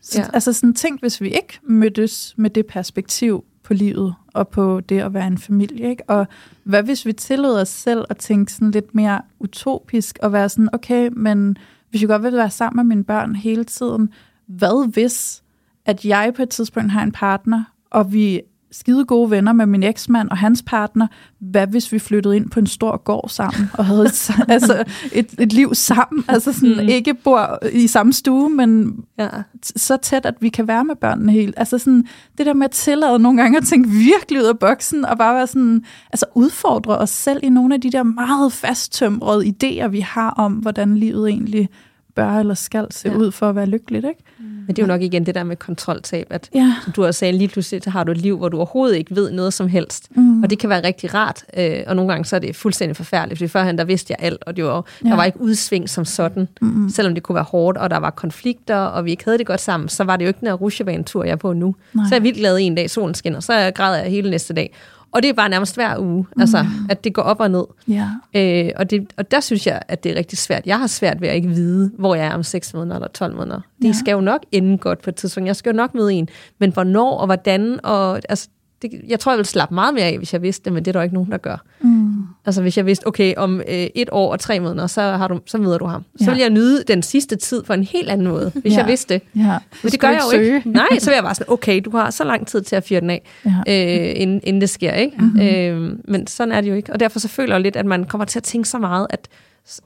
Så, 0.02 0.20
Ja. 0.20 0.28
Altså 0.34 0.54
sådan, 0.54 0.74
tænk, 0.74 1.00
hvis 1.00 1.22
vi 1.22 1.30
ikke 1.30 1.60
mødtes 1.64 2.34
med 2.38 2.50
det 2.50 2.66
perspektiv 2.66 3.46
på 3.64 3.74
livet 3.74 4.16
og 4.34 4.48
på 4.48 4.80
det 4.80 5.00
at 5.00 5.14
være 5.14 5.28
en 5.28 5.38
familie. 5.38 5.90
Ikke? 5.90 6.10
Og 6.10 6.28
hvad 6.64 6.84
hvis 6.84 7.06
vi 7.06 7.14
tillod 7.14 7.56
os 7.62 7.70
selv 7.70 8.06
at 8.10 8.18
tænke 8.18 8.52
sådan 8.54 8.72
lidt 8.72 8.96
mere 8.96 9.22
utopisk 9.40 10.20
og 10.22 10.34
være 10.34 10.50
sådan, 10.50 10.70
okay, 10.74 11.10
men 11.12 11.58
hvis 11.90 12.02
jeg 12.02 12.10
godt 12.10 12.24
vil 12.24 12.34
være 12.34 12.50
sammen 12.50 12.88
med 12.88 12.96
mine 12.96 13.04
børn 13.04 13.36
hele 13.36 13.64
tiden, 13.64 14.10
hvad 14.46 14.92
hvis, 14.92 15.44
at 15.86 16.06
jeg 16.06 16.34
på 16.36 16.42
et 16.42 16.50
tidspunkt 16.50 16.92
har 16.92 17.04
en 17.04 17.12
partner, 17.12 17.64
og 17.90 18.14
vi 18.14 18.42
skide 18.74 19.06
gode 19.06 19.32
venner 19.32 19.54
med 19.54 19.66
min 19.66 19.84
eksmand 19.84 20.30
og 20.30 20.38
hans 20.38 20.64
partner. 20.66 21.08
Hvad 21.40 21.68
hvis 21.68 21.92
vi 21.92 22.00
flyttede 22.00 22.36
ind 22.36 22.50
på 22.50 22.60
en 22.60 22.68
stor 22.68 22.98
gård 22.98 23.30
sammen 23.30 23.70
og 23.74 23.86
havde 23.86 24.04
et, 24.06 24.32
altså 24.48 24.84
et, 25.14 25.36
et 25.40 25.54
liv 25.54 25.76
sammen? 25.76 26.24
Altså 26.28 26.54
sådan, 26.54 26.74
mm. 26.74 26.90
ikke 26.90 27.14
bor 27.14 27.60
i 27.72 27.88
samme 27.88 28.14
stue, 28.14 28.50
men 28.50 28.96
Ja. 29.20 29.30
så 29.76 29.98
tæt, 29.98 30.26
at 30.26 30.36
vi 30.40 30.50
kan 30.50 30.68
være 30.68 30.86
med 30.86 30.96
børnene 30.96 31.32
helt. 31.32 31.54
Altså 31.58 31.78
sådan, 31.78 32.08
det 32.38 32.46
der 32.46 32.54
med 32.54 32.66
at 32.66 32.72
tillade 32.72 33.20
nogle 33.20 33.42
gange 33.42 33.58
at 33.58 33.64
tænke 33.64 33.90
virkelig 33.90 34.40
ud 34.42 34.46
af 34.46 34.60
boksen, 34.60 35.06
og 35.06 35.18
bare 35.18 35.36
være 35.36 35.48
sådan, 35.48 35.86
altså 36.14 36.26
udfordre 36.36 36.98
os 36.98 37.10
selv 37.10 37.40
i 37.44 37.50
nogle 37.50 37.74
af 37.76 37.82
de 37.82 37.92
der 37.92 38.04
meget 38.04 38.54
fasttømrede 38.54 39.46
idéer, 39.46 39.88
vi 39.88 40.00
har 40.00 40.30
om, 40.30 40.54
hvordan 40.54 40.98
livet 40.98 41.30
egentlig 41.30 41.70
bør 42.16 42.30
eller 42.30 42.54
skal 42.54 42.88
se 42.92 43.10
Ja. 43.10 43.16
ud 43.16 43.32
for 43.32 43.50
at 43.50 43.56
være 43.56 43.66
lykkeligt, 43.66 44.06
ikke? 44.06 44.20
Men 44.68 44.76
det 44.76 44.80
er 44.80 44.84
jo 44.84 44.88
nok 44.88 45.02
igen 45.02 45.26
det 45.26 45.36
der 45.36 45.44
med 45.44 45.56
kontroltab, 45.56 46.28
at 46.30 46.50
Ja. 46.56 46.74
som 46.84 46.94
du 46.94 47.06
også 47.06 47.18
sagde, 47.20 47.38
lige 47.38 47.48
pludselig 47.48 47.84
så 47.84 47.90
har 47.90 48.04
du 48.04 48.12
et 48.12 48.18
liv, 48.18 48.38
hvor 48.38 48.50
du 48.50 48.58
overhovedet 48.58 48.96
ikke 48.98 49.16
ved 49.16 49.32
noget 49.32 49.54
som 49.54 49.68
helst. 49.68 50.08
Mm. 50.16 50.44
Og 50.44 50.50
det 50.50 50.60
kan 50.60 50.70
være 50.70 50.84
rigtig 50.84 51.14
rart, 51.14 51.44
øh, 51.58 51.80
og 51.88 51.96
nogle 51.96 52.12
gange 52.12 52.26
så 52.26 52.36
er 52.36 52.40
det 52.40 52.56
fuldstændig 52.56 52.96
forfærdeligt, 52.96 53.38
fordi 53.38 53.48
førhen 53.48 53.78
der 53.78 53.84
vidste 53.84 54.12
jeg 54.20 54.26
alt, 54.28 54.44
og 54.48 54.56
det 54.56 54.64
var, 54.66 54.86
ja. 55.04 55.10
der 55.10 55.16
var 55.16 55.24
ikke 55.24 55.42
udsving 55.42 55.90
som 55.90 56.06
sådan. 56.06 56.48
Mm. 56.62 56.90
Selvom 56.90 57.14
det 57.14 57.24
kunne 57.24 57.36
være 57.36 57.44
hårdt, 57.44 57.78
og 57.78 57.90
der 57.90 57.98
var 57.98 58.10
konflikter, 58.10 58.76
og 58.78 59.06
vi 59.06 59.12
ikke 59.12 59.24
havde 59.24 59.38
det 59.38 59.46
godt 59.48 59.62
sammen, 59.62 59.90
så 59.90 60.04
var 60.04 60.18
det 60.18 60.26
jo 60.26 60.28
ikke 60.28 60.40
den 60.40 60.48
her 60.48 60.56
rusjebanetur, 60.56 61.24
jeg 61.24 61.32
er 61.32 61.36
på 61.36 61.54
nu. 61.54 61.76
Nej. 61.94 62.06
Så 62.10 62.16
er 62.16 62.18
jeg 62.20 62.24
vildt 62.24 62.38
glad 62.38 62.58
en 62.62 62.76
dag, 62.76 62.90
solen 62.90 63.16
skinner, 63.16 63.40
så 63.40 63.72
græder 63.76 63.98
jeg 64.02 64.12
hele 64.12 64.30
næste 64.30 64.54
dag. 64.54 64.74
Og 65.14 65.24
det 65.24 65.30
er 65.30 65.34
bare 65.34 65.50
nærmest 65.50 65.76
hver 65.76 65.98
uge, 66.00 66.26
mm. 66.36 66.42
altså 66.42 66.66
at 66.90 67.04
det 67.04 67.14
går 67.14 67.22
op 67.22 67.40
og 67.40 67.52
ned. 67.52 67.64
Ja. 67.88 68.08
Øh, 68.36 68.72
og, 68.76 68.90
det, 68.90 69.14
og 69.18 69.32
der 69.32 69.40
synes 69.40 69.68
jeg, 69.68 69.82
at 69.88 70.04
det 70.04 70.12
er 70.12 70.16
rigtig 70.16 70.38
svært. 70.38 70.66
Jeg 70.66 70.80
har 70.80 70.88
svært 70.88 71.22
ved 71.22 71.28
at 71.28 71.36
ikke 71.36 71.50
vide, 71.50 71.92
hvor 72.00 72.16
jeg 72.16 72.26
er 72.28 72.34
om 72.34 72.44
6 72.44 72.74
måneder 72.74 72.96
eller 72.96 73.08
12 73.08 73.36
måneder. 73.36 73.62
Det 73.82 73.88
Ja. 73.88 73.92
skal 73.94 74.12
jo 74.12 74.22
nok 74.22 74.42
ende 74.52 74.78
godt 74.78 75.02
på 75.02 75.10
et 75.10 75.16
tidspunkt. 75.16 75.48
Jeg 75.48 75.56
skal 75.56 75.70
jo 75.70 75.76
nok 75.76 75.94
møde 75.96 76.14
en. 76.14 76.30
Men 76.60 76.72
hvornår 76.74 77.18
og 77.18 77.26
hvordan, 77.26 77.80
og 77.84 78.22
altså, 78.30 78.48
det, 78.92 79.02
jeg 79.08 79.20
tror, 79.20 79.32
jeg 79.32 79.38
ville 79.38 79.48
slappe 79.48 79.76
meget 79.76 79.94
mere 79.94 80.04
af, 80.04 80.18
hvis 80.18 80.34
jeg 80.34 80.42
vidste 80.42 80.66
det, 80.66 80.74
men 80.74 80.86
det 80.86 80.92
er 80.92 81.00
der 81.00 81.02
ikke 81.04 81.16
nogen, 81.16 81.32
der 81.32 81.38
gør. 81.38 81.58
Mm. 81.82 82.14
Altså 82.46 82.62
hvis 82.62 82.78
jeg 82.78 82.86
vidste, 82.86 83.08
okay, 83.08 83.34
om 83.38 83.60
øh, 83.60 83.64
et 83.96 84.10
år 84.12 84.32
og 84.32 84.40
tre 84.40 84.60
måneder, 84.60 84.88
så, 84.88 85.02
har 85.02 85.28
du, 85.28 85.40
så 85.46 85.58
møder 85.58 85.78
du 85.78 85.86
ham. 85.86 86.04
Så 86.16 86.24
Ja. 86.26 86.32
vil 86.32 86.40
jeg 86.40 86.50
nyde 86.50 86.84
den 86.88 87.04
sidste 87.04 87.36
tid 87.36 87.64
på 87.64 87.74
en 87.74 87.84
helt 87.84 88.10
anden 88.10 88.28
måde, 88.28 88.52
hvis 88.62 88.74
Ja. 88.74 88.78
jeg 88.80 88.88
vidste 88.88 89.14
det. 89.14 89.22
Ja. 89.36 89.58
Men 89.84 89.92
det 89.92 90.00
gør 90.00 90.10
jeg 90.10 90.22
jo 90.34 90.40
ikke. 90.40 90.62
Nej, 90.70 90.88
så 91.00 91.10
vil 91.10 91.16
jeg 91.16 91.24
bare 91.24 91.36
sådan, 91.36 91.54
okay, 91.54 91.82
du 91.86 91.92
har 91.98 92.10
så 92.10 92.24
lang 92.24 92.48
tid 92.48 92.62
til 92.62 92.76
at 92.76 92.84
fyre 92.84 93.00
den 93.00 93.10
af, 93.10 93.22
Ja. 93.46 93.50
øh, 93.68 94.22
inden, 94.22 94.42
inden 94.44 94.62
det 94.62 94.70
sker. 94.70 94.94
Ikke? 94.94 95.18
Mm-hmm. 95.20 95.42
Øh, 95.42 95.98
men 96.08 96.28
sådan 96.28 96.52
er 96.52 96.62
det 96.62 96.70
jo 96.70 96.76
ikke. 96.76 96.94
Og 96.94 97.00
derfor 97.00 97.20
så 97.20 97.28
føler 97.28 97.56
jeg 97.56 97.62
lidt, 97.62 97.76
at 97.76 97.86
man 97.86 98.04
kommer 98.04 98.26
til 98.26 98.40
at 98.40 98.44
tænke 98.44 98.70
så 98.70 98.78
meget, 98.78 99.08
at 99.10 99.28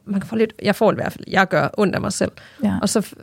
man 0.06 0.20
kan 0.22 0.28
få 0.30 0.36
lidt, 0.36 0.54
jeg 0.64 0.76
får 0.76 0.92
i 0.92 0.96
hvert 0.96 1.12
fald, 1.12 1.24
jeg 1.28 1.48
gør 1.48 1.68
ondt 1.78 1.96
af 1.96 2.02
mig 2.02 2.14
selv. 2.14 2.32
Ja. 2.64 2.74
Og 2.82 2.90
så, 2.90 3.14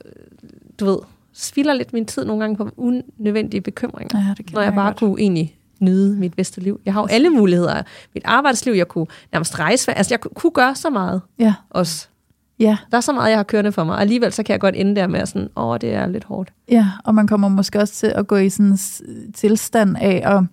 du 0.81 0.85
ved, 0.85 0.99
spilder 1.37 1.75
lidt 1.75 1.93
min 1.93 2.07
tid 2.07 2.25
nogle 2.25 2.41
gange 2.41 2.57
på 2.57 2.71
unødvendige 2.77 3.61
bekymringer. 3.61 4.19
Ja, 4.19 4.35
det 4.45 4.53
når 4.53 4.61
jeg 4.63 4.75
bare 4.75 4.87
godt. 4.87 4.97
kunne 4.97 5.21
egentlig 5.21 5.57
nyde 5.81 6.17
mit 6.17 6.35
bedste 6.35 6.61
liv. 6.61 6.81
Jeg 6.85 6.93
har 6.95 7.01
jo 7.01 7.07
alle 7.11 7.31
muligheder. 7.31 7.83
Mit 8.15 8.23
arbejdsliv, 8.27 8.73
jeg 8.75 8.89
kunne 8.89 9.07
nærmest 9.33 9.59
rejse. 9.59 9.93
Altså, 9.99 10.15
jeg 10.15 10.21
ku- 10.21 10.29
kunne 10.35 10.51
gøre 10.53 10.75
så 10.75 10.91
meget 10.91 11.21
Ja. 11.39 11.55
også. 11.71 12.09
Ja. 12.59 12.77
Der 12.91 12.97
er 12.97 13.01
så 13.01 13.13
meget, 13.13 13.31
jeg 13.31 13.39
har 13.39 13.43
kørende 13.43 13.73
for 13.73 13.85
mig. 13.85 13.95
Og 13.95 14.01
alligevel 14.01 14.33
så 14.33 14.43
kan 14.43 14.53
jeg 14.53 14.61
godt 14.61 14.75
ende 14.79 14.97
der 14.97 15.07
med 15.07 15.27
sådan, 15.27 15.49
åh, 15.57 15.79
det 15.81 15.95
er 15.95 16.07
lidt 16.07 16.25
hårdt. 16.25 16.53
Ja, 16.71 16.87
og 17.05 17.15
man 17.15 17.27
kommer 17.27 17.49
måske 17.49 17.79
også 17.81 17.95
til 17.95 18.07
at 18.07 18.27
gå 18.27 18.37
i 18.37 18.49
sådan 18.51 18.67
en 18.67 18.79
tilstand 19.33 19.97
af 20.01 20.23
at 20.37 20.45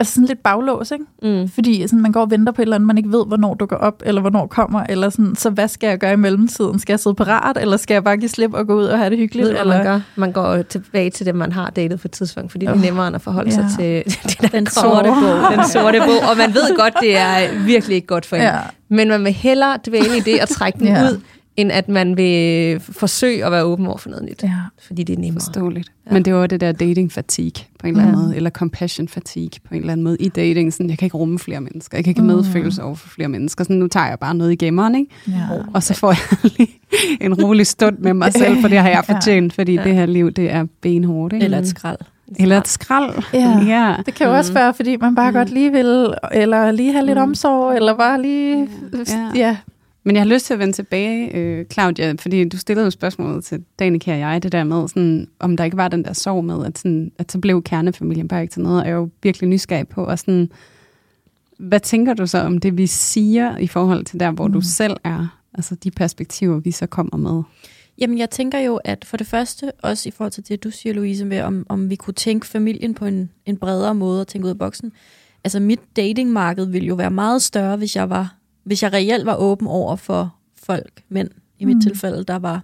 Altså 0.00 0.14
sådan 0.14 0.26
lidt 0.28 0.42
baglås, 0.42 0.90
ikke? 0.90 1.04
Mm. 1.42 1.48
Fordi 1.48 1.82
sådan, 1.86 2.00
man 2.02 2.12
går 2.12 2.20
og 2.20 2.30
venter 2.30 2.52
på 2.52 2.62
et 2.62 2.64
eller 2.64 2.74
andet, 2.76 2.86
man 2.86 2.98
ikke 2.98 3.12
ved, 3.12 3.26
hvornår 3.26 3.54
du 3.54 3.66
går 3.66 3.76
op, 3.76 4.02
eller 4.06 4.20
hvornår 4.20 4.46
kommer, 4.46 4.84
eller 4.88 5.10
sådan, 5.10 5.34
så 5.36 5.50
hvad 5.50 5.68
skal 5.68 5.86
jeg 5.88 5.98
gøre 5.98 6.12
i 6.12 6.16
mellemtiden? 6.16 6.78
Skal 6.78 6.92
jeg 6.92 7.00
sidde 7.00 7.14
parat, 7.14 7.56
eller 7.60 7.76
skal 7.76 7.94
jeg 7.94 8.04
bare 8.04 8.16
give 8.16 8.28
slip 8.28 8.54
og 8.54 8.66
gå 8.66 8.74
ud 8.74 8.84
og 8.84 8.98
have 8.98 9.10
det 9.10 9.18
hyggeligt? 9.18 9.48
Ved 9.48 9.56
eller? 9.60 9.76
man 9.76 9.84
gør? 9.84 10.00
Man 10.16 10.32
går 10.32 10.62
tilbage 10.62 11.10
til 11.10 11.26
det, 11.26 11.34
man 11.34 11.52
har 11.52 11.70
datet 11.70 12.00
på 12.00 12.08
et 12.08 12.12
tidspunkt, 12.12 12.50
fordi 12.50 12.66
det 12.66 12.72
er 12.72 12.78
nemmere 12.80 13.06
end 13.06 13.16
at 13.16 13.22
forholde 13.22 13.52
sig 13.52 13.66
ja. 13.78 13.82
til 13.82 14.04
det 14.30 14.38
der 14.40 14.48
Den 14.48 14.66
sorte 14.66 15.08
bog. 15.08 15.56
Den 15.56 15.64
sorte 15.72 15.98
bog. 15.98 16.30
Og 16.30 16.36
man 16.36 16.54
ved 16.54 16.76
godt, 16.78 16.94
det 17.00 17.16
er 17.18 17.64
virkelig 17.64 17.94
ikke 17.94 18.06
godt 18.06 18.26
for 18.26 18.36
en. 18.36 18.42
Ja. 18.42 18.58
Men 18.88 19.08
man 19.08 19.24
vil 19.24 19.32
hellere 19.32 19.78
dvæle 19.86 20.16
i 20.16 20.20
det 20.20 20.42
og 20.42 20.48
trække 20.48 20.78
den 20.78 20.86
Ja. 20.86 21.02
ud, 21.04 21.20
end 21.56 21.72
at 21.72 21.88
man 21.88 22.16
vil 22.16 22.80
forsøge 22.80 23.44
at 23.46 23.52
være 23.52 23.64
åben 23.64 23.86
over 23.86 23.96
for 23.96 24.08
noget 24.10 24.24
nyt. 24.24 24.42
Ja. 24.42 24.50
Fordi 24.86 25.02
det 25.02 25.16
er 25.16 25.20
nemmere. 25.20 25.40
Forståeligt. 25.44 25.92
Ja. 26.06 26.12
Men 26.12 26.24
det 26.24 26.34
var 26.34 26.46
det 26.46 26.60
der 26.60 26.72
dating 26.72 27.12
fatigue 27.12 27.64
på 27.78 27.86
en 27.86 27.92
eller 27.94 28.02
anden 28.02 28.20
Ja. 28.20 28.22
måde, 28.26 28.36
eller 28.36 28.50
compassion 28.50 29.08
fatigue 29.08 29.50
på 29.68 29.74
en 29.74 29.80
eller 29.80 29.92
anden 29.92 30.04
måde 30.04 30.16
i 30.20 30.28
dating. 30.28 30.72
Sådan, 30.72 30.90
jeg 30.90 30.98
kan 30.98 31.06
ikke 31.06 31.16
rumme 31.16 31.38
flere 31.38 31.60
mennesker, 31.60 31.96
jeg 31.98 32.04
kan 32.04 32.10
ikke 32.10 32.20
Mm. 32.20 32.26
medfølelse 32.26 32.82
over 32.82 32.94
for 32.94 33.08
flere 33.08 33.28
mennesker. 33.28 33.64
Sådan, 33.64 33.76
nu 33.76 33.86
tager 33.88 34.06
jeg 34.08 34.18
bare 34.18 34.34
noget 34.34 34.52
i 34.52 34.56
gemmeren, 34.56 34.94
ikke? 34.94 35.10
Ja. 35.28 35.34
Og 35.74 35.82
så 35.82 35.94
får 35.94 36.10
jeg 36.10 36.50
lige 36.58 36.70
en 37.20 37.34
rolig 37.44 37.66
stund 37.66 37.98
med 37.98 38.14
mig 38.14 38.32
selv, 38.32 38.60
for 38.60 38.68
det 38.68 38.78
har 38.78 38.88
jeg 38.88 39.04
fortjent, 39.12 39.52
fordi 39.52 39.74
Ja. 39.74 39.84
det 39.84 39.94
her 39.94 40.06
liv, 40.06 40.30
det 40.32 40.50
er 40.52 40.66
benhårdt. 40.80 41.32
Ikke? 41.32 41.44
Eller 41.44 41.58
et 41.58 41.68
skrald. 41.68 41.98
eller 42.38 42.58
et 42.58 42.68
skrald. 42.68 43.22
Ja. 43.34 43.58
ja. 43.66 43.94
Det 44.06 44.14
kan 44.14 44.26
jo 44.26 44.34
også 44.36 44.52
være, 44.52 44.74
fordi 44.74 44.96
man 44.96 45.14
bare 45.14 45.30
Mm. 45.30 45.36
godt 45.36 45.50
lige 45.50 45.72
vil, 45.72 46.14
eller 46.32 46.70
lige 46.70 46.92
have 46.92 47.06
lidt 47.06 47.18
Mm. 47.18 47.22
omsorg, 47.22 47.76
eller 47.76 47.96
bare 47.96 48.22
lige... 48.22 48.68
Ja. 49.08 49.30
ja. 49.34 49.56
Men 50.04 50.16
jeg 50.16 50.22
har 50.22 50.28
lyst 50.28 50.46
til 50.46 50.54
at 50.54 50.60
vende 50.60 50.72
tilbage, 50.72 51.36
øh, 51.36 51.66
Claudia, 51.72 52.14
fordi 52.18 52.48
du 52.48 52.58
stillede 52.58 52.84
jo 52.84 52.90
spørgsmålet 52.90 53.44
til 53.44 53.64
Danika 53.78 54.12
og 54.12 54.18
jeg, 54.18 54.42
det 54.42 54.52
der 54.52 54.64
med, 54.64 54.88
sådan, 54.88 55.28
om 55.38 55.56
der 55.56 55.64
ikke 55.64 55.76
var 55.76 55.88
den 55.88 56.04
der 56.04 56.12
sorg 56.12 56.44
med, 56.44 56.66
at, 56.66 56.78
sådan, 56.78 57.12
at 57.18 57.32
så 57.32 57.38
blev 57.38 57.62
kernefamilien 57.62 58.28
bare 58.28 58.42
ikke 58.42 58.52
til 58.52 58.62
noget, 58.62 58.80
og 58.80 58.86
jeg 58.86 58.92
er 58.92 58.96
jo 58.96 59.10
virkelig 59.22 59.48
nysgerrig 59.48 59.88
på, 59.88 60.04
og 60.04 60.18
sådan, 60.18 60.50
hvad 61.58 61.80
tænker 61.80 62.14
du 62.14 62.26
så 62.26 62.38
om 62.38 62.58
det, 62.58 62.78
vi 62.78 62.86
siger 62.86 63.58
i 63.58 63.66
forhold 63.66 64.04
til 64.04 64.20
der, 64.20 64.30
hvor 64.30 64.46
mm. 64.46 64.52
du 64.52 64.60
selv 64.60 64.96
er? 65.04 65.40
Altså 65.54 65.74
de 65.74 65.90
perspektiver, 65.90 66.60
vi 66.60 66.70
så 66.70 66.86
kommer 66.86 67.16
med. 67.16 67.42
Jamen, 67.98 68.18
jeg 68.18 68.30
tænker 68.30 68.58
jo, 68.58 68.76
at 68.84 69.04
for 69.04 69.16
det 69.16 69.26
første, 69.26 69.72
også 69.82 70.08
i 70.08 70.12
forhold 70.12 70.32
til 70.32 70.48
det, 70.48 70.64
du 70.64 70.70
siger, 70.70 70.92
Louise, 70.92 71.24
med, 71.24 71.42
om, 71.42 71.66
om 71.68 71.90
vi 71.90 71.96
kunne 71.96 72.14
tænke 72.14 72.46
familien 72.46 72.94
på 72.94 73.04
en, 73.04 73.30
en 73.46 73.56
bredere 73.56 73.94
måde 73.94 74.20
og 74.20 74.26
tænke 74.28 74.44
ud 74.44 74.50
af 74.50 74.58
boksen. 74.58 74.92
Altså, 75.44 75.60
mit 75.60 75.80
datingmarked 75.96 76.66
ville 76.66 76.88
jo 76.88 76.94
være 76.94 77.10
meget 77.10 77.42
større, 77.42 77.76
hvis 77.76 77.96
jeg 77.96 78.10
var, 78.10 78.34
hvis 78.64 78.82
jeg 78.82 78.92
reelt 78.92 79.26
var 79.26 79.36
åben 79.36 79.66
over 79.66 79.96
for 79.96 80.34
folk, 80.56 81.02
mænd 81.08 81.28
i 81.58 81.64
mit 81.64 81.76
Mm. 81.76 81.80
tilfælde, 81.80 82.24
der 82.24 82.36
var 82.36 82.62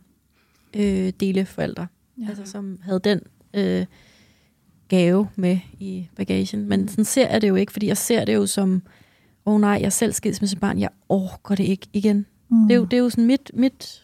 øh, 0.76 1.12
deleforældre, 1.20 1.86
Ja. 2.18 2.26
altså 2.28 2.42
som 2.46 2.78
havde 2.82 3.00
den 3.04 3.20
øh, 3.54 3.86
gave 4.88 5.28
med 5.36 5.58
i 5.78 6.08
bagagen. 6.16 6.68
Men 6.68 6.88
sådan 6.88 7.04
ser 7.04 7.28
jeg 7.28 7.42
det 7.42 7.48
jo 7.48 7.54
ikke, 7.54 7.72
fordi 7.72 7.86
jeg 7.86 7.96
ser 7.96 8.24
det 8.24 8.34
jo 8.34 8.46
som, 8.46 8.82
åh 9.46 9.54
oh, 9.54 9.60
nej, 9.60 9.70
jeg 9.70 9.82
er 9.82 9.88
selv 9.88 10.12
skilsmissebarn, 10.12 10.78
jeg 10.78 10.88
overgår 11.08 11.54
det 11.54 11.64
ikke 11.64 11.86
igen. 11.92 12.26
Mm. 12.48 12.62
Det 12.68 12.72
er 12.72 12.76
jo, 12.78 12.84
det 12.84 12.92
er 12.92 12.98
jo 13.00 13.10
sådan 13.10 13.26
mit, 13.26 13.50
mit, 13.54 14.02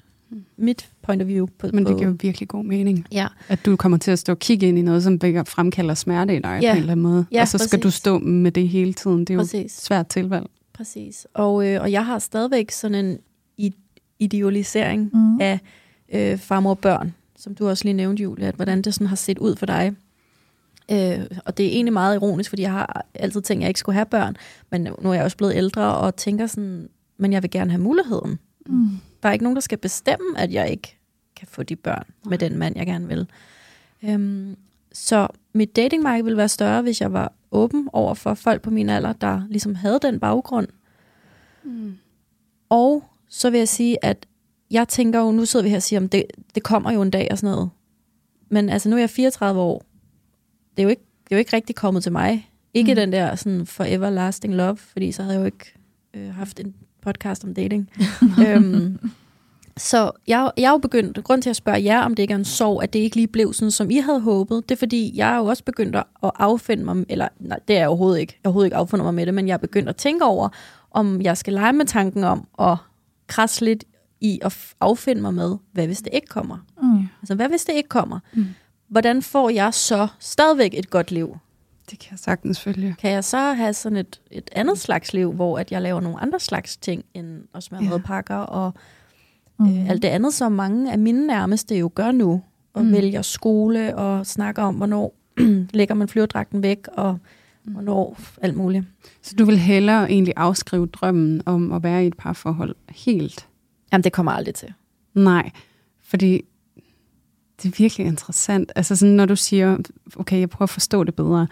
mit 0.57 0.89
point 1.03 1.23
of 1.23 1.29
view. 1.29 1.47
På, 1.59 1.67
Men 1.73 1.87
det 1.87 1.97
giver 1.97 2.09
jo 2.11 2.17
virkelig 2.21 2.49
god 2.49 2.65
mening, 2.65 3.07
Ja, 3.13 3.27
at 3.49 3.67
du 3.67 3.77
kommer 3.77 3.99
til 3.99 4.11
at 4.11 4.19
stå 4.19 4.33
og 4.33 4.39
kigge 4.39 4.69
ind 4.69 4.79
i 4.79 4.83
noget, 4.83 5.03
som 5.03 5.21
fremkalder 5.47 5.95
smerte 5.95 6.37
i 6.37 6.41
dig 6.41 6.59
Ja. 6.63 6.73
på 6.73 6.77
en 6.77 6.81
eller 6.81 6.93
anden 6.93 7.03
måde. 7.03 7.27
Ja, 7.33 7.41
og 7.41 7.49
så 7.49 7.59
skal 7.59 7.83
du 7.83 7.91
stå 7.91 8.19
med 8.19 8.53
det 8.53 8.69
hele 8.69 8.93
tiden. 8.93 9.19
Det 9.21 9.31
er 9.31 9.35
jo 9.35 9.41
præcis. 9.41 9.73
svært 9.73 10.07
tilvalg. 10.09 10.47
Præcis. 10.77 11.27
Og, 11.35 11.69
øh, 11.69 11.81
og 11.81 11.93
jeg 11.93 12.07
har 12.07 12.19
stadigvæk 12.19 12.71
sådan 12.71 13.05
en 13.05 13.19
idealisering 14.19 15.11
mm. 15.13 15.41
af 15.41 15.59
øh, 16.09 16.39
farmor 16.39 16.71
og 16.71 16.79
børn, 16.79 17.15
som 17.37 17.55
du 17.55 17.69
også 17.69 17.85
lige 17.85 17.95
nævnte, 17.95 18.23
Julie, 18.23 18.47
at 18.47 18.55
hvordan 18.55 18.83
det 18.83 18.95
sådan 18.95 19.07
har 19.07 19.17
set 19.17 19.39
ud 19.39 19.57
for 19.57 19.67
dig. 19.67 19.93
Øh, 20.91 21.27
og 21.45 21.57
det 21.57 21.67
er 21.67 21.71
egentlig 21.71 21.93
meget 21.93 22.17
ironisk, 22.17 22.51
fordi 22.51 22.63
jeg 22.63 22.73
har 22.73 23.07
altid 23.15 23.43
tænkt, 23.43 23.61
at 23.61 23.63
jeg 23.63 23.69
ikke 23.69 23.81
skulle 23.81 23.95
have 23.95 24.07
børn, 24.07 24.37
men 24.71 24.89
nu 25.03 25.11
er 25.11 25.15
jeg 25.15 25.25
også 25.25 25.37
blevet 25.37 25.55
ældre 25.57 25.97
og 25.97 26.17
tænker 26.17 26.47
sådan, 26.47 26.89
men 27.17 27.33
jeg 27.33 27.43
vil 27.43 27.51
gerne 27.51 27.71
have 27.71 27.83
muligheden. 27.83 28.39
Mm. 28.67 28.89
Der 29.23 29.29
er 29.29 29.33
ikke 29.33 29.45
nogen, 29.45 29.57
der 29.57 29.61
skal 29.61 29.79
bestemme, 29.79 30.39
at 30.39 30.53
jeg 30.53 30.71
ikke 30.71 30.99
kan 31.37 31.49
få 31.51 31.63
de 31.63 31.77
børn 31.77 32.05
med 32.25 32.39
den 32.39 32.59
mand, 32.59 32.77
jeg 32.77 32.87
gerne 32.87 33.09
vil. 33.09 33.27
Øhm, 34.05 34.57
så 34.93 35.29
mit 35.53 35.77
datingmarked 35.77 36.25
ville 36.25 36.37
være 36.37 36.49
større, 36.49 36.83
hvis 36.83 37.01
jeg 37.01 37.13
var 37.13 37.33
åben 37.53 37.89
over 37.93 38.15
for 38.15 38.35
folk 38.35 38.63
på 38.63 38.71
min 38.71 38.89
alder, 38.89 39.13
der 39.13 39.43
ligesom 39.49 39.75
havde 39.75 39.99
den 40.03 40.21
baggrund. 40.21 40.69
Mm. 41.65 41.95
Og 42.69 43.05
så 43.29 43.51
vil 43.51 43.59
jeg 43.59 43.69
sige, 43.69 44.05
at 44.05 44.27
jeg 44.71 44.89
tænker 44.89 45.21
jo, 45.21 45.31
nu 45.31 45.45
sidder 45.45 45.63
vi 45.65 45.69
her 45.71 45.77
og 45.77 45.83
siger, 45.83 46.01
at 46.01 46.13
det, 46.13 46.25
det 46.55 46.63
kommer 46.63 46.93
jo 46.93 47.03
en 47.03 47.11
dag 47.11 47.29
og 47.31 47.39
sådan 47.39 47.55
noget. 47.55 47.71
Men 48.49 48.69
altså, 48.69 48.89
nu 48.89 48.97
er 48.97 49.01
jeg 49.01 49.11
34 49.11 49.61
år. 49.61 49.85
Det 50.77 50.79
er 50.79 50.83
jo 50.83 50.89
ikke, 50.89 51.03
det 51.25 51.33
er 51.33 51.37
jo 51.37 51.39
ikke 51.39 51.57
rigtig 51.57 51.77
kommet 51.77 52.03
til 52.03 52.13
mig. 52.13 52.51
Ikke 52.75 52.93
Mm. 52.93 52.97
den 52.97 53.13
der 53.13 53.35
sådan 53.35 53.67
forever 53.67 54.11
lasting 54.11 54.55
love, 54.55 54.77
fordi 54.77 55.13
så 55.13 55.23
havde 55.23 55.35
jeg 55.35 55.41
jo 55.41 55.45
ikke 55.47 55.75
øh, 56.15 56.35
haft 56.35 56.61
en 56.61 56.75
podcast 57.03 57.45
om 57.45 57.55
dating. 57.55 57.91
øhm, 58.49 58.99
så 59.79 60.11
jeg, 60.27 60.51
jeg 60.57 60.65
er 60.65 60.71
jo 60.71 60.79
begyndt, 60.79 61.25
grund 61.25 61.43
til 61.43 61.51
at 61.51 61.57
spørge 61.57 61.85
jer, 61.85 62.01
om 62.01 62.15
det 62.15 62.23
ikke 62.23 62.33
er 62.33 62.39
en 62.39 62.45
sorg, 62.45 62.83
at 62.83 62.93
det 62.93 62.99
ikke 62.99 63.17
lige 63.17 63.27
blev 63.27 63.53
sådan, 63.53 63.71
som 63.71 63.91
I 63.91 63.97
havde 63.99 64.21
håbet, 64.21 64.69
det 64.69 64.75
er 64.75 64.79
fordi, 64.79 65.13
jeg 65.15 65.33
er 65.33 65.37
jo 65.37 65.45
også 65.47 65.65
begyndt 65.65 65.97
at 65.97 66.05
affinde 66.23 66.85
mig, 66.85 67.05
eller 67.09 67.29
nej, 67.41 67.59
det 67.69 67.77
er 67.77 67.81
jeg 67.81 67.89
overhovedet 67.89 68.21
ikke, 68.21 68.39
jeg 68.45 68.49
overhovedet 68.49 68.67
ikke 68.67 68.77
affundet 68.77 69.05
mig 69.05 69.15
med 69.15 69.27
det, 69.27 69.35
men 69.35 69.49
jeg 69.49 69.55
er 69.55 69.59
begyndt 69.59 69.89
at 69.89 69.97
tænke 69.97 70.25
over, 70.25 70.49
om 70.91 71.21
jeg 71.23 71.37
skal 71.37 71.53
lege 71.53 71.73
med 71.73 71.87
tanken 71.87 72.25
om 72.25 72.47
at 72.59 72.77
krasse 73.27 73.65
lidt 73.65 73.85
i 74.21 74.39
at 74.43 74.57
affinde 74.81 75.23
mig 75.23 75.35
med, 75.35 75.57
hvad 75.73 75.87
hvis 75.87 75.99
det 76.03 76.11
ikke 76.13 76.27
kommer? 76.27 76.59
Mm. 76.83 77.09
Altså, 77.23 77.35
hvad 77.35 77.49
hvis 77.49 77.65
det 77.65 77.73
ikke 77.73 77.89
kommer? 77.89 78.19
Mm. 78.33 78.47
Hvordan 78.89 79.23
får 79.23 79.51
jeg 79.51 79.75
så 79.75 80.09
stadigvæk 80.19 80.75
et 80.75 80.91
godt 80.91 81.11
liv? 81.11 81.37
Det 81.91 81.99
kan 81.99 82.09
jeg 82.11 82.19
sagtens 82.19 82.61
følge. 82.61 82.95
Kan 82.99 83.11
jeg 83.11 83.25
så 83.25 83.53
have 83.53 83.73
sådan 83.75 83.99
et, 83.99 84.21
et 84.31 84.51
andet 84.53 84.79
slags 84.79 85.13
liv, 85.13 85.33
hvor 85.33 85.59
at 85.59 85.73
jeg 85.73 85.83
laver 85.83 86.01
nogle 86.01 86.21
andre 86.21 86.41
slags 86.41 86.77
ting, 86.77 87.05
end 87.15 87.43
at 87.55 87.63
smøre 87.63 87.83
Ja. 87.83 87.89
madpakker 87.91 88.37
og 88.37 88.75
Mm. 89.59 89.67
øh, 89.67 89.91
alt 89.91 90.03
det 90.03 90.09
andet, 90.09 90.35
som 90.35 90.53
mange 90.53 90.93
af 90.93 90.99
mine 90.99 91.27
nærmeste 91.27 91.77
jo 91.77 91.91
gør 91.95 92.13
nu. 92.13 92.43
og 92.75 92.85
mm. 92.85 92.93
vælger 92.93 93.23
skole 93.23 93.97
og 93.97 94.27
snakker 94.27 94.63
om, 94.63 94.75
hvornår 94.75 95.15
lægger 95.79 95.95
man 95.95 96.09
flyverdragten 96.09 96.63
væk, 96.63 96.89
og 96.93 97.19
hvornår 97.65 98.19
alt 98.43 98.57
muligt. 98.57 98.85
Så 99.23 99.35
du 99.39 99.45
vil 99.45 99.59
hellere 99.59 100.11
egentlig 100.11 100.35
afskrive 100.37 100.87
drømmen 100.87 101.43
om 101.47 101.73
at 101.73 101.83
være 101.83 102.05
i 102.05 102.07
et 102.07 102.17
parforhold 102.17 102.75
helt? 102.89 103.49
Jamen, 103.93 104.05
det 104.05 104.13
kommer 104.13 104.33
aldrig 104.33 104.55
til. 104.55 104.73
Nej, 105.15 105.51
fordi 106.05 106.43
det 107.63 107.69
er 107.69 107.77
virkelig 107.79 108.07
interessant. 108.07 108.73
Altså 108.77 108.97
sådan, 108.97 109.15
når 109.15 109.27
du 109.27 109.37
siger, 109.37 109.79
okay, 110.17 110.41
jeg 110.41 110.51
prøver 110.51 110.67
at 110.67 110.71
forstå 110.71 111.05
det 111.05 111.15
bedre. 111.15 111.47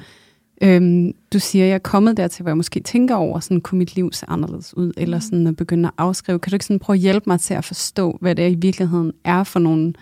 Øhm, 0.62 1.12
du 1.32 1.38
siger, 1.38 1.64
jeg 1.64 1.74
er 1.74 1.78
kommet 1.78 2.16
dertil, 2.16 2.42
hvor 2.42 2.50
jeg 2.50 2.56
måske 2.56 2.80
tænker 2.80 3.14
over, 3.14 3.40
sådan, 3.40 3.60
kunne 3.60 3.78
mit 3.78 3.94
liv 3.94 4.12
se 4.12 4.26
anderledes 4.28 4.76
ud, 4.76 4.92
eller 4.96 5.18
sådan 5.18 5.46
at 5.46 5.56
begynde 5.56 5.88
at 5.88 5.94
afskrive. 5.98 6.38
Kan 6.38 6.50
du 6.50 6.54
ikke 6.54 6.64
sådan 6.64 6.78
prøve 6.78 6.94
at 6.94 7.00
hjælpe 7.00 7.24
mig 7.26 7.40
til 7.40 7.54
at 7.54 7.64
forstå, 7.64 8.18
hvad 8.20 8.34
det 8.34 8.44
er 8.44 8.48
i 8.48 8.54
virkeligheden 8.54 9.12
er 9.24 9.44
for 9.44 9.60
nogle 9.60 9.92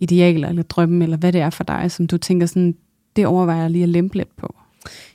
idealer 0.00 0.48
eller 0.48 0.62
drømme, 0.62 1.04
eller 1.04 1.16
hvad 1.16 1.32
det 1.32 1.40
er 1.40 1.50
for 1.50 1.64
dig, 1.64 1.90
som 1.90 2.06
du 2.06 2.18
tænker 2.18 2.46
sådan, 2.46 2.74
det 3.16 3.26
overvejer 3.26 3.60
jeg 3.60 3.70
lige 3.70 3.82
at 3.82 3.88
lempe 3.88 4.16
lidt 4.16 4.36
på? 4.36 4.54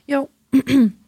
Jo. 0.08 0.28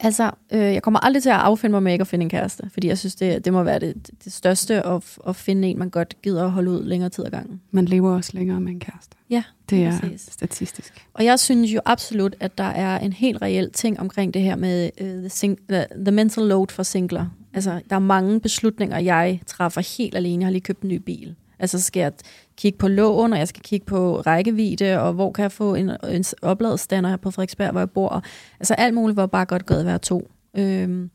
altså, 0.00 0.30
øh, 0.52 0.60
jeg 0.60 0.82
kommer 0.82 1.00
aldrig 1.00 1.22
til 1.22 1.30
at 1.30 1.36
affinde 1.36 1.72
mig 1.72 1.82
med 1.82 1.92
ikke 1.92 2.02
at 2.02 2.08
finde 2.08 2.22
en 2.22 2.28
kæreste, 2.30 2.70
fordi 2.72 2.88
jeg 2.88 2.98
synes, 2.98 3.14
det, 3.14 3.44
det 3.44 3.52
må 3.52 3.62
være 3.62 3.78
det, 3.78 4.10
det 4.24 4.32
største 4.32 4.86
at, 4.86 5.02
at 5.28 5.36
finde 5.36 5.68
en, 5.68 5.78
man 5.78 5.90
godt 5.90 6.22
gider 6.22 6.44
at 6.44 6.50
holde 6.50 6.70
ud 6.70 6.84
længere 6.84 7.10
tid 7.10 7.24
ad 7.26 7.30
gangen. 7.30 7.60
Man 7.70 7.84
lever 7.84 8.10
også 8.16 8.30
længere 8.34 8.60
med 8.60 8.72
en 8.72 8.80
kæreste. 8.80 9.16
Ja, 9.30 9.42
Det 9.70 9.84
er 9.84 10.00
præcis. 10.00 10.28
statistisk. 10.32 11.06
Og 11.14 11.24
jeg 11.24 11.38
synes 11.40 11.70
jo 11.74 11.80
absolut, 11.84 12.36
at 12.40 12.58
der 12.58 12.64
er 12.64 12.98
en 12.98 13.12
helt 13.12 13.42
reel 13.42 13.70
ting 13.70 14.00
omkring 14.00 14.34
det 14.34 14.42
her 14.42 14.56
med 14.56 14.90
uh, 15.00 15.06
the, 15.06 15.26
sing- 15.26 15.66
the, 15.68 15.86
the 16.04 16.12
mental 16.12 16.44
load 16.44 16.66
for 16.70 16.82
singler. 16.82 17.26
Altså, 17.54 17.80
der 17.90 17.96
er 17.96 18.00
mange 18.00 18.40
beslutninger, 18.40 18.98
jeg 18.98 19.40
træffer 19.46 19.96
helt 19.98 20.14
alene. 20.14 20.40
Jeg 20.42 20.46
har 20.46 20.52
lige 20.52 20.60
købt 20.62 20.82
en 20.82 20.88
ny 20.88 20.96
bil. 20.96 21.34
Altså, 21.60 21.78
så 21.78 21.84
skal 21.84 22.00
jeg 22.00 22.12
kigge 22.56 22.78
på 22.78 22.88
lån, 22.88 23.32
og 23.32 23.38
jeg 23.38 23.48
skal 23.48 23.62
kigge 23.62 23.86
på 23.86 24.20
rækkevidde, 24.20 25.00
og 25.00 25.12
hvor 25.12 25.32
kan 25.32 25.42
jeg 25.42 25.52
få 25.52 25.74
en, 25.74 25.90
en 26.10 26.24
opladestander 26.42 27.10
her 27.10 27.16
på 27.16 27.30
Frederiksberg, 27.30 27.70
hvor 27.70 27.80
jeg 27.80 27.90
bor. 27.90 28.08
Og, 28.08 28.22
altså 28.60 28.74
alt 28.74 28.94
muligt, 28.94 29.16
hvor 29.16 29.26
bare 29.26 29.44
godt 29.44 29.66
gået 29.66 29.80
at 29.80 29.86
være 29.86 29.98
to. 29.98 30.30
Øhm, 30.54 31.10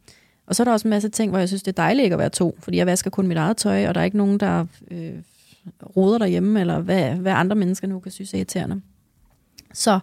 og 0.47 0.55
så 0.55 0.63
er 0.63 0.65
der 0.65 0.71
også 0.71 0.88
en 0.88 0.89
masse 0.89 1.10
ting, 1.10 1.29
hvor 1.29 1.39
jeg 1.39 1.47
synes, 1.47 1.63
det 1.63 1.71
er 1.71 1.84
dejligt 1.84 2.03
ikke 2.03 2.13
at 2.13 2.19
være 2.19 2.29
to, 2.29 2.58
fordi 2.60 2.77
jeg 2.77 2.86
vasker 2.86 3.10
kun 3.10 3.27
mit 3.27 3.38
eget 3.38 3.58
tøj, 3.58 3.88
og 3.88 3.95
der 3.95 4.01
er 4.01 4.05
ikke 4.05 4.17
nogen, 4.17 4.39
der 4.39 4.65
øh, 4.91 5.13
roder 5.95 6.17
derhjemme, 6.17 6.60
eller 6.60 6.79
hvad, 6.79 7.15
hvad 7.15 7.31
andre 7.31 7.55
mennesker 7.55 7.88
nu 7.88 7.99
kan 7.99 8.12
synes 8.12 8.34
er 8.34 8.38
irriterende. 8.38 8.81
Så 9.73 9.99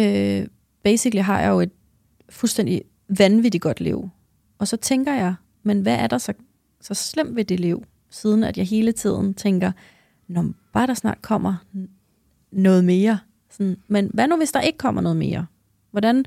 øh, 0.00 0.46
basically 0.82 1.22
har 1.22 1.40
jeg 1.40 1.50
jo 1.50 1.60
et 1.60 1.70
fuldstændig 2.28 2.82
vanvittigt 3.08 3.62
godt 3.62 3.80
liv. 3.80 4.10
Og 4.58 4.68
så 4.68 4.76
tænker 4.76 5.14
jeg, 5.14 5.34
men 5.62 5.80
hvad 5.80 5.94
er 5.94 6.06
der 6.06 6.18
så, 6.18 6.32
så 6.80 6.94
slemt 6.94 7.36
ved 7.36 7.44
det 7.44 7.60
liv, 7.60 7.84
siden 8.14 8.44
at 8.44 8.56
jeg 8.56 8.66
hele 8.66 8.92
tiden 8.92 9.34
tænker, 9.34 9.72
når 10.28 10.46
bare 10.72 10.86
der 10.86 10.94
snart 10.94 11.22
kommer 11.22 11.54
noget 12.52 12.84
mere. 12.84 13.18
Sådan, 13.50 13.76
men 13.88 14.10
hvad 14.14 14.28
nu, 14.28 14.36
hvis 14.36 14.52
der 14.52 14.60
ikke 14.60 14.78
kommer 14.78 15.00
noget 15.00 15.16
mere? 15.16 15.46
Hvordan 15.90 16.24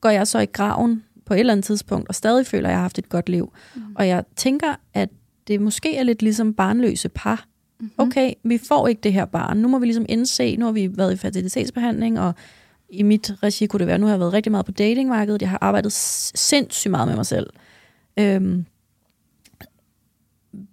går 0.00 0.08
jeg 0.08 0.26
så 0.26 0.38
i 0.38 0.46
graven 0.46 1.04
på 1.24 1.34
et 1.34 1.40
eller 1.40 1.52
andet 1.52 1.64
tidspunkt, 1.64 2.08
og 2.08 2.14
stadig 2.14 2.46
føler, 2.46 2.68
at 2.68 2.70
jeg 2.70 2.78
har 2.78 2.82
haft 2.82 2.98
et 2.98 3.08
godt 3.08 3.28
liv? 3.28 3.52
Mm. 3.74 3.82
Og 3.94 4.08
jeg 4.08 4.24
tænker, 4.36 4.74
at 4.94 5.08
det 5.48 5.60
måske 5.60 5.96
er 5.96 6.02
lidt 6.02 6.22
ligesom 6.22 6.54
barnløse 6.54 7.08
par. 7.08 7.46
Mm-hmm. 7.80 7.92
Okay, 7.98 8.32
vi 8.42 8.58
får 8.58 8.88
ikke 8.88 9.00
det 9.00 9.12
her 9.12 9.24
barn. 9.24 9.56
Nu 9.56 9.68
må 9.68 9.78
vi 9.78 9.86
ligesom 9.86 10.06
indse, 10.08 10.56
nu 10.56 10.64
har 10.64 10.72
vi 10.72 10.96
været 10.96 11.12
i 11.12 11.16
fertilitetsbehandling, 11.16 12.20
og 12.20 12.34
i 12.88 13.02
mit 13.02 13.32
regi 13.42 13.66
kunne 13.66 13.78
det 13.78 13.86
være, 13.86 13.98
nu 13.98 14.06
har 14.06 14.12
jeg 14.12 14.20
været 14.20 14.32
rigtig 14.32 14.50
meget 14.50 14.66
på 14.66 14.72
datingmarkedet. 14.72 15.42
Jeg 15.42 15.50
har 15.50 15.58
arbejdet 15.60 15.92
sindssygt 15.92 16.90
meget 16.90 17.08
med 17.08 17.16
mig 17.16 17.26
selv. 17.26 17.50
Øhm, 18.16 18.64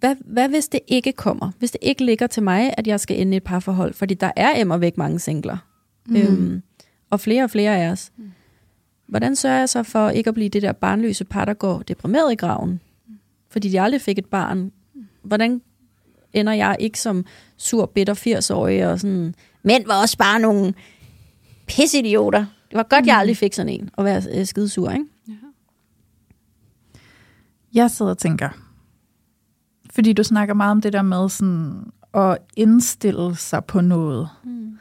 hvad, 0.00 0.16
hvad 0.20 0.48
hvis 0.48 0.68
det 0.68 0.80
ikke 0.88 1.12
kommer? 1.12 1.50
Hvis 1.58 1.70
det 1.70 1.78
ikke 1.82 2.04
ligger 2.04 2.26
til 2.26 2.42
mig, 2.42 2.74
at 2.76 2.86
jeg 2.86 3.00
skal 3.00 3.20
ende 3.20 3.32
i 3.32 3.36
et 3.36 3.44
parforhold? 3.44 3.94
Fordi 3.94 4.14
der 4.14 4.30
er 4.36 4.60
emmer 4.60 4.76
væk 4.76 4.98
mange 4.98 5.18
singler. 5.18 5.56
Mm. 6.06 6.16
Øhm, 6.16 6.62
og 7.10 7.20
flere 7.20 7.44
og 7.44 7.50
flere 7.50 7.76
af 7.76 7.90
os. 7.90 8.12
Mm. 8.16 8.30
Hvordan 9.06 9.36
sørger 9.36 9.58
jeg 9.58 9.68
så 9.68 9.82
for 9.82 10.10
ikke 10.10 10.28
at 10.28 10.34
blive 10.34 10.48
det 10.48 10.62
der 10.62 10.72
barnløse 10.72 11.24
par, 11.24 11.44
der 11.44 11.54
går 11.54 11.78
deprimeret 11.78 12.32
i 12.32 12.36
graven? 12.36 12.80
Fordi 13.50 13.68
de 13.68 13.80
aldrig 13.80 14.00
fik 14.00 14.18
et 14.18 14.26
barn. 14.26 14.72
Hvordan 15.22 15.60
ender 16.32 16.52
jeg 16.52 16.76
ikke 16.80 17.00
som 17.00 17.26
sur, 17.56 17.86
bitter 17.86 18.14
80-årig 18.14 18.86
og 18.86 19.00
sådan, 19.00 19.34
mænd 19.62 19.86
var 19.86 20.00
også 20.00 20.18
bare 20.18 20.40
nogle 20.40 20.74
pissidioter. 21.66 22.46
Det 22.70 22.76
var 22.76 22.82
godt, 22.82 23.06
jeg 23.06 23.16
aldrig 23.16 23.36
fik 23.36 23.52
sådan 23.52 23.72
en, 23.72 23.90
at 23.98 24.04
være 24.04 24.22
øh, 24.34 24.46
skidesur, 24.46 24.90
ikke? 24.90 25.04
Jeg 27.74 27.90
sidder 27.90 28.10
og 28.10 28.18
tænker, 28.18 28.48
fordi 29.94 30.12
du 30.12 30.22
snakker 30.22 30.54
meget 30.54 30.70
om 30.70 30.80
det 30.80 30.92
der 30.92 31.02
med 31.02 31.28
sådan 31.28 31.84
at 32.14 32.38
indstille 32.56 33.36
sig 33.36 33.64
på 33.64 33.80
noget. 33.80 34.28
Mm. 34.44 34.78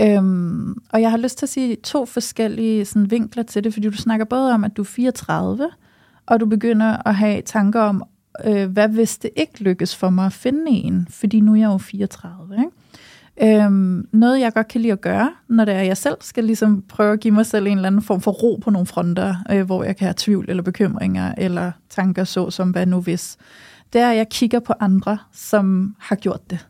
Øhm, 0.00 0.74
og 0.92 1.00
jeg 1.00 1.10
har 1.10 1.18
lyst 1.18 1.38
til 1.38 1.46
at 1.46 1.50
sige 1.50 1.76
to 1.76 2.06
forskellige 2.06 2.84
sådan, 2.84 3.10
vinkler 3.10 3.42
til 3.42 3.64
det, 3.64 3.72
fordi 3.72 3.88
du 3.88 3.96
snakker 3.96 4.24
både 4.24 4.52
om, 4.52 4.64
at 4.64 4.76
du 4.76 4.82
er 4.82 4.86
34, 4.86 5.70
og 6.26 6.40
du 6.40 6.46
begynder 6.46 7.08
at 7.08 7.14
have 7.14 7.42
tanker 7.42 7.80
om, 7.80 8.02
øh, 8.44 8.70
hvad 8.70 8.88
hvis 8.88 9.18
det 9.18 9.30
ikke 9.36 9.62
lykkes 9.62 9.96
for 9.96 10.10
mig 10.10 10.26
at 10.26 10.32
finde 10.32 10.70
en, 10.70 11.06
fordi 11.10 11.40
nu 11.40 11.52
er 11.52 11.56
jeg 11.56 11.66
jo 11.66 11.78
34, 11.78 12.56
ikke? 12.56 12.70
Øhm, 13.42 14.08
noget, 14.12 14.40
jeg 14.40 14.52
godt 14.52 14.68
kan 14.68 14.80
lide 14.80 14.92
at 14.92 15.00
gøre, 15.00 15.32
når 15.48 15.64
det 15.64 15.74
er, 15.74 15.82
jeg 15.82 15.96
selv 15.96 16.16
skal 16.20 16.44
ligesom 16.44 16.84
prøve 16.88 17.12
at 17.12 17.20
give 17.20 17.34
mig 17.34 17.46
selv 17.46 17.66
en 17.66 17.76
eller 17.78 17.86
anden 17.86 18.02
form 18.02 18.20
for 18.20 18.30
ro 18.30 18.58
på 18.62 18.70
nogle 18.70 18.86
fronter, 18.86 19.34
øh, 19.50 19.62
hvor 19.66 19.84
jeg 19.84 19.96
kan 19.96 20.04
have 20.06 20.14
tvivl 20.16 20.44
eller 20.48 20.62
bekymringer 20.62 21.34
eller 21.38 21.72
tanker 21.90 22.24
så 22.24 22.50
som, 22.50 22.70
hvad 22.70 22.86
nu 22.86 23.00
hvis, 23.00 23.36
det 23.94 24.02
er, 24.02 24.10
at 24.10 24.16
jeg 24.16 24.28
kigger 24.28 24.60
på 24.60 24.72
andre, 24.80 25.18
som 25.32 25.96
har 25.98 26.16
gjort 26.16 26.50
det. 26.50 26.68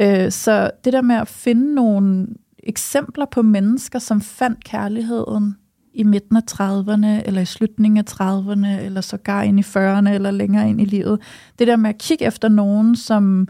Øh, 0.00 0.30
så 0.30 0.70
det 0.84 0.92
der 0.92 1.02
med 1.02 1.16
at 1.16 1.28
finde 1.28 1.74
nogle 1.74 2.26
eksempler 2.58 3.26
på 3.26 3.42
mennesker, 3.42 3.98
som 3.98 4.20
fandt 4.20 4.64
kærligheden 4.64 5.56
i 5.94 6.02
midten 6.02 6.36
af 6.36 6.42
30'erne, 6.50 7.26
eller 7.26 7.40
i 7.40 7.44
slutningen 7.44 7.98
af 7.98 8.20
30'erne, 8.20 8.66
eller 8.66 9.00
sågar 9.00 9.42
ind 9.42 9.58
i 9.58 9.62
40'erne, 9.62 10.08
eller 10.08 10.30
længere 10.30 10.70
ind 10.70 10.80
i 10.80 10.84
livet. 10.84 11.20
Det 11.58 11.66
der 11.66 11.76
med 11.76 11.90
at 11.90 11.98
kigge 11.98 12.24
efter 12.24 12.48
nogen, 12.48 12.96
som, 12.96 13.48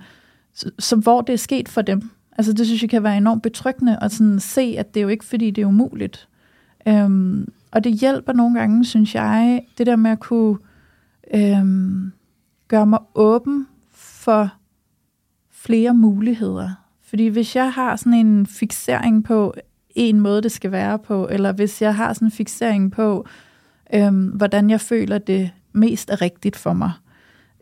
som 0.79 0.99
hvor 0.99 1.21
det 1.21 1.33
er 1.33 1.37
sket 1.37 1.69
for 1.69 1.83
dem. 1.83 2.11
Altså 2.39 2.53
det 2.53 2.67
synes 2.67 2.83
jeg 2.83 2.91
kan 2.91 3.03
være 3.03 3.17
enormt 3.17 3.43
betryggende, 3.43 3.99
at 4.03 4.13
sådan 4.13 4.41
se, 4.41 4.75
at 4.79 4.95
det 4.95 5.01
er 5.01 5.03
jo 5.03 5.09
ikke, 5.09 5.25
fordi 5.25 5.51
det 5.51 5.63
er 5.63 5.67
umuligt. 5.67 6.29
Øhm, 6.89 7.53
og 7.71 7.85
det 7.85 7.93
hjælper 7.93 8.33
nogle 8.33 8.59
gange, 8.59 8.85
synes 8.85 9.15
jeg, 9.15 9.63
det 9.79 9.87
der 9.87 9.97
med 9.97 10.11
at 10.11 10.21
kunne 10.21 10.57
øhm, 11.35 12.13
gøre 12.73 12.87
mig 12.87 12.99
åben 13.15 13.67
for 13.91 14.51
flere 15.51 15.95
muligheder. 15.95 16.71
Fordi 17.03 17.27
hvis 17.27 17.57
jeg 17.57 17.73
har 17.73 17.97
sådan 17.97 18.15
en 18.15 18.47
fixering 18.47 19.25
på 19.25 19.55
en 19.91 20.21
måde, 20.21 20.43
det 20.43 20.53
skal 20.53 20.73
være 20.73 20.99
på, 20.99 21.29
eller 21.31 21.53
hvis 21.53 21.83
jeg 21.83 21.95
har 21.95 22.13
sådan 22.13 22.27
en 22.29 22.33
fixering 22.33 22.93
på, 22.93 23.27
øhm, 23.95 24.27
hvordan 24.27 24.71
jeg 24.71 24.81
føler, 24.81 25.19
det 25.19 25.51
mest 25.73 26.11
er 26.11 26.23
rigtigt 26.23 26.57
for 26.57 26.73
mig, 26.73 26.93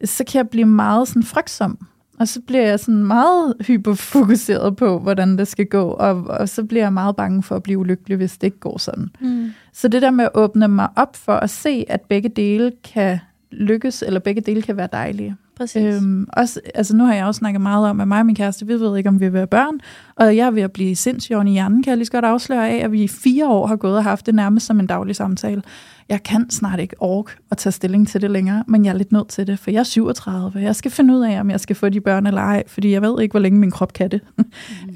så 0.04 0.24
kan 0.24 0.38
jeg 0.38 0.48
blive 0.48 0.66
meget 0.66 1.08
sådan 1.08 1.22
frygtsom. 1.22 1.86
Og 2.18 2.28
så 2.28 2.40
bliver 2.46 2.66
jeg 2.66 2.80
sådan 2.80 3.04
meget 3.04 3.54
hyperfokuseret 3.66 4.76
på, 4.76 4.98
hvordan 4.98 5.38
det 5.38 5.48
skal 5.48 5.66
gå, 5.66 5.82
og, 5.88 6.24
og 6.24 6.48
så 6.48 6.64
bliver 6.64 6.84
jeg 6.84 6.92
meget 6.92 7.16
bange 7.16 7.42
for 7.42 7.56
at 7.56 7.62
blive 7.62 7.78
ulykkelig, 7.78 8.16
hvis 8.16 8.38
det 8.38 8.46
ikke 8.46 8.60
går 8.60 8.78
sådan. 8.78 9.08
Mm. 9.20 9.52
Så 9.72 9.88
det 9.88 10.02
der 10.02 10.10
med 10.10 10.24
at 10.24 10.30
åbne 10.34 10.68
mig 10.68 10.88
op 10.96 11.16
for 11.16 11.32
at 11.32 11.50
se, 11.50 11.84
at 11.88 12.00
begge 12.00 12.28
dele 12.28 12.72
kan 12.84 13.18
lykkes, 13.52 14.02
eller 14.02 14.20
begge 14.20 14.40
dele 14.40 14.62
kan 14.62 14.76
være 14.76 14.88
dejlige. 14.92 15.36
Præcis. 15.60 15.82
Øhm, 15.82 16.26
også, 16.32 16.60
altså 16.74 16.96
nu 16.96 17.04
har 17.04 17.14
jeg 17.14 17.24
også 17.24 17.38
snakket 17.38 17.60
meget 17.60 17.88
om, 17.88 18.00
at 18.00 18.08
mig 18.08 18.20
og 18.20 18.26
min 18.26 18.34
kæreste, 18.34 18.66
vi 18.66 18.72
ved 18.72 18.96
ikke, 18.96 19.08
om 19.08 19.20
vi 19.20 19.24
vil 19.24 19.32
være 19.32 19.46
børn, 19.46 19.80
og 20.16 20.36
jeg 20.36 20.46
er 20.46 20.50
ved 20.50 20.62
at 20.62 20.72
blive 20.72 20.96
sindssyg 20.96 21.36
i 21.46 21.50
hjernen, 21.50 21.82
kan 21.82 21.90
jeg 21.90 21.96
lige 21.96 22.06
så 22.06 22.12
godt 22.12 22.24
afsløre 22.24 22.68
af, 22.68 22.84
at 22.84 22.92
vi 22.92 23.02
i 23.02 23.08
fire 23.08 23.48
år 23.48 23.66
har 23.66 23.76
gået 23.76 23.96
og 23.96 24.04
haft 24.04 24.26
det 24.26 24.34
nærmest 24.34 24.66
som 24.66 24.80
en 24.80 24.86
daglig 24.86 25.16
samtale. 25.16 25.62
Jeg 26.08 26.22
kan 26.22 26.50
snart 26.50 26.80
ikke 26.80 26.96
orke 26.98 27.32
at 27.50 27.56
tage 27.56 27.72
stilling 27.72 28.08
til 28.08 28.22
det 28.22 28.30
længere, 28.30 28.64
men 28.68 28.84
jeg 28.84 28.90
er 28.92 28.96
lidt 28.96 29.12
nødt 29.12 29.28
til 29.28 29.46
det, 29.46 29.58
for 29.58 29.70
jeg 29.70 29.78
er 29.78 29.84
37. 29.84 30.60
Jeg 30.60 30.76
skal 30.76 30.90
finde 30.90 31.14
ud 31.14 31.24
af, 31.24 31.40
om 31.40 31.50
jeg 31.50 31.60
skal 31.60 31.76
få 31.76 31.88
de 31.88 32.00
børn 32.00 32.26
eller 32.26 32.40
ej, 32.40 32.62
fordi 32.66 32.92
jeg 32.92 33.02
ved 33.02 33.22
ikke, 33.22 33.32
hvor 33.32 33.40
længe 33.40 33.58
min 33.58 33.70
krop 33.70 33.92
kan 33.92 34.10
det. 34.10 34.20
Mm. 34.38 34.44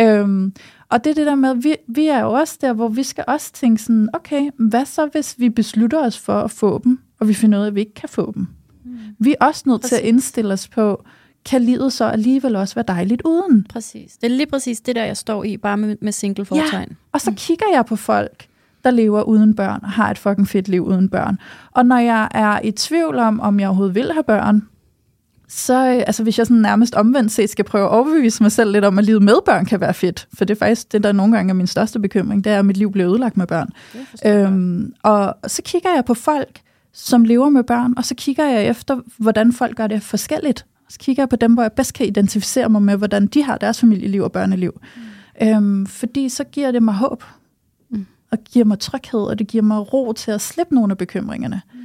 øhm, 0.07 0.53
og 0.89 1.05
det 1.05 1.11
er 1.11 1.15
det 1.15 1.27
der 1.27 1.35
med, 1.35 1.55
vi, 1.55 1.77
vi 1.89 2.07
er 2.07 2.21
jo 2.21 2.33
også 2.33 2.59
der, 2.61 2.73
hvor 2.73 2.89
vi 2.89 3.03
skal 3.03 3.25
også 3.27 3.53
tænke 3.53 3.83
sådan, 3.83 4.09
okay, 4.13 4.51
hvad 4.59 4.85
så, 4.85 5.09
hvis 5.13 5.35
vi 5.39 5.49
beslutter 5.49 6.07
os 6.07 6.19
for 6.19 6.41
at 6.41 6.51
få 6.51 6.81
dem, 6.85 6.99
og 7.25 7.29
vi 7.29 7.35
finder 7.35 7.59
ud 7.59 7.63
af, 7.63 7.67
at 7.67 7.75
vi 7.75 7.81
ikke 7.81 7.95
kan 7.95 8.09
få 8.09 8.33
dem? 8.35 8.47
Vi 9.19 9.35
er 9.41 9.47
også 9.47 9.63
nødt 9.67 9.83
til 9.83 9.95
at 9.95 10.03
indstille 10.03 10.53
os 10.53 10.69
på, 10.69 11.05
kan 11.45 11.63
livet 11.63 11.93
så 11.93 12.05
alligevel 12.05 12.57
også 12.57 12.75
være 12.75 12.85
dejligt 12.89 13.23
uden? 13.25 13.67
Præcis. 13.69 14.13
Det 14.13 14.33
er 14.33 14.37
lige 14.37 14.47
præcis 14.47 14.81
det 14.81 14.97
der, 14.97 15.05
jeg 15.05 15.17
står 15.17 15.45
i, 15.45 15.57
bare 15.57 15.77
med, 15.77 15.97
med 16.01 16.13
single 16.13 16.45
fortegn. 16.45 16.97
Og 17.13 17.21
så 17.21 17.33
kigger 17.37 17.67
jeg 17.73 17.87
på 17.87 17.97
folk, 17.97 18.47
der 18.85 18.91
lever 18.91 19.23
uden 19.23 19.55
børn, 19.55 19.81
og 19.83 19.91
har 19.91 20.11
et 20.11 20.19
fucking 20.19 20.49
fedt 20.49 20.69
liv 20.69 20.87
uden 20.87 21.09
børn. 21.09 21.39
Og 21.71 21.87
når 21.87 21.99
jeg 21.99 22.29
er 22.35 22.61
i 22.65 22.71
tvivl 22.71 23.19
om, 23.19 23.41
om 23.41 23.61
jeg 23.61 23.69
overhovedet 23.69 23.95
vil 23.95 24.13
have 24.13 24.25
børn, 24.25 24.63
så 25.49 25.89
øh, 25.89 26.03
altså, 26.07 26.23
hvis 26.23 26.39
jeg 26.39 26.47
sådan 26.47 26.63
nærmest 26.63 26.95
omvendt 26.95 27.33
set 27.33 27.51
skal 27.51 27.65
prøve 27.65 27.85
at 27.85 27.91
overbevise 27.91 28.43
mig 28.43 28.53
selv 28.53 28.73
lidt 28.73 28.85
om, 28.85 28.99
at 28.99 29.05
livet 29.05 29.23
med 29.23 29.37
børn 29.45 29.65
kan 29.65 29.81
være 29.81 29.95
fedt, 29.95 30.29
for 30.35 30.45
det 30.45 30.55
er 30.55 30.59
faktisk 30.59 30.93
det, 30.93 31.03
der 31.03 31.13
nogle 31.13 31.37
gange 31.37 31.51
er 31.51 31.55
min 31.55 31.67
største 31.67 31.99
bekymring, 31.99 32.45
det 32.45 32.53
er, 32.53 32.59
at 32.59 32.67
mit 32.67 32.77
liv 32.77 32.93
bliver 32.93 33.11
ødelagt 33.11 33.37
med 33.37 33.47
børn. 33.47 33.69
Øhm, 34.27 34.93
og 35.03 35.37
så 35.47 35.63
kigger 35.65 35.89
jeg 35.95 36.05
på 36.05 36.15
folk, 36.15 36.61
som 36.95 37.25
lever 37.25 37.49
med 37.49 37.65
børn, 37.65 37.95
og 37.97 38.05
så 38.05 38.15
kigger 38.15 38.45
jeg 38.45 38.67
efter, 38.67 39.01
hvordan 39.19 39.53
folk 39.53 39.77
gør 39.77 39.87
det 39.87 40.03
forskelligt. 40.03 40.67
Så 40.89 40.99
kigger 40.99 41.23
jeg 41.23 41.29
på 41.29 41.37
dem, 41.37 41.55
hvor 41.55 41.63
jeg 41.63 41.73
bedst 41.73 41.95
kan 41.95 42.07
identificere 42.07 42.69
mig 42.69 42.83
med, 42.83 42.97
hvordan 42.97 43.27
de 43.27 43.43
har 43.43 43.59
deres 43.59 43.81
familieliv 43.81 44.23
og 44.23 44.33
børneliv. 44.33 44.81
Øhm, 45.43 45.87
fordi 45.87 46.29
så 46.29 46.45
giver 46.45 46.71
det 46.71 46.83
mig 46.83 46.95
håb, 46.95 47.25
mm. 47.91 48.07
og 48.31 48.39
giver 48.39 48.65
mig 48.65 48.79
tryghed, 48.79 49.21
og 49.21 49.39
det 49.39 49.47
giver 49.47 49.63
mig 49.63 49.93
ro 49.93 50.13
til 50.13 50.31
at 50.31 50.41
slippe 50.41 50.75
nogle 50.75 50.91
af 50.91 50.99
bekymringerne. 50.99 51.63
Mm. 51.75 51.81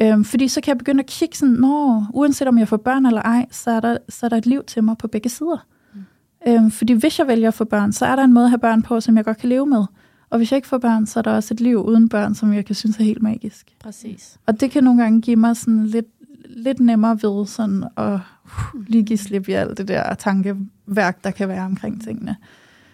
Øhm, 0.00 0.24
fordi 0.24 0.48
så 0.48 0.60
kan 0.60 0.68
jeg 0.70 0.78
begynde 0.78 1.00
at 1.00 1.06
kigge 1.06 1.36
sådan, 1.36 1.54
Nå, 1.54 2.04
uanset 2.12 2.48
om 2.48 2.58
jeg 2.58 2.68
får 2.68 2.76
børn 2.76 3.06
eller 3.06 3.22
ej, 3.22 3.46
så 3.50 3.70
er 3.70 3.80
der, 3.80 3.96
så 4.08 4.26
er 4.26 4.28
der 4.28 4.36
et 4.36 4.46
liv 4.46 4.64
til 4.64 4.84
mig 4.84 4.98
på 4.98 5.08
begge 5.08 5.28
sider. 5.28 5.66
Mm. 5.94 6.00
Øhm, 6.48 6.70
fordi 6.70 6.92
hvis 6.92 7.18
jeg 7.18 7.26
vælger 7.26 7.48
at 7.48 7.54
få 7.54 7.64
børn, 7.64 7.92
så 7.92 8.06
er 8.06 8.16
der 8.16 8.24
en 8.24 8.32
måde 8.32 8.44
at 8.44 8.50
have 8.50 8.58
børn 8.58 8.82
på, 8.82 9.00
som 9.00 9.16
jeg 9.16 9.24
godt 9.24 9.38
kan 9.38 9.48
leve 9.48 9.66
med. 9.66 9.84
Og 10.34 10.38
hvis 10.38 10.52
jeg 10.52 10.56
ikke 10.56 10.68
får 10.68 10.78
børn, 10.78 11.06
så 11.06 11.18
er 11.18 11.22
der 11.22 11.30
også 11.30 11.54
et 11.54 11.60
liv 11.60 11.84
uden 11.84 12.08
børn, 12.08 12.34
som 12.34 12.52
jeg 12.52 12.64
kan 12.64 12.74
synes 12.74 12.96
er 12.96 13.04
helt 13.04 13.22
magisk. 13.22 13.66
Præcis. 13.80 14.36
Og 14.46 14.60
det 14.60 14.70
kan 14.70 14.84
nogle 14.84 15.02
gange 15.02 15.20
give 15.20 15.36
mig 15.36 15.56
sådan 15.56 15.86
lidt, 15.86 16.06
lidt 16.48 16.80
nemmere 16.80 17.18
ved 17.22 17.46
sådan 17.46 17.84
at 17.96 18.12
uh, 18.12 18.20
lige 18.86 19.02
give 19.02 19.18
slip 19.18 19.48
i 19.48 19.52
alt 19.52 19.78
det 19.78 19.88
der 19.88 20.14
tankeværk, 20.14 21.24
der 21.24 21.30
kan 21.30 21.48
være 21.48 21.64
omkring 21.64 22.04
tingene. 22.04 22.36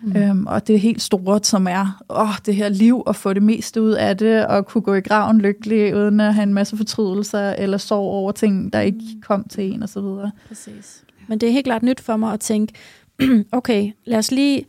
Mm. 0.02 0.16
Øhm, 0.16 0.46
og 0.46 0.66
det 0.66 0.74
er 0.74 0.78
helt 0.78 1.02
stort, 1.02 1.46
som 1.46 1.66
er 1.66 2.02
åh, 2.08 2.34
det 2.46 2.54
her 2.54 2.68
liv, 2.68 3.02
og 3.06 3.16
få 3.16 3.32
det 3.32 3.42
meste 3.42 3.82
ud 3.82 3.92
af 3.92 4.16
det, 4.16 4.46
og 4.46 4.66
kunne 4.66 4.82
gå 4.82 4.94
i 4.94 5.00
graven 5.00 5.40
lykkelig, 5.40 5.96
uden 5.96 6.20
at 6.20 6.34
have 6.34 6.42
en 6.42 6.54
masse 6.54 6.76
fortrydelser, 6.76 7.50
eller 7.50 7.78
sorg 7.78 8.12
over 8.12 8.32
ting, 8.32 8.72
der 8.72 8.80
ikke 8.80 9.20
kom 9.22 9.44
til 9.44 9.72
en, 9.72 9.82
osv. 9.82 10.02
Præcis. 10.48 11.04
Men 11.28 11.38
det 11.40 11.48
er 11.48 11.52
helt 11.52 11.66
klart 11.66 11.82
nyt 11.82 12.00
for 12.00 12.16
mig 12.16 12.32
at 12.32 12.40
tænke, 12.40 12.74
okay, 13.52 13.92
lad 14.04 14.18
os 14.18 14.30
lige 14.30 14.64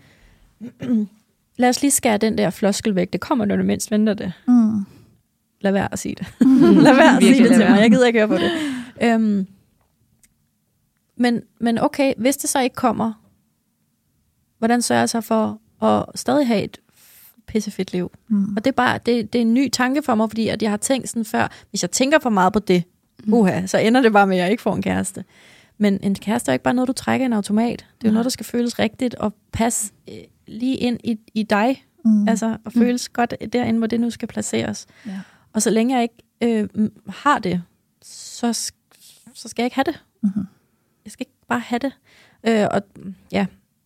lad 1.62 1.70
os 1.70 1.82
lige 1.82 1.92
skære 1.92 2.18
den 2.18 2.38
der 2.38 2.50
floskel 2.50 2.96
væk. 2.96 3.14
Det 3.14 3.22
kommer, 3.22 3.46
når 3.46 3.56
du 3.56 3.64
mindst 3.64 3.92
venter 3.92 4.14
det. 4.14 4.34
Mm. 4.48 4.86
Lad 5.62 5.72
være 5.72 5.94
at 5.94 6.00
sige 6.00 6.16
det. 6.16 6.28
lad 6.86 6.96
være 6.96 7.18
at 7.18 7.24
sige 7.24 7.44
det 7.44 7.52
til 7.52 7.70
mig. 7.70 7.80
Jeg 7.82 7.92
gider 7.92 8.08
ikke 8.08 8.20
høre 8.20 8.28
på 8.28 8.36
det. 8.36 8.52
Øhm, 9.02 9.48
men, 11.18 11.42
men 11.60 11.80
okay, 11.80 12.14
hvis 12.18 12.38
det 12.38 12.50
så 12.50 12.62
ikke 12.62 12.76
kommer, 12.76 13.14
hvordan 14.58 14.82
sørger 14.82 15.02
jeg 15.02 15.10
så 15.10 15.22
for 15.22 15.60
at 15.86 16.06
stadig 16.16 16.48
have 16.48 16.64
et 16.64 16.78
pissefedt 17.48 17.94
liv? 17.94 18.12
Mm. 18.28 18.56
Og 18.58 18.66
det 18.66 18.72
er 18.72 18.76
bare 18.76 19.00
det, 19.06 19.34
det 19.34 19.40
er 19.40 19.44
en 19.44 19.54
ny 19.54 19.70
tanke 19.70 20.02
for 20.02 20.16
mig, 20.16 20.30
fordi 20.30 20.48
at 20.48 20.62
jeg 20.62 20.70
har 20.70 20.78
tænkt 20.78 21.10
sådan 21.10 21.26
før, 21.26 21.48
hvis 21.70 21.82
jeg 21.82 21.92
tænker 21.92 22.20
for 22.20 22.30
meget 22.30 22.54
på 22.54 22.60
det, 22.60 22.84
uha, 23.28 23.66
så 23.68 23.78
ender 23.78 24.02
det 24.02 24.14
bare 24.14 24.28
med, 24.28 24.38
at 24.38 24.44
jeg 24.44 24.52
ikke 24.52 24.64
får 24.64 24.76
en 24.76 24.82
kæreste. 24.82 25.24
Men 25.78 26.00
en 26.04 26.16
kæreste 26.16 26.52
er 26.52 26.54
ikke 26.54 26.64
bare 26.64 26.74
noget, 26.74 26.88
du 26.88 26.94
trækker 26.94 27.26
i 27.26 27.28
en 27.28 27.34
automat. 27.34 27.86
Det 28.02 28.08
er 28.08 28.10
jo 28.10 28.14
noget, 28.14 28.26
der 28.26 28.30
skal 28.30 28.46
føles 28.46 28.80
rigtigt 28.80 29.16
og 29.16 29.34
passe 29.52 29.92
lige 30.52 30.76
ind 30.76 31.00
i, 31.04 31.20
i 31.34 31.44
dig. 31.44 31.86
Mm. 32.06 32.28
Altså, 32.28 32.58
og 32.66 32.74
føles 32.74 33.10
mm. 33.10 33.14
godt 33.14 33.34
derinde, 33.54 33.78
hvor 33.78 33.88
det 33.88 34.00
nu 34.00 34.10
skal 34.10 34.28
placeres. 34.28 34.88
Ja. 35.06 35.20
Og 35.54 35.62
så 35.62 35.70
længe 35.70 35.96
jeg 35.96 36.04
ikke 36.04 36.16
øh, 36.42 36.90
har 37.10 37.40
det, 37.40 37.62
så, 38.02 38.54
så 39.34 39.50
skal 39.50 39.64
jeg 39.64 39.66
ikke 39.66 39.76
have 39.76 39.84
det. 39.84 40.04
Mhm. 40.22 40.48
Jeg 41.06 41.12
skal 41.12 41.22
ikke 41.22 41.48
bare 41.48 41.60
have 41.60 41.80
det. 41.80 41.92
Øh, 42.48 42.68
og 42.72 42.82
ja, 43.32 43.46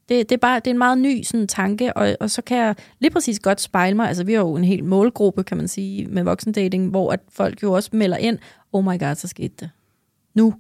det, 0.10 0.30
det, 0.30 0.36
er 0.36 0.40
bare, 0.40 0.60
det 0.60 0.68
er 0.68 0.72
en 0.72 0.78
meget 0.78 0.98
ny 0.98 1.24
sådan, 1.24 1.48
tanke, 1.48 1.98
og, 1.98 2.18
og 2.20 2.32
så 2.32 2.42
kan 2.42 2.58
jeg 2.58 2.76
lige 3.00 3.12
præcis 3.12 3.40
godt 3.40 3.62
spejle 3.62 3.96
mig. 3.96 4.08
Altså, 4.08 4.24
vi 4.24 4.34
har 4.34 4.40
jo 4.40 4.56
en 4.56 4.64
hel 4.64 4.84
målgruppe, 4.84 5.44
kan 5.44 5.58
man 5.58 5.68
sige, 5.68 6.08
med 6.08 6.24
voksendating, 6.24 6.90
hvor 6.90 7.12
at 7.12 7.20
folk 7.30 7.64
jo 7.64 7.72
også 7.72 7.90
melder 7.94 8.18
ind, 8.18 8.38
oh 8.74 8.84
my 8.84 9.00
god, 9.00 9.16
så 9.16 9.28
skete 9.28 9.54
det. 9.60 9.70
Nu 10.34 10.54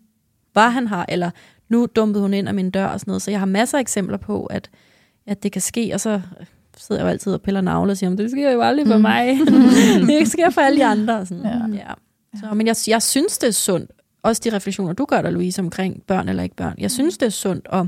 var 0.56 0.70
han 0.70 0.88
her, 0.88 1.06
eller 1.10 1.32
nu 1.70 1.88
dumpede 1.96 2.22
hun 2.22 2.34
ind 2.34 2.48
af 2.48 2.54
min 2.54 2.70
dør 2.70 2.88
og 2.88 3.00
sådan 3.00 3.12
noget. 3.12 3.22
Så 3.22 3.32
jeg 3.32 3.40
har 3.40 3.46
masser 3.46 3.78
af 3.78 3.82
eksempler 3.82 4.18
på, 4.18 4.46
at, 4.46 4.70
at 5.28 5.44
det 5.44 5.52
kan 5.52 5.62
ske, 5.62 5.92
og 5.94 6.00
så 6.00 6.22
sidder 6.78 7.02
jeg 7.02 7.06
jo 7.06 7.10
altid 7.10 7.34
og 7.34 7.42
piller 7.42 7.62
navle 7.62 7.92
og 7.92 7.98
siger, 7.98 8.10
"Men 8.10 8.18
det 8.18 8.32
sker 8.32 8.52
jo 8.52 8.62
aldrig 8.62 8.88
for 8.88 8.98
mig. 8.98 9.38
det 10.20 10.28
sker 10.28 10.50
for 10.50 10.62
alle 10.62 10.78
de 10.78 10.86
andre. 10.86 11.20
Og 11.20 11.28
Sådan. 11.28 11.44
Ja. 11.74 11.78
Ja. 11.78 11.94
Så, 12.40 12.54
men 12.54 12.68
jeg, 12.68 12.76
jeg 12.88 13.02
synes, 13.02 13.38
det 13.38 13.48
er 13.48 13.52
sundt. 13.52 13.92
Også 14.24 14.42
de 14.46 14.56
refleksioner, 14.56 14.94
du 14.94 15.06
gør 15.06 15.22
der, 15.22 15.30
Louise, 15.30 15.62
omkring 15.62 16.04
børn 16.04 16.30
eller 16.30 16.44
ikke 16.44 16.56
børn. 16.56 16.76
Jeg 16.78 16.92
synes, 16.92 17.18
det 17.18 17.26
er 17.26 17.30
sundt 17.30 17.68
at, 17.72 17.86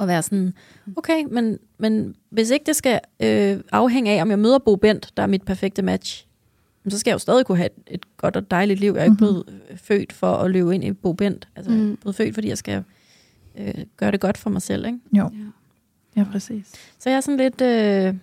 at 0.00 0.08
være 0.08 0.22
sådan, 0.22 0.54
okay, 0.96 1.24
men, 1.30 1.58
men 1.78 2.14
hvis 2.30 2.50
ikke 2.50 2.64
det 2.66 2.76
skal 2.76 3.00
øh, 3.20 3.60
afhænge 3.72 4.10
af, 4.10 4.22
om 4.22 4.30
jeg 4.30 4.38
møder 4.38 4.58
Bo 4.58 4.76
Bent, 4.76 5.10
der 5.16 5.22
er 5.22 5.26
mit 5.26 5.42
perfekte 5.42 5.82
match, 5.82 6.26
så 6.88 6.98
skal 6.98 7.10
jeg 7.10 7.14
jo 7.14 7.18
stadig 7.18 7.46
kunne 7.46 7.58
have 7.58 7.68
et, 7.86 8.16
godt 8.16 8.36
og 8.36 8.50
dejligt 8.50 8.80
liv. 8.80 8.92
Jeg 8.92 9.00
er 9.00 9.04
ikke 9.04 9.16
blevet 9.16 9.44
øh, 9.70 9.78
født 9.78 10.12
for 10.12 10.32
at 10.36 10.50
løbe 10.50 10.74
ind 10.74 10.84
i 10.84 10.92
Bo 10.92 11.12
Bent. 11.12 11.48
Altså, 11.56 11.72
jeg 11.72 11.80
er 11.80 11.96
blevet 12.00 12.16
født, 12.16 12.34
fordi 12.34 12.48
jeg 12.48 12.58
skal 12.58 12.84
øh, 13.58 13.74
gøre 13.96 14.10
det 14.10 14.20
godt 14.20 14.38
for 14.38 14.50
mig 14.50 14.62
selv. 14.62 14.86
Ikke? 14.86 14.98
Jo. 15.12 15.30
Ja, 15.34 15.38
præcis. 16.24 16.66
Så 16.98 17.10
jeg 17.10 17.16
er 17.16 17.20
sådan 17.20 17.36
lidt 17.38 17.60
øh, 17.60 18.14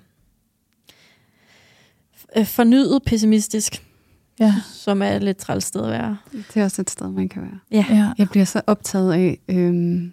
øh, 2.37 2.45
fornyet 2.45 3.01
pessimistisk, 3.05 3.83
Ja. 4.39 4.53
som 4.73 5.01
er 5.01 5.07
et 5.09 5.23
lidt 5.23 5.37
træls 5.37 5.63
sted 5.65 5.81
at 5.83 5.89
være. 5.91 6.17
Det 6.31 6.57
er 6.57 6.63
også 6.63 6.81
et 6.81 6.89
sted, 6.89 7.09
man 7.11 7.29
kan 7.29 7.41
være. 7.41 7.59
Ja. 7.71 7.85
ja. 7.89 8.09
Jeg 8.17 8.29
bliver 8.29 8.45
så 8.45 8.61
optaget 8.67 9.13
af, 9.13 9.39
øhm, 9.47 10.11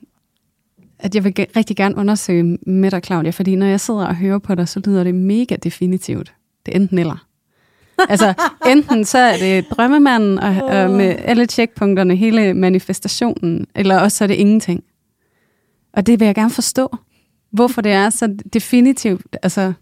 at 0.99 1.15
jeg 1.15 1.25
vil 1.25 1.33
ge- 1.41 1.53
rigtig 1.57 1.77
gerne 1.77 1.97
undersøge 1.97 2.59
med 2.67 2.91
dig, 2.91 3.01
Claudia, 3.05 3.31
fordi 3.31 3.55
når 3.57 3.67
jeg 3.67 3.81
sidder 3.81 4.07
og 4.07 4.17
hører 4.17 4.39
på 4.39 4.55
dig, 4.55 4.69
så 4.69 4.81
lyder 4.87 5.05
det 5.05 5.15
mega 5.15 5.57
definitivt. 5.57 6.35
Det 6.67 6.73
er 6.77 6.81
enten 6.81 6.99
eller. 6.99 7.27
Altså, 8.09 8.35
enten 8.73 9.05
så 9.05 9.19
er 9.19 9.37
det 9.39 9.65
drømmemanden 9.71 10.39
og, 10.39 10.57
og 10.63 10.91
med 10.91 11.17
alle 11.19 11.47
checkpunkterne, 11.47 12.17
hele 12.17 12.55
manifestationen, 12.55 13.67
eller 13.75 13.99
også 13.99 14.17
så 14.19 14.25
er 14.25 14.29
det 14.29 14.35
ingenting. 14.35 14.85
Og 15.93 16.07
det 16.07 16.21
vil 16.21 16.27
jeg 16.27 16.35
gerne 16.35 16.51
forstå. 16.51 16.97
Hvorfor 17.51 17.81
det 17.81 17.93
er 17.93 18.11
så 18.11 18.37
definitivt, 18.53 19.37
altså 19.43 19.73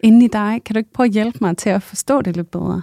inde 0.00 0.24
i 0.24 0.28
dig. 0.28 0.60
Kan 0.64 0.74
du 0.74 0.78
ikke 0.78 0.92
prøve 0.92 1.06
at 1.06 1.12
hjælpe 1.12 1.38
mig 1.40 1.56
til 1.56 1.70
at 1.70 1.82
forstå 1.82 2.22
det 2.22 2.36
lidt 2.36 2.50
bedre? 2.50 2.82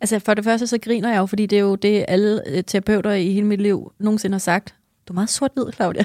Altså 0.00 0.18
for 0.18 0.34
det 0.34 0.44
første 0.44 0.66
så 0.66 0.78
griner 0.78 1.10
jeg 1.10 1.18
jo, 1.18 1.26
fordi 1.26 1.46
det 1.46 1.58
er 1.58 1.62
jo 1.62 1.74
det, 1.74 2.04
alle 2.08 2.48
øh, 2.48 2.64
terapeuter 2.64 3.12
i 3.12 3.32
hele 3.32 3.46
mit 3.46 3.60
liv 3.60 3.92
nogensinde 3.98 4.34
har 4.34 4.38
sagt. 4.38 4.74
Du 5.08 5.12
er 5.12 5.14
meget 5.14 5.30
sort-hvid, 5.30 5.72
Claudia. 5.72 6.04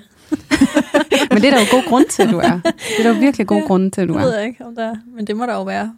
Men 1.31 1.41
det 1.41 1.45
er 1.45 1.51
der 1.51 1.59
jo 1.59 1.65
god 1.71 1.89
grund 1.89 2.05
til, 2.05 2.23
at 2.23 2.29
du 2.29 2.37
er. 2.37 2.59
Det 2.97 2.99
er 2.99 3.03
der 3.03 3.13
jo 3.13 3.19
virkelig 3.19 3.47
god 3.47 3.67
grund 3.67 3.91
til, 3.91 4.01
at 4.01 4.07
du 4.07 4.13
Det 4.13 4.19
er. 4.21 4.25
ved 4.25 4.35
jeg 4.35 4.45
ikke, 4.45 4.65
om 4.65 4.75
der 4.75 4.83
er, 4.91 4.95
men 5.15 5.27
det 5.27 5.37
må 5.37 5.45
der 5.45 5.53
jo 5.53 5.63
være. 5.63 5.97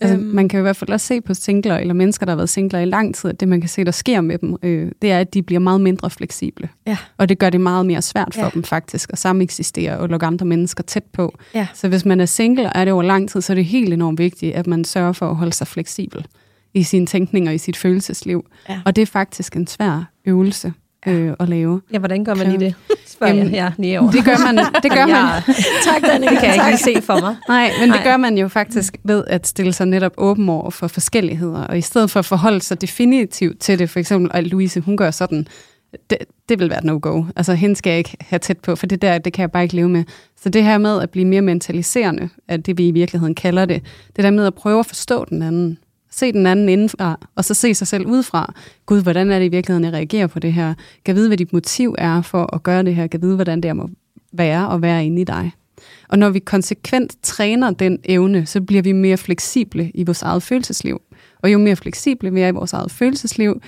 Altså, 0.00 0.16
Øhm. 0.16 0.24
man 0.26 0.48
kan 0.48 0.58
i 0.58 0.62
hvert 0.62 0.76
fald 0.76 0.90
også 0.90 1.06
se 1.06 1.20
på 1.20 1.34
singler, 1.34 1.76
eller 1.76 1.94
mennesker, 1.94 2.26
der 2.26 2.30
har 2.32 2.36
været 2.36 2.48
singler 2.48 2.78
i 2.80 2.84
lang 2.84 3.14
tid, 3.14 3.30
at 3.30 3.40
det 3.40 3.48
man 3.48 3.60
kan 3.60 3.68
se, 3.68 3.84
der 3.84 3.90
sker 3.90 4.20
med 4.20 4.38
dem, 4.38 4.56
øh, 4.62 4.92
det 5.02 5.12
er, 5.12 5.18
at 5.20 5.34
de 5.34 5.42
bliver 5.42 5.58
meget 5.58 5.80
mindre 5.80 6.10
fleksible. 6.10 6.68
Ja. 6.86 6.96
Og 7.18 7.28
det 7.28 7.38
gør 7.38 7.50
det 7.50 7.60
meget 7.60 7.86
mere 7.86 8.02
svært 8.02 8.34
for 8.34 8.40
Ja. 8.42 8.50
dem 8.54 8.62
faktisk 8.62 9.10
at 9.12 9.18
sameksistere 9.18 9.98
og 9.98 10.08
lukke 10.08 10.26
andre 10.26 10.46
mennesker 10.46 10.82
tæt 10.82 11.04
på. 11.12 11.34
Ja. 11.54 11.66
Så 11.74 11.88
hvis 11.88 12.04
man 12.04 12.20
er 12.20 12.26
single, 12.26 12.66
og 12.66 12.72
er 12.74 12.84
det 12.84 12.92
over 12.94 13.02
lang 13.02 13.30
tid, 13.30 13.40
så 13.40 13.52
er 13.52 13.54
det 13.54 13.64
helt 13.64 13.92
enormt 13.92 14.18
vigtigt, 14.18 14.54
at 14.54 14.66
man 14.66 14.84
sørger 14.84 15.12
for 15.12 15.30
at 15.30 15.36
holde 15.36 15.52
sig 15.52 15.66
fleksibel 15.66 16.26
i 16.74 16.82
sin 16.82 17.06
tænkning 17.06 17.48
og 17.48 17.54
i 17.54 17.58
sit 17.58 17.76
følelsesliv. 17.76 18.46
Ja. 18.68 18.80
Og 18.84 18.96
det 18.96 19.02
er 19.02 19.06
faktisk 19.06 19.56
en 19.56 19.66
svær 19.66 20.10
øvelse 20.26 20.72
øh, 21.06 21.32
at 21.40 21.48
lave. 21.48 21.80
Ja, 21.92 21.98
hvordan 21.98 22.24
gør 22.24 22.34
man 22.34 22.46
lige 22.48 22.60
det? 22.60 22.74
Spørger 23.06 23.34
Jamen, 23.34 23.54
jeg 23.54 23.72
ja, 23.78 23.82
lige 23.82 24.00
over. 24.00 24.10
Det 24.10 24.24
gør 24.24 24.52
man, 24.52 24.56
det 24.82 24.92
gør 24.98 25.06
man 25.06 25.16
Ja, 25.16 25.40
Tak, 25.84 26.02
Danika. 26.02 26.30
det 26.30 26.38
kan 26.38 26.48
jeg 26.48 26.54
ikke 26.54 26.66
lige 26.66 27.00
se 27.00 27.02
for 27.06 27.20
mig. 27.20 27.36
Nej, 27.48 27.70
men 27.80 27.88
det 27.88 27.96
Nej. 27.96 28.04
gør 28.04 28.16
man 28.16 28.38
jo 28.38 28.48
faktisk 28.48 28.96
ved 29.04 29.24
at 29.26 29.46
stille 29.46 29.72
sig 29.72 29.86
netop 29.86 30.12
åben 30.18 30.48
over 30.48 30.70
for 30.70 30.88
forskelligheder, 30.88 31.60
og 31.60 31.78
i 31.78 31.80
stedet 31.80 32.10
for 32.10 32.18
at 32.18 32.24
forholde 32.26 32.60
sig 32.60 32.80
definitivt 32.80 33.60
til 33.60 33.78
det, 33.78 33.90
for 33.90 33.98
eksempel, 33.98 34.30
at 34.34 34.46
Louise, 34.46 34.80
hun 34.80 34.96
gør 34.96 35.10
sådan, 35.10 35.46
det, 36.10 36.18
det 36.48 36.58
vil 36.58 36.70
være 36.70 36.78
et 36.78 36.84
no-go. 36.84 37.24
Altså, 37.36 37.54
hende 37.54 37.76
skal 37.76 37.90
jeg 37.90 37.98
ikke 37.98 38.16
have 38.20 38.38
tæt 38.38 38.58
på, 38.58 38.76
for 38.76 38.86
det 38.86 39.02
der, 39.02 39.18
det 39.18 39.32
kan 39.32 39.40
jeg 39.42 39.50
bare 39.52 39.62
ikke 39.62 39.76
leve 39.76 39.88
med. 39.88 40.04
Så 40.42 40.48
det 40.48 40.64
her 40.64 40.78
med 40.78 41.00
at 41.02 41.10
blive 41.10 41.24
mere 41.24 41.42
mentaliserende, 41.42 42.28
at 42.48 42.66
det 42.66 42.78
vi 42.78 42.88
i 42.88 42.90
virkeligheden 42.90 43.34
kalder 43.34 43.64
det, 43.66 43.82
det 44.16 44.24
der 44.24 44.30
med 44.30 44.46
at 44.46 44.54
prøve 44.54 44.78
at 44.80 44.86
forstå 44.86 45.24
den 45.30 45.42
anden, 45.42 45.78
se 46.16 46.32
den 46.32 46.46
anden 46.46 46.68
indenfra, 46.68 47.18
og 47.34 47.44
så 47.44 47.54
se 47.54 47.74
sig 47.74 47.86
selv 47.86 48.06
udefra. 48.06 48.54
Gud, 48.86 49.02
hvordan 49.02 49.30
er 49.30 49.38
det 49.38 49.46
i 49.46 49.48
virkeligheden, 49.48 49.84
jeg 49.84 49.92
reagerer 49.92 50.26
på 50.26 50.38
det 50.38 50.52
her? 50.52 50.74
Kan 51.04 51.16
vide, 51.16 51.28
hvad 51.28 51.36
dit 51.36 51.52
motiv 51.52 51.94
er 51.98 52.22
for 52.22 52.54
at 52.54 52.62
gøre 52.62 52.82
det 52.82 52.94
her? 52.94 53.06
Kan 53.06 53.22
vide, 53.22 53.34
hvordan 53.34 53.60
det 53.60 53.76
må 53.76 53.88
være 54.32 54.68
og 54.68 54.82
være 54.82 55.06
inde 55.06 55.20
i 55.20 55.24
dig? 55.24 55.52
Og 56.08 56.18
når 56.18 56.30
vi 56.30 56.38
konsekvent 56.38 57.16
træner 57.22 57.70
den 57.70 57.98
evne, 58.04 58.46
så 58.46 58.60
bliver 58.60 58.82
vi 58.82 58.92
mere 58.92 59.16
fleksible 59.16 59.90
i 59.94 60.04
vores 60.04 60.22
eget 60.22 60.42
følelsesliv. 60.42 61.00
Og 61.42 61.52
jo 61.52 61.58
mere 61.58 61.76
fleksible 61.76 62.32
vi 62.32 62.40
er 62.40 62.48
i 62.48 62.50
vores 62.50 62.72
eget 62.72 62.90
følelsesliv, 62.90 63.60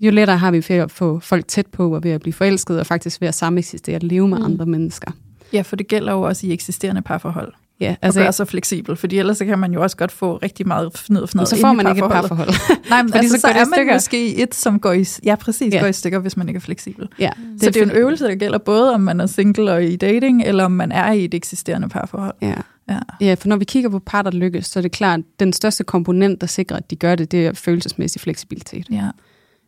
jo 0.00 0.10
lettere 0.10 0.38
har 0.38 0.50
vi 0.50 0.60
for 0.60 0.82
at 0.82 0.90
få 0.90 1.20
folk 1.20 1.48
tæt 1.48 1.66
på, 1.66 1.94
og 1.94 2.04
ved 2.04 2.10
at 2.10 2.20
blive 2.20 2.32
forelsket, 2.32 2.80
og 2.80 2.86
faktisk 2.86 3.20
ved 3.20 3.28
at 3.28 3.34
sameksistere 3.34 3.96
og 3.96 4.02
leve 4.02 4.28
med 4.28 4.38
mm. 4.38 4.44
andre 4.44 4.66
mennesker. 4.66 5.10
Ja, 5.52 5.62
for 5.62 5.76
det 5.76 5.88
gælder 5.88 6.12
jo 6.12 6.22
også 6.22 6.46
i 6.46 6.52
eksisterende 6.52 7.02
parforhold. 7.02 7.52
Ja, 7.80 7.94
Altså, 8.02 8.20
at 8.20 8.24
gøre 8.24 8.32
sig 8.32 8.48
fleksibel, 8.48 8.96
fordi 8.96 9.18
ellers 9.18 9.38
så 9.38 9.44
kan 9.44 9.58
man 9.58 9.72
jo 9.72 9.82
også 9.82 9.96
godt 9.96 10.12
få 10.12 10.36
rigtig 10.36 10.66
meget 10.68 10.90
fnid 10.98 11.20
og 11.20 11.28
fnid 11.28 11.40
og 11.42 11.48
så 11.48 11.60
får 11.60 11.72
man 11.72 11.88
ikke 11.88 12.04
et 12.04 12.10
parforhold. 12.10 12.48
Nej, 12.90 13.02
men 13.02 13.10
Fordi 13.12 13.18
altså, 13.24 13.36
så 13.36 13.40
så, 13.40 13.48
er 13.48 13.54
man 13.54 13.66
stykker. 13.74 13.94
måske 13.94 14.36
et, 14.42 14.54
som 14.54 14.80
går 14.80 14.92
i, 14.92 15.04
ja, 15.24 15.34
præcis, 15.36 15.74
Ja. 15.74 15.80
går 15.80 15.86
i 15.86 15.92
stykker, 15.92 16.18
hvis 16.18 16.36
man 16.36 16.48
ikke 16.48 16.58
er 16.58 16.60
fleksibel. 16.60 17.08
ja, 17.18 17.30
Det 17.52 17.62
så 17.62 17.66
det 17.70 17.76
er 17.76 17.80
jo 17.80 17.90
en 17.90 17.96
øvelse, 17.96 18.24
der 18.24 18.34
gælder 18.34 18.58
både, 18.58 18.94
om 18.94 19.00
man 19.00 19.20
er 19.20 19.26
single 19.26 19.72
og 19.72 19.84
i 19.84 19.96
dating, 19.96 20.42
eller 20.42 20.64
om 20.64 20.72
man 20.72 20.92
er 20.92 21.12
i 21.12 21.24
et 21.24 21.34
eksisterende 21.34 21.88
parforhold. 21.88 22.34
Ja. 22.42 22.54
Ja. 22.90 22.98
ja, 23.20 23.34
for 23.34 23.48
når 23.48 23.56
vi 23.56 23.64
kigger 23.64 23.90
på 23.90 23.98
par, 23.98 24.22
der 24.22 24.30
lykkes, 24.30 24.66
så 24.66 24.78
er 24.78 24.82
det 24.82 24.92
klart, 24.92 25.18
at 25.18 25.24
den 25.40 25.52
største 25.52 25.84
komponent, 25.84 26.40
der 26.40 26.46
sikrer, 26.46 26.76
at 26.76 26.90
de 26.90 26.96
gør 26.96 27.14
det, 27.14 27.32
det 27.32 27.46
er 27.46 27.52
følelsesmæssig 27.52 28.20
fleksibilitet. 28.20 28.86
Ja. 28.90 29.08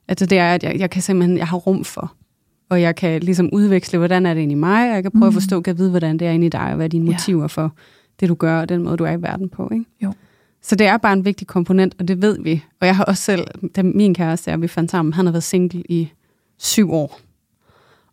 Altså 0.08 0.26
det 0.26 0.38
er, 0.38 0.54
at 0.54 0.62
jeg, 0.62 0.76
jeg 0.78 0.90
kan 0.90 1.02
simpelthen, 1.02 1.38
jeg 1.38 1.46
har 1.48 1.56
rum 1.56 1.84
for, 1.84 2.12
og 2.70 2.82
jeg 2.82 2.96
kan 2.96 3.20
ligesom 3.22 3.48
udveksle, 3.52 3.98
hvordan 3.98 4.26
er 4.26 4.34
det 4.34 4.40
inde 4.40 4.52
i 4.52 4.54
mig, 4.54 4.88
og 4.88 4.94
jeg 4.94 5.02
kan 5.02 5.10
prøve 5.12 5.30
mm. 5.30 5.36
at 5.36 5.42
forstå, 5.42 5.60
kan 5.60 5.70
jeg 5.74 5.78
vide, 5.78 5.90
hvordan 5.90 6.18
det 6.18 6.26
er 6.28 6.30
inde 6.32 6.46
i 6.46 6.50
dig, 6.50 6.60
og 6.60 6.74
hvad 6.74 6.86
er 6.86 6.88
dine 6.88 7.04
Ja. 7.04 7.12
motiver 7.12 7.48
for 7.48 7.72
det, 8.22 8.28
du 8.28 8.34
gør, 8.34 8.60
og 8.60 8.68
den 8.68 8.82
måde, 8.82 8.96
du 8.96 9.04
er 9.04 9.12
i 9.12 9.22
verden 9.22 9.48
på. 9.48 9.68
Ikke? 9.72 9.84
Jo. 10.02 10.12
Så 10.62 10.76
det 10.76 10.86
er 10.86 10.96
bare 10.96 11.12
en 11.12 11.24
vigtig 11.24 11.46
komponent, 11.46 11.94
og 11.98 12.08
det 12.08 12.22
ved 12.22 12.38
vi. 12.42 12.64
Og 12.80 12.86
jeg 12.86 12.96
har 12.96 13.04
også 13.04 13.22
selv, 13.22 13.46
da 13.76 13.82
min 13.82 14.14
kæreste 14.14 14.52
og 14.52 14.62
vi 14.62 14.68
fandt 14.68 14.90
sammen, 14.90 15.12
han 15.12 15.26
har 15.26 15.32
været 15.32 15.42
single 15.42 15.82
i 15.88 16.12
syv 16.58 16.92
år. 16.92 17.20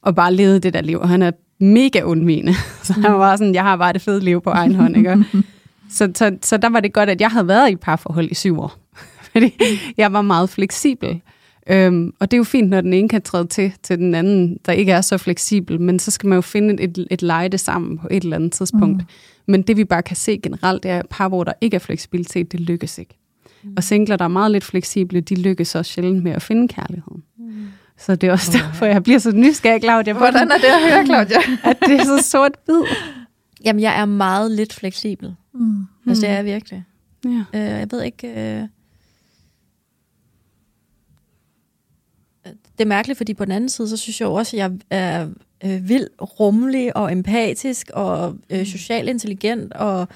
og 0.02 0.16
bare 0.16 0.34
levede 0.34 0.60
det 0.60 0.74
der 0.74 0.82
liv. 0.82 1.00
Og 1.00 1.10
han 1.10 1.22
er 1.22 1.32
mega 1.60 2.02
undvigende. 2.02 2.54
Så 2.84 2.94
han 2.94 3.14
var 3.14 3.36
sådan, 3.36 3.54
jeg 3.54 3.64
har 3.64 3.78
bare 3.78 3.94
det 3.94 4.02
fede 4.02 4.20
liv 4.20 4.42
på 4.42 4.50
egen 4.50 4.76
hånd. 4.76 4.98
Ikke? 4.98 5.26
Så, 5.92 6.12
så, 6.16 6.38
så 6.42 6.58
der 6.58 6.70
var 6.70 6.80
det 6.80 6.94
godt, 6.94 7.10
at 7.10 7.22
jeg 7.22 7.30
havde 7.30 7.48
været 7.48 7.72
i 7.72 7.76
parforhold 7.76 8.32
i 8.32 8.34
syv 8.34 8.60
år. 8.60 8.74
Fordi 9.32 9.54
jeg 9.98 10.14
var 10.14 10.22
meget 10.22 10.50
fleksibel. 10.50 11.22
Øhm, 11.70 12.14
og 12.20 12.32
det 12.32 12.38
er 12.38 12.40
jo 12.40 12.44
fint, 12.44 12.70
når 12.70 12.82
den 12.82 12.94
ene 12.94 13.10
kan 13.10 13.22
træde 13.22 13.48
til, 13.48 13.74
til 13.84 13.98
den 13.98 14.16
anden, 14.16 14.58
der 14.66 14.72
ikke 14.72 14.92
er 14.92 15.02
så 15.02 15.18
fleksibel. 15.18 15.82
Men 15.82 16.00
så 16.00 16.12
skal 16.12 16.30
man 16.30 16.36
jo 16.36 16.42
finde 16.42 16.84
et, 16.84 17.08
et 17.12 17.22
leje 17.22 17.50
det 17.50 17.60
sammen 17.60 17.98
på 17.98 18.08
et 18.12 18.24
eller 18.24 18.36
andet 18.36 18.52
tidspunkt. 18.52 18.98
Mm. 18.98 19.08
Men 19.46 19.62
det 19.62 19.78
vi 19.78 19.84
bare 19.84 20.02
kan 20.02 20.16
se 20.16 20.40
generelt, 20.44 20.84
det 20.84 20.92
er, 20.92 21.00
at 21.00 21.06
par, 21.10 21.28
hvor 21.28 21.44
der 21.44 21.54
ikke 21.62 21.76
er 21.76 21.80
fleksibilitet, 21.80 22.52
det 22.52 22.60
lykkes 22.60 22.98
ikke. 22.98 23.18
Mm. 23.64 23.74
Og 23.78 23.84
singler, 23.84 24.16
der 24.16 24.26
er 24.26 24.30
meget 24.30 24.52
lidt 24.52 24.64
fleksible, 24.64 25.22
de 25.22 25.36
lykkes 25.36 25.76
også 25.76 25.92
sjældent 25.92 26.24
med 26.24 26.32
at 26.32 26.42
finde 26.42 26.68
kærligheden. 26.68 27.24
Mm. 27.38 27.68
Så 27.98 28.16
det 28.16 28.28
er 28.28 28.32
også 28.32 28.52
derfor, 28.58 28.86
jeg 28.86 29.04
bliver 29.04 29.20
så 29.20 29.32
nysgerrig, 29.32 29.82
Claudia. 29.82 30.14
Hvordan 30.14 30.52
er 30.52 30.58
det 30.58 30.66
at 30.66 30.92
høre, 30.92 31.06
Claudia? 31.06 31.38
at 31.70 31.78
det 31.86 32.00
er 32.00 32.04
så 32.04 32.30
sort-hvid. 32.30 32.84
Jamen, 33.66 33.82
jeg 33.82 34.00
er 34.00 34.06
meget 34.06 34.52
lidt 34.52 34.74
fleksibel. 34.74 35.36
Mm. 35.54 35.86
Altså, 36.08 36.22
det 36.22 36.30
er 36.30 36.34
jeg 36.34 36.46
virkelig. 36.46 36.84
Ja. 37.26 37.30
Øh, 37.30 37.80
jeg 37.80 37.88
ved 37.92 38.04
ikke... 38.04 38.28
Øh... 38.28 38.68
Det 42.80 42.86
er 42.86 42.90
mærkeligt, 42.90 43.18
fordi 43.18 43.34
på 43.34 43.46
den 43.46 43.52
anden 43.52 43.70
side, 43.70 43.90
så 43.90 43.98
synes 43.98 44.22
jeg 44.22 44.28
også, 44.28 44.58
at 44.58 44.60
jeg 44.60 44.72
er 44.90 45.28
øh, 45.66 45.90
vild, 45.90 46.08
rummelig 46.22 46.98
og 46.98 47.12
empatisk 47.12 47.90
og 47.94 48.38
øh, 48.50 48.66
socialt 48.66 49.10
intelligent 49.10 49.74
og 49.74 50.08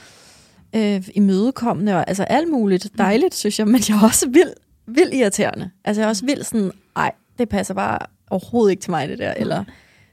øh, 0.75 1.07
imødekommende 1.13 1.95
og 1.95 2.07
altså 2.07 2.23
alt 2.23 2.49
muligt 2.49 2.89
dejligt, 2.97 3.35
synes 3.35 3.59
jeg, 3.59 3.67
men 3.67 3.81
jeg 3.89 3.97
er 3.97 4.03
også 4.03 4.29
vild, 4.29 4.53
vild 4.87 5.13
irriterende. 5.13 5.69
Altså 5.83 6.01
jeg 6.01 6.05
er 6.05 6.09
også 6.09 6.25
vild 6.25 6.43
sådan, 6.43 6.71
ej, 6.95 7.11
det 7.37 7.49
passer 7.49 7.73
bare 7.73 7.99
overhovedet 8.29 8.71
ikke 8.71 8.81
til 8.81 8.91
mig 8.91 9.09
det 9.09 9.19
der, 9.19 9.33
eller 9.33 9.63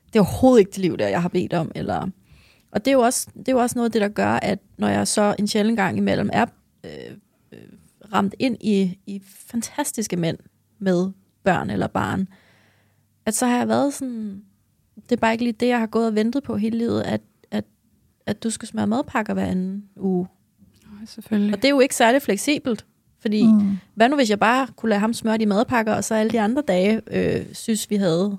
det 0.06 0.18
er 0.18 0.20
overhovedet 0.20 0.58
ikke 0.58 0.70
det 0.70 0.78
liv 0.78 0.98
der, 0.98 1.08
jeg 1.08 1.22
har 1.22 1.28
bedt 1.28 1.52
om, 1.52 1.72
eller... 1.74 2.08
Og 2.72 2.84
det 2.84 2.90
er, 2.90 2.92
jo 2.92 3.00
også, 3.00 3.26
det 3.36 3.48
er 3.48 3.52
jo 3.52 3.58
også 3.58 3.78
noget 3.78 3.88
af 3.88 3.92
det, 3.92 4.00
der 4.00 4.08
gør, 4.08 4.32
at 4.32 4.58
når 4.78 4.88
jeg 4.88 5.08
så 5.08 5.34
en 5.38 5.48
sjældent 5.48 5.76
gang 5.76 5.96
imellem 5.96 6.30
er 6.32 6.46
øh, 6.84 6.90
øh, 7.52 7.58
ramt 8.12 8.34
ind 8.38 8.56
i, 8.60 8.98
i 9.06 9.22
fantastiske 9.46 10.16
mænd 10.16 10.38
med 10.78 11.10
børn 11.44 11.70
eller 11.70 11.86
barn, 11.86 12.28
at 13.26 13.34
så 13.34 13.46
har 13.46 13.58
jeg 13.58 13.68
været 13.68 13.94
sådan, 13.94 14.42
det 14.96 15.12
er 15.12 15.16
bare 15.20 15.32
ikke 15.32 15.44
lige 15.44 15.56
det, 15.60 15.68
jeg 15.68 15.78
har 15.78 15.86
gået 15.86 16.06
og 16.06 16.14
ventet 16.14 16.42
på 16.42 16.56
hele 16.56 16.78
livet, 16.78 17.02
at, 17.02 17.20
at, 17.50 17.64
at 18.26 18.42
du 18.42 18.50
skal 18.50 18.68
smøre 18.68 18.86
madpakker 18.86 19.34
hver 19.34 19.44
anden 19.44 19.84
uge. 19.96 20.28
Ja, 20.82 21.06
selvfølgelig. 21.06 21.54
Og 21.54 21.62
det 21.62 21.64
er 21.64 21.70
jo 21.70 21.80
ikke 21.80 21.94
særlig 21.94 22.22
fleksibelt, 22.22 22.86
fordi 23.20 23.46
mm. 23.46 23.78
hvad 23.94 24.08
nu 24.08 24.16
hvis 24.16 24.30
jeg 24.30 24.38
bare 24.38 24.68
kunne 24.76 24.90
lade 24.90 25.00
ham 25.00 25.12
smøre 25.12 25.38
de 25.38 25.46
madpakker, 25.46 25.94
og 25.94 26.04
så 26.04 26.14
alle 26.14 26.30
de 26.30 26.40
andre 26.40 26.62
dage 26.68 27.00
øh, 27.10 27.46
synes, 27.52 27.90
vi 27.90 27.96
havde 27.96 28.38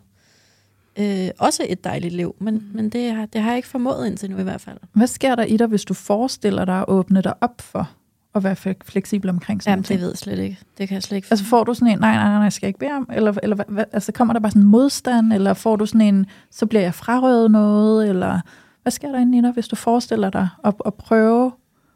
øh, 0.99 1.29
også 1.39 1.65
et 1.69 1.83
dejligt 1.83 2.13
liv. 2.13 2.35
Men, 2.39 2.53
mm. 2.53 2.69
men 2.73 2.89
det, 2.89 3.11
har, 3.11 3.25
det 3.25 3.41
har 3.41 3.49
jeg 3.49 3.57
ikke 3.57 3.67
formået 3.67 4.07
indtil 4.07 4.31
nu 4.31 4.37
i 4.37 4.43
hvert 4.43 4.61
fald. 4.61 4.77
Hvad 4.93 5.07
sker 5.07 5.35
der 5.35 5.43
i 5.43 5.57
dig, 5.57 5.67
hvis 5.67 5.85
du 5.85 5.93
forestiller 5.93 6.65
dig 6.65 6.77
at 6.77 6.85
åbne 6.87 7.21
dig 7.21 7.33
op 7.41 7.61
for 7.61 7.91
at 8.35 8.43
være 8.43 8.75
fleksibel 8.85 9.29
omkring 9.29 9.63
sådan 9.63 9.71
Jamen, 9.71 9.83
det 9.83 9.99
ved 9.99 10.07
jeg 10.07 10.17
slet 10.17 10.39
ikke. 10.39 10.59
Det 10.77 10.87
kan 10.87 10.95
jeg 10.95 11.03
slet 11.03 11.15
ikke. 11.15 11.27
Altså 11.31 11.45
får 11.45 11.63
du 11.63 11.73
sådan 11.73 11.87
en, 11.87 11.99
nej, 11.99 12.15
nej, 12.15 12.29
nej, 12.29 12.41
jeg 12.41 12.53
skal 12.53 12.67
ikke 12.67 12.79
bede 12.79 12.91
om, 12.91 13.09
eller, 13.13 13.33
eller 13.43 13.63
hvad, 13.67 13.85
altså 13.91 14.11
kommer 14.11 14.33
der 14.33 14.39
bare 14.39 14.51
sådan 14.51 14.61
en 14.61 14.67
modstand, 14.67 15.33
eller 15.33 15.53
får 15.53 15.75
du 15.75 15.85
sådan 15.85 16.01
en, 16.01 16.25
så 16.51 16.65
bliver 16.65 16.81
jeg 16.81 16.93
frarøvet 16.93 17.51
noget, 17.51 18.09
eller 18.09 18.39
hvad 18.81 18.91
sker 18.91 19.11
der 19.11 19.19
inde 19.19 19.37
i 19.37 19.41
dig, 19.41 19.51
hvis 19.51 19.67
du 19.67 19.75
forestiller 19.75 20.29
dig 20.29 20.49
at, 20.63 20.73
at 20.85 20.93
prøve 20.93 21.51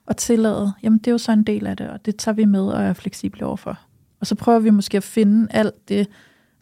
at 0.07 0.17
tillade, 0.17 0.73
jamen 0.83 0.99
det 0.99 1.07
er 1.07 1.11
jo 1.11 1.17
så 1.17 1.31
en 1.31 1.43
del 1.43 1.67
af 1.67 1.77
det, 1.77 1.89
og 1.89 2.05
det 2.05 2.15
tager 2.15 2.35
vi 2.35 2.45
med 2.45 2.61
og 2.61 2.83
er 2.83 2.93
fleksible 2.93 3.45
overfor. 3.45 3.79
Og 4.19 4.27
så 4.27 4.35
prøver 4.35 4.59
vi 4.59 4.69
måske 4.69 4.97
at 4.97 5.03
finde 5.03 5.47
alt 5.49 5.89
det, 5.89 6.07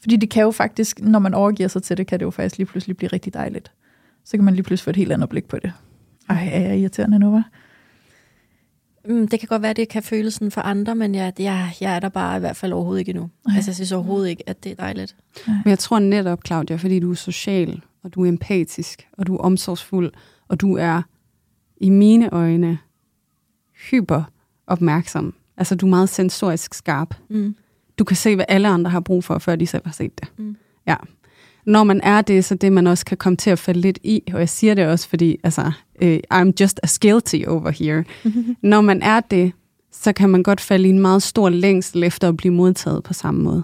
fordi 0.01 0.15
det 0.15 0.29
kan 0.29 0.43
jo 0.43 0.51
faktisk, 0.51 1.01
når 1.01 1.19
man 1.19 1.33
overgiver 1.33 1.69
sig 1.69 1.83
til 1.83 1.97
det, 1.97 2.07
kan 2.07 2.19
det 2.19 2.25
jo 2.25 2.31
faktisk 2.31 2.57
lige 2.57 2.67
pludselig 2.67 2.97
blive 2.97 3.09
rigtig 3.13 3.33
dejligt. 3.33 3.71
Så 4.25 4.37
kan 4.37 4.43
man 4.43 4.53
lige 4.53 4.63
pludselig 4.63 4.83
få 4.83 4.89
et 4.89 4.95
helt 4.95 5.11
andet 5.11 5.29
blik 5.29 5.45
på 5.45 5.57
det. 5.59 5.73
Ej, 6.29 6.49
er 6.51 6.59
jeg 6.59 6.79
irriterende 6.79 7.19
nu, 7.19 7.37
hva'? 7.37 7.62
Mm, 9.07 9.27
det 9.27 9.39
kan 9.39 9.47
godt 9.47 9.61
være, 9.61 9.69
at 9.69 9.77
det 9.77 9.89
kan 9.89 10.03
føles 10.03 10.33
sådan 10.33 10.51
for 10.51 10.61
andre, 10.61 10.95
men 10.95 11.15
jeg, 11.15 11.33
jeg, 11.39 11.73
jeg 11.81 11.95
er 11.95 11.99
der 11.99 12.09
bare 12.09 12.37
i 12.37 12.39
hvert 12.39 12.55
fald 12.55 12.73
overhovedet 12.73 12.99
ikke 12.99 13.09
endnu. 13.09 13.29
Okay. 13.45 13.55
Altså, 13.55 13.71
jeg 13.71 13.75
synes 13.75 13.91
overhovedet 13.91 14.29
ikke, 14.29 14.49
at 14.49 14.63
det 14.63 14.71
er 14.71 14.75
dejligt. 14.75 15.15
Men 15.47 15.69
jeg 15.69 15.79
tror 15.79 15.99
netop, 15.99 16.39
Claudia, 16.45 16.75
fordi 16.75 16.99
du 16.99 17.11
er 17.11 17.15
social, 17.15 17.81
og 18.03 18.13
du 18.13 18.23
er 18.23 18.29
empatisk, 18.29 19.07
og 19.11 19.27
du 19.27 19.35
er 19.35 19.39
omsorgsfuld, 19.39 20.11
og 20.47 20.61
du 20.61 20.77
er 20.77 21.01
i 21.77 21.89
mine 21.89 22.33
øjne 22.33 22.77
hyper 23.89 24.23
opmærksom. 24.67 25.33
Altså, 25.57 25.75
du 25.75 25.85
er 25.85 25.89
meget 25.89 26.09
sensorisk 26.09 26.73
skarp. 26.73 27.15
Mm. 27.29 27.55
Du 27.97 28.03
kan 28.03 28.15
se, 28.15 28.35
hvad 28.35 28.45
alle 28.47 28.67
andre 28.67 28.91
har 28.91 28.99
brug 28.99 29.23
for, 29.23 29.37
før 29.39 29.55
de 29.55 29.67
selv 29.67 29.85
har 29.85 29.93
set 29.93 30.19
det. 30.19 30.31
Mm. 30.37 30.55
Ja. 30.87 30.95
Når 31.65 31.83
man 31.83 32.01
er 32.03 32.21
det, 32.21 32.45
så 32.45 32.55
det 32.55 32.71
man 32.71 32.87
også 32.87 33.05
kan 33.05 33.17
komme 33.17 33.37
til 33.37 33.49
at 33.49 33.59
falde 33.59 33.81
lidt 33.81 33.99
i, 34.03 34.23
og 34.33 34.39
jeg 34.39 34.49
siger 34.49 34.73
det 34.73 34.87
også, 34.87 35.09
fordi 35.09 35.37
altså, 35.43 35.71
uh, 36.01 36.17
I'm 36.33 36.51
just 36.59 36.79
as 36.83 36.99
guilty 36.99 37.41
over 37.47 37.69
here. 37.69 38.03
Mm-hmm. 38.23 38.55
Når 38.71 38.81
man 38.81 39.01
er 39.01 39.19
det, 39.19 39.51
så 39.91 40.13
kan 40.13 40.29
man 40.29 40.43
godt 40.43 40.61
falde 40.61 40.87
i 40.87 40.89
en 40.89 40.99
meget 40.99 41.23
stor 41.23 41.49
længsel 41.49 42.03
efter 42.03 42.29
at 42.29 42.37
blive 42.37 42.53
modtaget 42.53 43.03
på 43.03 43.13
samme 43.13 43.43
måde. 43.43 43.63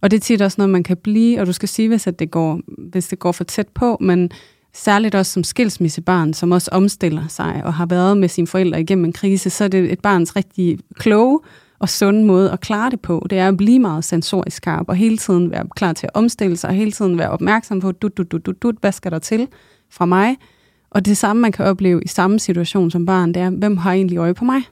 Og 0.00 0.10
det 0.10 0.16
er 0.16 0.20
tit 0.20 0.42
også 0.42 0.54
noget, 0.58 0.70
man 0.70 0.82
kan 0.82 0.96
blive, 0.96 1.40
og 1.40 1.46
du 1.46 1.52
skal 1.52 1.68
sige, 1.68 1.88
hvis, 1.88 2.06
at 2.06 2.18
det, 2.18 2.30
går, 2.30 2.60
hvis 2.90 3.08
det 3.08 3.18
går 3.18 3.32
for 3.32 3.44
tæt 3.44 3.68
på, 3.68 3.96
men 4.00 4.30
særligt 4.74 5.14
også 5.14 5.32
som 5.32 5.44
skilsmissebarn, 5.44 6.34
som 6.34 6.52
også 6.52 6.68
omstiller 6.72 7.28
sig 7.28 7.62
og 7.64 7.74
har 7.74 7.86
været 7.86 8.16
med 8.16 8.28
sine 8.28 8.46
forældre 8.46 8.80
igennem 8.80 9.04
en 9.04 9.12
krise, 9.12 9.50
så 9.50 9.64
er 9.64 9.68
det 9.68 9.92
et 9.92 10.00
barns 10.00 10.36
rigtig 10.36 10.78
kloge 10.94 11.40
og 11.78 11.88
sunde 11.88 12.24
måde 12.24 12.52
at 12.52 12.60
klare 12.60 12.90
det 12.90 13.00
på. 13.00 13.26
Det 13.30 13.38
er 13.38 13.48
at 13.48 13.56
blive 13.56 13.78
meget 13.78 14.04
sensorisk 14.04 14.56
skarp 14.56 14.88
og 14.88 14.96
hele 14.96 15.18
tiden 15.18 15.50
være 15.50 15.64
klar 15.76 15.92
til 15.92 16.06
at 16.06 16.10
omstille 16.14 16.56
sig 16.56 16.70
og 16.70 16.76
hele 16.76 16.92
tiden 16.92 17.18
være 17.18 17.30
opmærksom 17.30 17.80
på, 17.80 17.92
du, 17.92 18.08
du, 18.08 18.22
du, 18.22 18.38
du, 18.38 18.52
du, 18.52 18.72
hvad 18.80 18.92
skal 18.92 19.12
der 19.12 19.18
til 19.18 19.48
fra 19.90 20.06
mig? 20.06 20.36
Og 20.90 21.06
det 21.06 21.16
samme, 21.16 21.42
man 21.42 21.52
kan 21.52 21.64
opleve 21.64 22.02
i 22.02 22.08
samme 22.08 22.38
situation 22.38 22.90
som 22.90 23.06
barn, 23.06 23.34
det 23.34 23.42
er, 23.42 23.50
hvem 23.50 23.76
har 23.76 23.92
egentlig 23.92 24.18
øje 24.18 24.34
på 24.34 24.44
mig? 24.44 24.62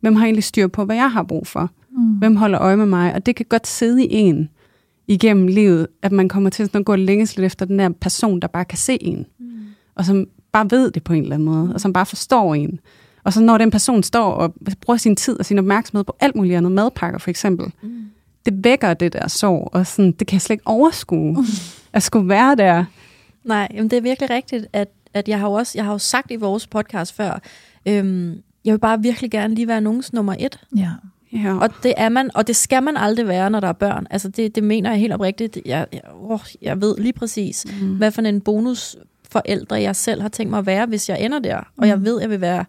Hvem 0.00 0.16
har 0.16 0.24
egentlig 0.24 0.44
styr 0.44 0.66
på, 0.66 0.84
hvad 0.84 0.96
jeg 0.96 1.12
har 1.12 1.22
brug 1.22 1.46
for? 1.46 1.70
Mm. 1.90 2.18
Hvem 2.18 2.36
holder 2.36 2.60
øje 2.60 2.76
med 2.76 2.86
mig? 2.86 3.14
Og 3.14 3.26
det 3.26 3.36
kan 3.36 3.46
godt 3.48 3.66
sidde 3.66 4.04
i 4.04 4.08
en 4.10 4.48
igennem 5.06 5.46
livet, 5.46 5.86
at 6.02 6.12
man 6.12 6.28
kommer 6.28 6.50
til 6.50 6.66
sådan 6.66 6.78
at 6.78 6.84
gå 6.84 6.96
længes 6.96 7.36
lidt 7.36 7.46
efter 7.46 7.66
den 7.66 7.78
der 7.78 7.88
person, 7.88 8.40
der 8.40 8.48
bare 8.48 8.64
kan 8.64 8.78
se 8.78 9.02
en. 9.02 9.26
Mm. 9.38 9.46
Og 9.94 10.04
som 10.04 10.26
bare 10.52 10.70
ved 10.70 10.90
det 10.90 11.04
på 11.04 11.12
en 11.12 11.22
eller 11.22 11.34
anden 11.34 11.46
måde, 11.46 11.74
og 11.74 11.80
som 11.80 11.92
bare 11.92 12.06
forstår 12.06 12.54
en. 12.54 12.80
Og 13.28 13.32
så 13.32 13.40
når 13.40 13.58
den 13.58 13.70
person 13.70 14.02
står 14.02 14.32
og 14.32 14.54
bruger 14.80 14.96
sin 14.96 15.16
tid 15.16 15.38
og 15.38 15.46
sin 15.46 15.58
opmærksomhed 15.58 16.04
på 16.04 16.16
alt 16.20 16.36
muligt 16.36 16.56
andet, 16.56 16.72
madpakker 16.72 17.18
for 17.18 17.30
eksempel, 17.30 17.72
mm. 17.82 18.10
det 18.46 18.64
vækker 18.64 18.94
det 18.94 19.12
der 19.12 19.28
sorg, 19.28 19.70
og 19.72 19.86
sådan, 19.86 20.12
det 20.12 20.26
kan 20.26 20.34
jeg 20.34 20.42
slet 20.42 20.54
ikke 20.54 20.66
overskue, 20.66 21.32
mm. 21.32 21.46
at 21.92 22.02
skulle 22.02 22.28
være 22.28 22.56
der. 22.56 22.84
Nej, 23.44 23.68
jamen 23.74 23.90
det 23.90 23.96
er 23.96 24.00
virkelig 24.00 24.30
rigtigt, 24.30 24.66
at, 24.72 24.88
at 25.14 25.28
jeg 25.28 25.40
har 25.40 25.48
jo 25.48 25.52
også 25.52 25.72
jeg 25.74 25.84
har 25.84 25.92
jo 25.92 25.98
sagt 25.98 26.30
i 26.30 26.36
vores 26.36 26.66
podcast 26.66 27.16
før, 27.16 27.40
øhm, 27.86 28.34
jeg 28.64 28.72
vil 28.72 28.78
bare 28.78 29.02
virkelig 29.02 29.30
gerne 29.30 29.54
lige 29.54 29.68
være 29.68 29.80
nogens 29.80 30.12
nummer 30.12 30.34
et. 30.38 30.60
Ja. 30.76 30.90
Ja. 31.32 31.58
Og 31.58 31.70
det 31.82 31.94
er 31.96 32.08
man, 32.08 32.30
og 32.34 32.46
det 32.46 32.56
skal 32.56 32.82
man 32.82 32.96
aldrig 32.96 33.28
være, 33.28 33.50
når 33.50 33.60
der 33.60 33.68
er 33.68 33.72
børn. 33.72 34.06
Altså 34.10 34.28
det, 34.28 34.54
det 34.54 34.64
mener 34.64 34.90
jeg 34.90 34.98
helt 35.00 35.12
oprigtigt. 35.12 35.58
Jeg, 35.64 35.86
jeg, 35.92 36.00
oh, 36.22 36.40
jeg 36.62 36.80
ved 36.80 36.98
lige 36.98 37.12
præcis, 37.12 37.66
mm. 37.80 37.96
hvad 37.96 38.10
for 38.10 38.22
en 38.22 38.40
bonus 38.40 38.96
forældre 39.30 39.82
jeg 39.82 39.96
selv 39.96 40.22
har 40.22 40.28
tænkt 40.28 40.50
mig 40.50 40.58
at 40.58 40.66
være, 40.66 40.86
hvis 40.86 41.08
jeg 41.08 41.20
ender 41.20 41.38
der. 41.38 41.60
Og 41.76 41.88
jeg 41.88 42.04
ved, 42.04 42.16
at 42.16 42.22
jeg 42.22 42.30
vil 42.30 42.40
være 42.40 42.64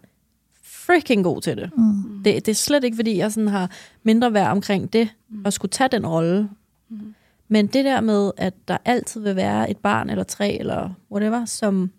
freaking 0.90 1.24
god 1.24 1.40
til 1.40 1.56
det. 1.56 1.70
Mm. 1.76 2.22
det. 2.24 2.46
Det 2.46 2.48
er 2.48 2.54
slet 2.54 2.84
ikke, 2.84 2.96
fordi 2.96 3.16
jeg 3.16 3.32
sådan 3.32 3.48
har 3.48 3.70
mindre 4.02 4.32
værd 4.32 4.50
omkring 4.50 4.92
det, 4.92 5.08
mm. 5.28 5.46
at 5.46 5.52
skulle 5.52 5.70
tage 5.70 5.88
den 5.88 6.06
rolle. 6.06 6.48
Mm. 6.88 7.14
Men 7.48 7.66
det 7.66 7.84
der 7.84 8.00
med, 8.00 8.30
at 8.36 8.54
der 8.68 8.76
altid 8.84 9.20
vil 9.20 9.36
være 9.36 9.70
et 9.70 9.76
barn 9.78 10.10
eller 10.10 10.24
tre, 10.24 10.58
eller 10.58 10.90
whatever, 11.12 11.44
som, 11.44 11.90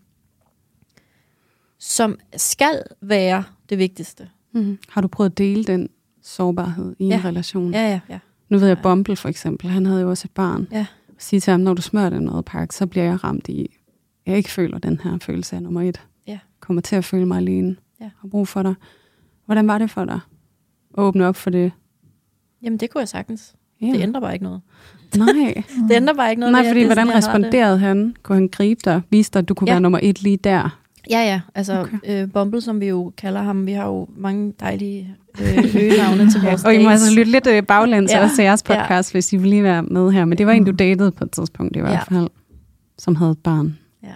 som 1.80 2.20
skal 2.38 2.84
være 3.02 3.44
det 3.70 3.78
vigtigste. 3.78 4.30
Mm. 4.54 4.78
Har 4.90 5.02
du 5.02 5.08
prøvet 5.08 5.30
at 5.30 5.38
dele 5.38 5.64
den 5.64 5.90
sårbarhed 6.24 6.96
i 7.00 7.08
Ja. 7.08 7.16
en 7.16 7.26
relation? 7.26 7.74
Ja, 7.74 7.90
ja, 7.90 8.00
ja. 8.10 8.20
Nu 8.50 8.58
ved 8.58 8.68
jeg, 8.68 8.78
Bumble 8.84 9.16
for 9.16 9.30
eksempel, 9.30 9.70
han 9.70 9.86
havde 9.86 10.02
jo 10.02 10.10
også 10.10 10.26
et 10.26 10.32
barn. 10.32 10.68
Ja. 10.72 10.86
Sige 11.18 11.40
til 11.40 11.52
ham, 11.52 11.60
når 11.60 11.74
du 11.74 11.82
smører 11.82 12.10
den 12.10 12.24
noget 12.24 12.46
pakke, 12.46 12.76
så 12.76 12.88
bliver 12.88 13.04
jeg 13.06 13.24
ramt 13.24 13.48
i, 13.50 13.78
jeg 14.26 14.38
ikke 14.38 14.52
føler 14.52 14.78
den 14.78 15.00
her 15.04 15.18
følelse 15.22 15.56
af 15.56 15.64
nummer 15.64 15.82
et. 15.82 16.02
Ja. 16.28 16.40
Kommer 16.60 16.82
til 16.82 16.96
at 16.96 17.06
føle 17.06 17.26
mig 17.26 17.38
alene. 17.38 17.76
Ja. 18.02 18.10
Har 18.22 18.28
brug 18.28 18.48
for 18.48 18.64
dig. 18.64 18.74
Hvordan 19.46 19.68
var 19.68 19.78
det 19.78 19.90
for 19.90 20.06
dig? 20.06 20.20
At 20.98 21.04
åbne 21.04 21.28
op 21.28 21.36
for 21.36 21.50
det? 21.50 21.72
Jamen 22.64 22.80
det 22.80 22.90
kunne 22.90 23.00
jeg 23.00 23.08
sagtens. 23.10 23.56
Ja. 23.82 23.86
Det 23.88 24.02
ændrer 24.02 24.22
bare 24.22 24.34
ikke 24.34 24.44
noget. 24.46 24.62
Nej. 25.18 25.64
Det 25.88 25.96
ændrer 25.96 26.14
bare 26.14 26.30
ikke 26.30 26.40
noget. 26.40 26.52
Nej, 26.52 26.68
fordi 26.68 26.80
det 26.80 26.88
hvordan 26.88 27.08
sådan, 27.08 27.18
responderede 27.18 27.78
han? 27.80 28.16
Kunne 28.24 28.36
han 28.36 28.48
gribe 28.48 28.82
dig? 28.86 29.02
Vise 29.10 29.32
dig, 29.32 29.40
at 29.40 29.50
du 29.50 29.54
kunne 29.54 29.68
Ja. 29.70 29.74
være 29.74 29.82
nummer 29.82 30.00
et 30.04 30.22
lige 30.24 30.38
der? 30.38 30.78
Ja, 31.10 31.20
ja. 31.20 31.42
Altså, 31.56 31.80
Okay. 31.82 31.98
øh, 32.24 32.32
Bumble, 32.32 32.62
som 32.62 32.80
vi 32.80 32.86
jo 32.88 33.14
kalder 33.18 33.42
ham, 33.42 33.66
vi 33.66 33.72
har 33.72 33.86
jo 33.88 34.08
mange 34.18 34.54
dejlige 34.60 35.16
øh, 35.42 35.76
øgenavne 35.76 36.30
til 36.32 36.42
vores 36.46 36.64
Og 36.64 36.76
I 36.76 36.84
må 36.84 36.90
altså 36.90 37.16
lytte 37.16 37.32
lidt 37.32 37.48
øh, 37.48 37.64
baglæns 37.64 38.12
Ja. 38.12 38.24
også 38.24 38.36
til 38.36 38.44
jeres 38.44 38.64
podcast, 38.64 39.12
hvis 39.12 39.34
I 39.34 39.38
vil 39.38 39.50
lige 39.50 39.64
være 39.64 39.84
med 39.84 40.12
her. 40.12 40.26
Men 40.26 40.38
det 40.38 40.48
var 40.48 40.52
en, 40.54 40.64
du 40.66 40.72
datede 40.72 41.12
på 41.12 41.24
et 41.24 41.32
tidspunkt 41.32 41.76
i 41.76 41.80
hvert 41.80 41.92
Ja. 42.12 42.18
fald, 42.18 42.30
som 42.98 43.16
havde 43.16 43.32
et 43.32 43.38
barn. 43.38 43.78
Ja. 44.04 44.14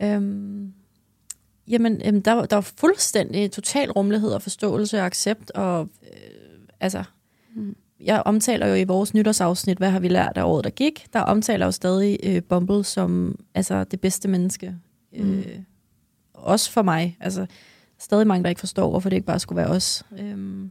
Ja. 0.00 0.14
Øhm, 0.16 0.72
jamen, 1.68 2.00
øhm, 2.04 2.22
der, 2.22 2.32
var- 2.32 2.46
der 2.46 2.56
var 2.56 2.72
fuldstændig 2.78 3.52
total 3.52 3.90
rummelighed 3.90 4.30
og 4.30 4.42
forståelse 4.42 4.98
og 4.98 5.06
accept. 5.06 5.50
Og, 5.50 5.88
øh, 6.02 6.08
altså, 6.80 7.04
Mm. 7.54 7.76
jeg 8.00 8.22
omtaler 8.26 8.66
jo 8.66 8.74
i 8.74 8.84
vores 8.84 9.14
nytårsafsnit, 9.14 9.78
hvad 9.78 9.90
har 9.90 10.00
vi 10.00 10.08
lært 10.08 10.32
af 10.36 10.44
året, 10.44 10.64
der 10.64 10.70
gik. 10.70 11.06
Der 11.12 11.20
omtaler 11.20 11.66
jo 11.66 11.72
stadig 11.72 12.18
øh, 12.22 12.42
Bumble 12.42 12.84
som 12.84 13.38
altså, 13.54 13.84
det 13.84 14.00
bedste 14.00 14.28
menneske. 14.28 14.74
Øh, 15.12 15.26
Mm. 15.26 15.42
også 16.34 16.70
for 16.70 16.82
mig. 16.82 17.16
Altså, 17.20 17.46
stadig 17.98 18.26
mange, 18.26 18.42
der 18.42 18.48
ikke 18.48 18.58
forstår, 18.60 18.90
hvorfor 18.90 19.08
det 19.08 19.16
ikke 19.16 19.26
bare 19.26 19.38
skulle 19.40 19.56
være 19.56 19.68
os. 19.70 20.04
Øhm, 20.18 20.70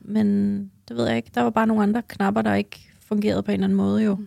men 0.00 0.58
det 0.88 0.96
ved 0.96 1.06
jeg 1.06 1.16
ikke. 1.16 1.30
Der 1.34 1.40
var 1.40 1.50
bare 1.50 1.66
nogle 1.66 1.82
andre 1.82 2.02
knapper, 2.08 2.42
der 2.42 2.54
ikke 2.54 2.80
fungerede 3.00 3.42
på 3.42 3.50
en 3.50 3.54
eller 3.54 3.64
anden 3.66 3.76
måde 3.76 4.02
jo. 4.04 4.18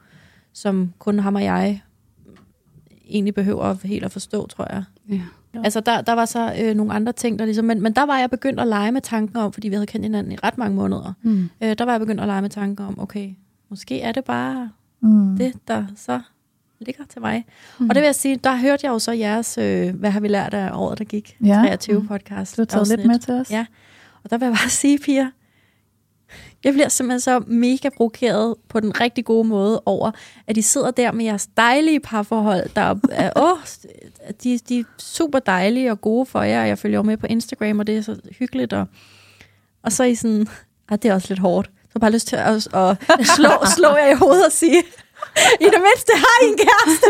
Som 0.53 0.93
kun 0.99 1.19
ham 1.19 1.35
og 1.35 1.43
jeg 1.43 1.81
egentlig 3.09 3.33
behøver 3.33 3.87
helt 3.87 4.05
at 4.05 4.11
forstå, 4.11 4.47
tror 4.47 4.73
jeg. 4.73 4.83
Ja. 5.09 5.21
Altså, 5.63 5.79
der, 5.79 6.01
der 6.01 6.13
var 6.13 6.25
så 6.25 6.53
øh, 6.61 6.75
nogle 6.75 6.93
andre 6.93 7.11
ting, 7.11 7.39
der 7.39 7.45
ligesom... 7.45 7.65
Men, 7.65 7.81
men 7.81 7.93
der 7.93 8.05
var 8.05 8.17
jeg 8.19 8.29
begyndt 8.29 8.59
at 8.59 8.67
lege 8.67 8.91
med 8.91 9.01
tanken 9.01 9.37
om, 9.37 9.53
fordi 9.53 9.69
vi 9.69 9.75
havde 9.75 9.85
kendt 9.87 10.05
hinanden 10.05 10.31
i 10.31 10.35
ret 10.35 10.57
mange 10.57 10.75
måneder. 10.75 11.13
Mm. 11.21 11.49
Øh, 11.61 11.75
der 11.77 11.85
var 11.85 11.91
jeg 11.91 11.99
begyndt 11.99 12.21
at 12.21 12.27
lege 12.27 12.41
med 12.41 12.49
tanken 12.49 12.85
om, 12.85 12.99
okay, 12.99 13.29
måske 13.69 14.01
er 14.01 14.11
det 14.11 14.23
bare 14.23 14.69
Mm. 15.01 15.37
det, 15.37 15.53
der 15.67 15.85
så 15.95 16.19
ligger 16.79 17.03
til 17.09 17.21
mig. 17.21 17.45
Mm. 17.79 17.89
Og 17.89 17.95
det 17.95 18.01
vil 18.01 18.05
jeg 18.07 18.15
sige, 18.15 18.35
der 18.35 18.55
hørte 18.55 18.85
jeg 18.85 18.91
jo 18.91 18.99
så 18.99 19.11
jeres, 19.11 19.57
øh, 19.57 19.95
hvad 19.95 20.11
har 20.11 20.19
vi 20.19 20.27
lært 20.27 20.53
af 20.53 20.69
året, 20.73 20.99
der 20.99 21.03
gik? 21.05 21.37
Ja. 21.43 21.53
23 21.53 22.05
podcast. 22.07 22.57
Du 22.57 22.61
har 22.61 22.65
taget 22.65 22.87
lidt 22.87 22.99
afsnit. 22.99 23.11
med 23.11 23.19
til 23.19 23.33
os. 23.33 23.51
Ja. 23.51 23.65
Og 24.23 24.29
der 24.29 24.37
vil 24.37 24.45
jeg 24.45 24.53
bare 24.53 24.69
sige, 24.81 24.99
piger, 24.99 25.27
jeg 26.63 26.73
bliver 26.73 26.89
simpelthen 26.89 27.19
så 27.19 27.43
mega 27.47 27.89
provokeret 27.97 28.55
på 28.69 28.79
den 28.79 29.01
rigtig 29.01 29.25
gode 29.25 29.47
måde 29.47 29.81
over, 29.85 30.11
at 30.47 30.57
I 30.57 30.61
sidder 30.61 30.91
der 30.91 31.11
med 31.11 31.25
jeres 31.25 31.47
dejlige 31.57 31.99
parforhold, 31.99 32.69
der 32.75 32.95
er, 33.11 33.31
åh, 33.45 33.57
de, 34.43 34.57
de 34.69 34.79
er 34.79 34.83
super 34.97 35.39
dejlige 35.39 35.91
og 35.91 36.01
gode 36.01 36.25
for 36.25 36.41
jer, 36.41 36.61
og 36.61 36.67
jeg 36.67 36.77
følger 36.77 36.97
jo 36.97 37.03
med 37.03 37.17
på 37.17 37.27
Instagram, 37.27 37.79
og 37.79 37.87
det 37.87 37.97
er 37.97 38.01
så 38.01 38.19
hyggeligt, 38.39 38.73
og, 38.73 38.87
og 39.83 39.91
så 39.91 40.03
er 40.03 40.07
I 40.07 40.15
sådan, 40.15 40.47
ah, 40.89 40.97
det 41.01 41.09
er 41.09 41.13
også 41.13 41.27
lidt 41.29 41.39
hårdt. 41.39 41.67
Så 41.67 41.89
har 41.93 41.99
bare 41.99 42.11
lyst 42.11 42.27
til 42.27 42.35
at, 42.35 42.55
at 42.55 42.97
slå, 43.35 43.49
slå 43.77 43.89
jer 43.89 44.11
i 44.11 44.15
hovedet 44.15 44.45
og 44.45 44.51
sige, 44.51 44.83
i 45.61 45.67
det 45.73 45.81
mindste 45.87 46.11
har 46.15 46.45
I 46.45 46.47
en 46.47 46.57
kæreste. 46.57 47.07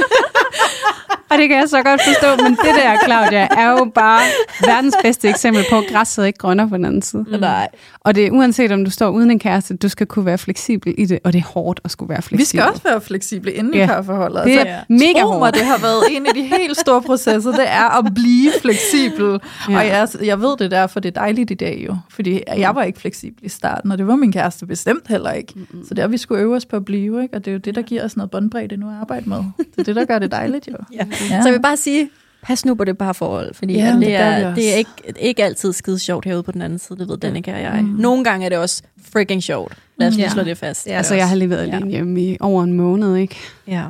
Og 1.29 1.37
det 1.37 1.49
kan 1.49 1.57
jeg 1.57 1.69
så 1.69 1.83
godt 1.83 2.01
forstå, 2.03 2.43
men 2.43 2.51
det 2.51 2.75
der, 2.75 2.97
Claudia, 3.05 3.47
er 3.57 3.69
jo 3.69 3.91
bare 3.95 4.21
verdens 4.65 4.95
bedste 5.01 5.29
eksempel 5.29 5.65
på, 5.69 5.77
at 5.77 5.85
græsset 5.91 6.27
ikke 6.27 6.39
grønner 6.39 6.69
på 6.69 6.77
den 6.77 6.85
anden 6.85 7.01
side. 7.01 7.25
Mm. 7.27 7.39
Nej. 7.39 7.67
Og 8.05 8.15
det 8.15 8.27
er 8.27 8.31
uanset 8.31 8.71
om 8.71 8.85
du 8.85 8.91
står 8.91 9.09
uden 9.09 9.31
en 9.31 9.39
kæreste, 9.39 9.75
du 9.77 9.89
skal 9.89 10.07
kunne 10.07 10.25
være 10.25 10.37
fleksibel 10.37 10.95
i 10.97 11.05
det, 11.05 11.19
og 11.23 11.33
det 11.33 11.39
er 11.39 11.45
hårdt 11.45 11.79
at 11.83 11.91
skulle 11.91 12.09
være 12.09 12.21
fleksibel. 12.21 12.39
Vi 12.39 12.45
skal 12.45 12.61
også 12.71 12.83
være 12.83 13.01
fleksible 13.01 13.51
inden 13.53 13.73
Ja. 13.73 13.83
i 13.83 13.87
parforholdet. 13.87 14.43
Det 14.45 14.51
Altså, 14.51 14.67
er 14.67 14.79
mega 14.89 15.19
Tro 15.21 15.39
mig, 15.39 15.53
det 15.53 15.61
har 15.61 15.77
været 15.81 16.03
en 16.11 16.25
af 16.25 16.33
de 16.33 16.43
helt 16.43 16.77
store 16.77 17.01
processer, 17.01 17.51
det 17.51 17.65
er 17.67 17.97
at 18.05 18.13
blive 18.15 18.51
fleksibel. 18.61 19.39
Ja. 19.69 19.73
Ja. 19.73 19.77
Og 19.79 19.87
jeg, 19.87 20.07
jeg 20.25 20.41
ved 20.41 20.57
det 20.59 20.71
derfor, 20.71 20.99
det 20.99 21.09
er 21.17 21.19
dejligt 21.21 21.51
i 21.51 21.53
dag 21.53 21.83
jo. 21.87 21.97
Fordi 22.09 22.41
jeg 22.57 22.75
var 22.75 22.83
ikke 22.83 22.99
fleksibel 22.99 23.45
i 23.45 23.49
starten, 23.49 23.91
og 23.91 23.97
det 23.97 24.07
var 24.07 24.15
min 24.15 24.31
kæreste 24.31 24.65
bestemt 24.65 25.07
heller 25.07 25.31
ikke. 25.31 25.53
Mm-hmm. 25.55 25.85
Så 25.87 25.93
det 25.93 26.03
er, 26.03 26.07
vi 26.07 26.17
skulle 26.17 26.41
øve 26.41 26.55
os 26.55 26.65
på 26.65 26.75
at 26.75 26.85
blive, 26.85 27.23
ikke? 27.23 27.35
og 27.35 27.45
det 27.45 27.51
er 27.51 27.53
jo 27.53 27.59
det, 27.59 27.75
der 27.75 27.81
giver 27.81 28.05
os 28.05 28.17
noget 28.17 28.31
båndbredde 28.31 28.77
nu 28.77 28.89
at 28.89 28.95
arbejde 29.01 29.29
med. 29.29 29.37
Det 29.57 29.65
er 29.77 29.83
det, 29.83 29.95
der 29.95 30.05
gør 30.05 30.19
det 30.19 30.31
dejligt 30.31 30.67
jo. 30.67 30.75
Ja. 30.93 31.05
Så 31.29 31.41
jeg 31.45 31.53
vil 31.53 31.61
bare 31.61 31.77
sige, 31.77 32.09
pas 32.45 32.65
nu 32.65 32.75
på 32.75 32.83
det 32.83 32.97
parforhold, 32.97 33.53
fordi 33.53 33.73
Ja, 33.73 33.85
ja, 33.85 33.91
det 33.91 34.01
det, 34.01 34.15
er, 34.15 34.47
også. 34.49 34.61
det 34.61 34.73
er 34.73 34.77
ikke, 34.77 34.91
ikke 35.19 35.43
altid 35.43 35.73
skide 35.73 35.99
sjovt 35.99 36.25
herude 36.25 36.43
på 36.43 36.51
den 36.51 36.61
anden 36.61 36.79
side, 36.79 36.99
det 36.99 37.09
ved 37.09 37.17
Danika 37.17 37.53
og 37.55 37.61
jeg. 37.61 37.79
Mm. 37.81 37.87
Nogle 37.89 38.23
gange 38.23 38.45
er 38.45 38.49
det 38.49 38.57
også 38.57 38.81
freaking 39.13 39.43
sjovt. 39.43 39.73
Lad 39.97 40.07
os 40.07 40.17
Ja. 40.17 40.29
slå 40.29 40.43
det 40.43 40.57
fast. 40.57 40.85
Ja, 40.87 40.91
Det 40.91 40.97
Altså, 40.97 41.13
det 41.13 41.17
jeg 41.19 41.25
har 41.27 41.31
også. 41.31 41.39
lige 41.39 41.49
været 41.49 41.61
alene 41.73 41.89
hjemme 41.91 42.21
i 42.21 42.37
over 42.39 42.63
en 42.63 42.73
måned, 42.73 43.15
ikke? 43.15 43.35
Ja. 43.67 43.83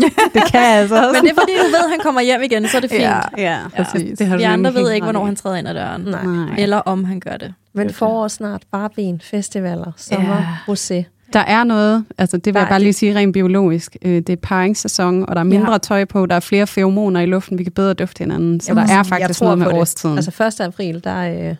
Det 0.34 0.42
kan 0.50 0.60
jeg 0.60 0.74
altså 0.80 0.94
også. 1.08 1.12
Men 1.22 1.22
det 1.24 1.30
er 1.30 1.40
fordi, 1.40 1.52
du 1.52 1.64
ved, 1.66 1.84
at 1.84 1.90
han 1.90 1.98
kommer 2.02 2.20
hjem 2.20 2.42
igen, 2.42 2.68
så 2.68 2.76
er 2.76 2.80
det 2.80 2.90
fint. 2.90 3.02
Ja. 3.02 3.18
ja, 3.38 3.58
præcis. 3.76 4.18
Det 4.18 4.26
har 4.26 4.36
Vi 4.36 4.42
andre 4.42 4.74
ved 4.74 4.90
ikke, 4.92 5.04
hvornår 5.04 5.24
han 5.24 5.36
træder 5.36 5.56
ind 5.56 5.68
ad 5.68 5.74
døren. 5.74 6.00
Nej. 6.00 6.54
Eller 6.58 6.76
om 6.76 7.04
han 7.04 7.20
gør 7.20 7.36
det. 7.36 7.54
Men 7.74 7.90
forår 7.92 8.28
snart, 8.28 8.62
barben, 8.72 9.20
festivaler, 9.24 9.92
sommer, 9.96 10.62
rosé. 10.68 11.04
Der 11.32 11.40
er 11.40 11.64
noget, 11.64 12.04
altså 12.18 12.36
det 12.36 12.46
vil 12.46 12.54
Der 12.54 12.60
jeg 12.60 12.68
bare 12.68 12.78
det- 12.78 12.82
lige 12.84 12.92
sige 12.92 13.14
rent 13.14 13.32
biologisk. 13.32 13.96
Øh, 14.02 14.12
Det 14.16 14.28
er 14.28 14.36
paringssæson, 14.36 15.22
og 15.28 15.34
der 15.36 15.40
er 15.40 15.44
mindre 15.44 15.72
Ja. 15.72 15.78
tøj 15.78 16.04
på, 16.04 16.26
der 16.26 16.34
er 16.36 16.40
flere 16.40 16.66
feromoner 16.66 17.20
i 17.20 17.26
luften, 17.26 17.58
vi 17.58 17.62
kan 17.62 17.72
bedre 17.72 17.94
dufte 17.94 18.18
hinanden. 18.24 18.60
Så 18.60 18.70
Jamen, 18.70 18.86
der 18.86 18.92
er 18.92 18.96
jeg 18.96 19.06
faktisk 19.06 19.38
tror 19.38 19.46
noget 19.46 19.58
med 19.58 19.66
det. 19.66 19.74
årstiden. 19.74 20.16
Altså 20.16 20.44
1. 20.44 20.60
april, 20.60 21.04
der 21.04 21.10
er, 21.10 21.50
øh, 21.50 21.56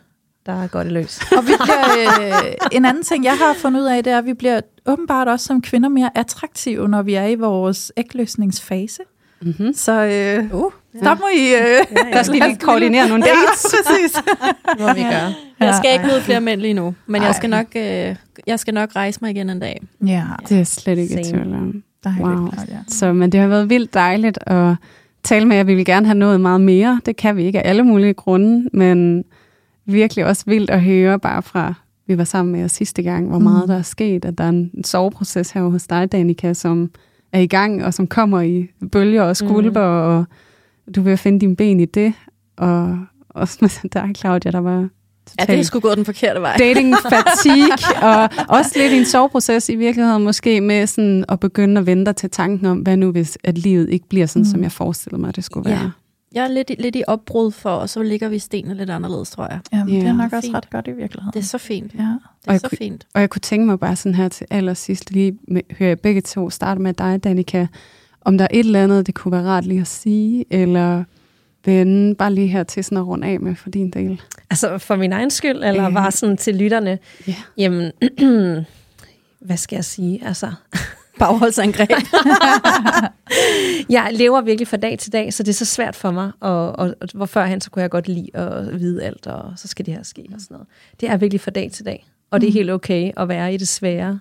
der 0.47 0.67
går 0.67 0.83
det 0.83 0.93
løs. 0.93 1.21
Og 1.39 1.43
vi 1.47 1.53
bliver, 1.63 2.39
øh, 2.45 2.53
en 2.73 2.85
anden 2.85 3.03
ting, 3.03 3.25
jeg 3.25 3.33
har 3.39 3.55
fundet 3.63 3.81
ud 3.81 3.87
af, 3.87 4.05
det 4.05 4.13
er, 4.13 4.19
at 4.19 4.27
vi 4.27 4.35
bliver 4.35 4.61
åbenbart 4.87 5.29
også 5.29 5.47
som 5.47 5.63
kvinder 5.63 5.89
mere 5.89 6.11
attraktive, 6.15 6.89
når 6.89 7.03
vi 7.03 7.15
er 7.15 7.27
i 7.27 7.35
vores 7.35 7.93
ægløsningsfase. 7.97 9.01
mm-hmm. 9.43 9.73
Så 9.75 9.93
øh, 10.05 10.55
Uh, 10.55 10.73
der 10.93 11.15
må 11.15 11.25
I... 11.37 11.55
Øh, 11.55 12.13
Der 12.13 12.23
skal 12.23 12.37
I 12.37 12.41
lige 12.41 12.57
koordinere 12.57 13.09
nogle 13.09 13.25
ja, 13.27 13.31
dates. 13.31 13.67
præcis. 13.87 14.13
Det 14.13 14.81
må 14.81 14.93
vi 14.95 15.01
gøre. 15.03 15.33
jeg 15.61 15.75
skal 15.75 15.93
ikke 15.93 16.05
Ja. 16.07 16.13
møde 16.13 16.21
flere 16.21 16.41
mænd 16.41 16.61
lige 16.61 16.75
nu, 16.75 16.95
men 17.07 17.21
Ej. 17.21 17.27
jeg 17.27 17.35
skal, 17.35 17.51
nok, 17.51 17.67
øh, 17.77 18.17
jeg 18.47 18.59
skal 18.61 18.75
nok 18.75 18.97
rejse 18.97 19.19
mig 19.23 19.31
igen 19.31 19.51
en 19.51 19.61
dag. 19.61 19.81
Ja, 20.07 20.23
Det 20.49 20.61
er 20.61 20.65
slet 20.65 20.99
ikke 20.99 21.15
Same. 21.25 21.25
tvivl 21.45 21.55
om. 21.55 21.83
Wow. 22.21 22.49
Så, 22.89 23.13
men 23.13 23.33
det 23.33 23.41
har 23.41 23.47
været 23.49 23.71
vildt 23.71 23.95
dejligt 23.95 24.39
at 24.47 24.75
tale 25.23 25.45
med 25.47 25.57
jer. 25.57 25.65
Vi 25.65 25.75
vil 25.75 25.85
gerne 25.85 26.07
have 26.07 26.19
nået 26.19 26.41
meget 26.41 26.61
mere. 26.61 27.01
Det 27.07 27.17
kan 27.17 27.37
vi 27.37 27.45
ikke 27.45 27.63
af 27.63 27.69
alle 27.69 27.83
mulige 27.83 28.15
grunde, 28.15 28.69
men 28.73 29.25
virkelig 29.87 30.27
også 30.27 30.43
vildt 30.47 30.71
at 30.71 30.83
høre 30.83 31.19
bare 31.19 31.43
fra, 31.43 31.75
vi 32.07 32.19
var 32.19 32.25
sammen 32.25 32.53
med 32.53 32.61
jer 32.61 32.67
sidste 32.69 33.03
gang, 33.03 33.29
hvor 33.29 33.39
meget 33.39 33.63
Mm. 33.65 33.69
der 33.69 33.79
er 33.79 33.83
sket, 33.83 34.25
at 34.25 34.39
der 34.39 34.45
er 34.45 34.49
en 34.49 34.85
soveproces 34.85 35.51
her 35.51 35.63
hos 35.63 35.87
dig, 35.87 36.13
Danika, 36.13 36.53
som 36.55 36.91
er 37.33 37.41
i 37.41 37.47
gang, 37.47 37.85
og 37.85 37.95
som 37.95 38.07
kommer 38.07 38.41
i 38.41 38.67
bølger 38.93 39.23
og 39.23 39.37
skulper, 39.37 40.09
mm. 40.09 40.17
og 40.17 40.25
du 40.97 41.03
vil 41.03 41.17
finde 41.17 41.41
dine 41.41 41.57
ben 41.57 41.81
i 41.81 41.85
det. 41.85 42.13
Og 42.57 42.99
også 43.29 43.59
med 43.61 43.91
dig, 43.91 44.11
Claudia, 44.17 44.51
der 44.51 44.59
var 44.59 44.89
Ja, 45.49 45.57
det 45.57 45.67
sgu 45.67 45.81
gået 45.81 45.97
den 45.97 46.05
forkerte 46.05 46.41
vej. 46.41 46.57
dating 46.59 46.95
fatigue, 47.13 48.03
og 48.03 48.31
også 48.49 48.73
lidt 48.77 48.93
en 48.93 49.05
soveproces 49.05 49.69
i 49.69 49.77
virkeligheden, 49.77 50.23
måske 50.25 50.61
med 50.61 50.87
sådan 50.87 51.25
at 51.29 51.41
begynde 51.41 51.79
at 51.81 51.87
vente 51.87 52.13
til 52.13 52.31
tanken 52.31 52.67
om, 52.67 52.79
hvad 52.79 52.97
nu 52.97 53.11
hvis 53.11 53.39
at 53.45 53.59
livet 53.59 53.91
ikke 53.91 54.09
bliver 54.09 54.27
sådan, 54.27 54.41
mm. 54.41 54.45
som 54.51 54.63
jeg 54.63 54.73
forestillede 54.73 55.21
mig, 55.21 55.29
at 55.29 55.37
det 55.37 55.45
skulle 55.45 55.71
Ja. 55.71 55.77
være. 55.79 55.91
Jeg 56.33 56.45
er 56.45 56.49
lidt, 56.49 56.71
i- 56.71 56.75
lidt 56.79 56.97
i 56.97 57.03
opbrud 57.07 57.51
for, 57.51 57.71
og 57.71 57.89
så 57.89 58.03
ligger 58.03 58.29
vi 58.29 58.39
stenene 58.39 58.75
lidt 58.75 58.91
anderledes, 58.91 59.31
tror 59.31 59.47
jeg. 59.51 59.61
Jamen, 59.73 59.95
det 59.95 60.03
Ja. 60.03 60.09
er 60.09 60.13
nok 60.13 60.33
også 60.33 60.47
Fint. 60.47 60.55
ret 60.57 60.71
godt 60.71 60.89
i 60.89 60.93
virkeligheden. 60.93 61.33
Det 61.35 61.41
er 61.41 61.45
så 61.45 61.59
fint. 61.59 61.95
ja. 61.95 62.03
Det 62.03 62.09
Og 62.13 62.21
er 62.47 62.53
jeg 62.53 62.61
så 62.61 62.69
kunne- 62.69 62.79
fint. 62.79 63.07
Og 63.15 63.21
jeg 63.21 63.31
kunne 63.31 63.41
tænke 63.41 63.67
mig 63.67 63.79
bare 63.81 63.97
sådan 63.97 64.15
her 64.15 64.29
til 64.29 64.47
allersidst, 64.51 65.11
lige 65.11 65.39
med, 65.49 65.61
hører 65.79 65.91
jeg 65.91 66.01
begge 66.01 66.21
to 66.21 66.51
starte 66.51 66.81
med 66.81 66.93
dig, 66.95 67.25
Danika, 67.25 67.67
om 68.25 68.39
der 68.39 68.45
er 68.45 68.49
et 68.53 68.59
eller 68.67 68.85
andet, 68.85 69.07
det 69.07 69.15
kunne 69.15 69.33
være 69.33 69.43
rart 69.45 69.65
lige 69.67 69.81
at 69.81 69.87
sige, 69.87 70.45
eller 70.51 71.05
vende 71.65 72.15
bare 72.15 72.35
lige 72.35 72.47
her 72.47 72.63
til 72.63 72.85
sådan 72.85 72.99
at 72.99 73.07
runde 73.07 73.27
af 73.27 73.41
med 73.41 73.55
for 73.57 73.71
din 73.71 73.91
del. 73.91 74.21
Altså 74.51 74.79
for 74.79 74.97
min 74.97 75.13
egen 75.13 75.31
skyld, 75.31 75.65
eller 75.65 75.87
Øh. 75.87 75.95
bare 75.95 76.11
sådan 76.13 76.37
til 76.37 76.55
lytterne? 76.55 76.99
Ja. 77.29 77.35
Jamen, 77.57 77.93
hvad 79.47 79.57
skal 79.57 79.77
jeg 79.77 79.85
sige? 79.85 80.27
Altså, 80.27 80.53
Bagholdsangreb. 81.19 81.91
jeg 83.97 84.09
lever 84.13 84.41
virkelig 84.41 84.69
fra 84.69 84.77
dag 84.77 84.99
til 84.99 85.13
dag, 85.13 85.33
så 85.35 85.43
det 85.43 85.49
er 85.49 85.55
så 85.55 85.65
svært 85.65 85.97
for 85.97 86.11
mig. 86.11 86.31
Og, 86.41 86.79
og, 86.79 86.95
og 87.01 87.09
hvor 87.15 87.27
førhen, 87.27 87.61
så 87.61 87.71
kunne 87.71 87.83
jeg 87.83 87.91
godt 87.91 88.09
lide 88.09 88.29
at 88.37 88.81
vide 88.81 89.03
alt, 89.05 89.27
og 89.27 89.53
så 89.57 89.69
skal 89.69 89.87
det 89.87 89.95
her 89.95 90.03
ske 90.03 90.25
og 90.35 90.41
sådan 90.41 90.55
noget. 90.55 90.69
Det 91.01 91.11
er 91.11 91.17
virkelig 91.17 91.41
fra 91.41 91.51
dag 91.51 91.71
til 91.73 91.85
dag. 91.87 92.07
Og 92.31 92.41
det 92.41 92.49
er 92.49 92.53
helt 92.53 92.71
okay 92.71 93.11
at 93.17 93.29
være 93.29 93.55
i 93.55 93.57
det 93.57 93.69
svære. 93.69 94.19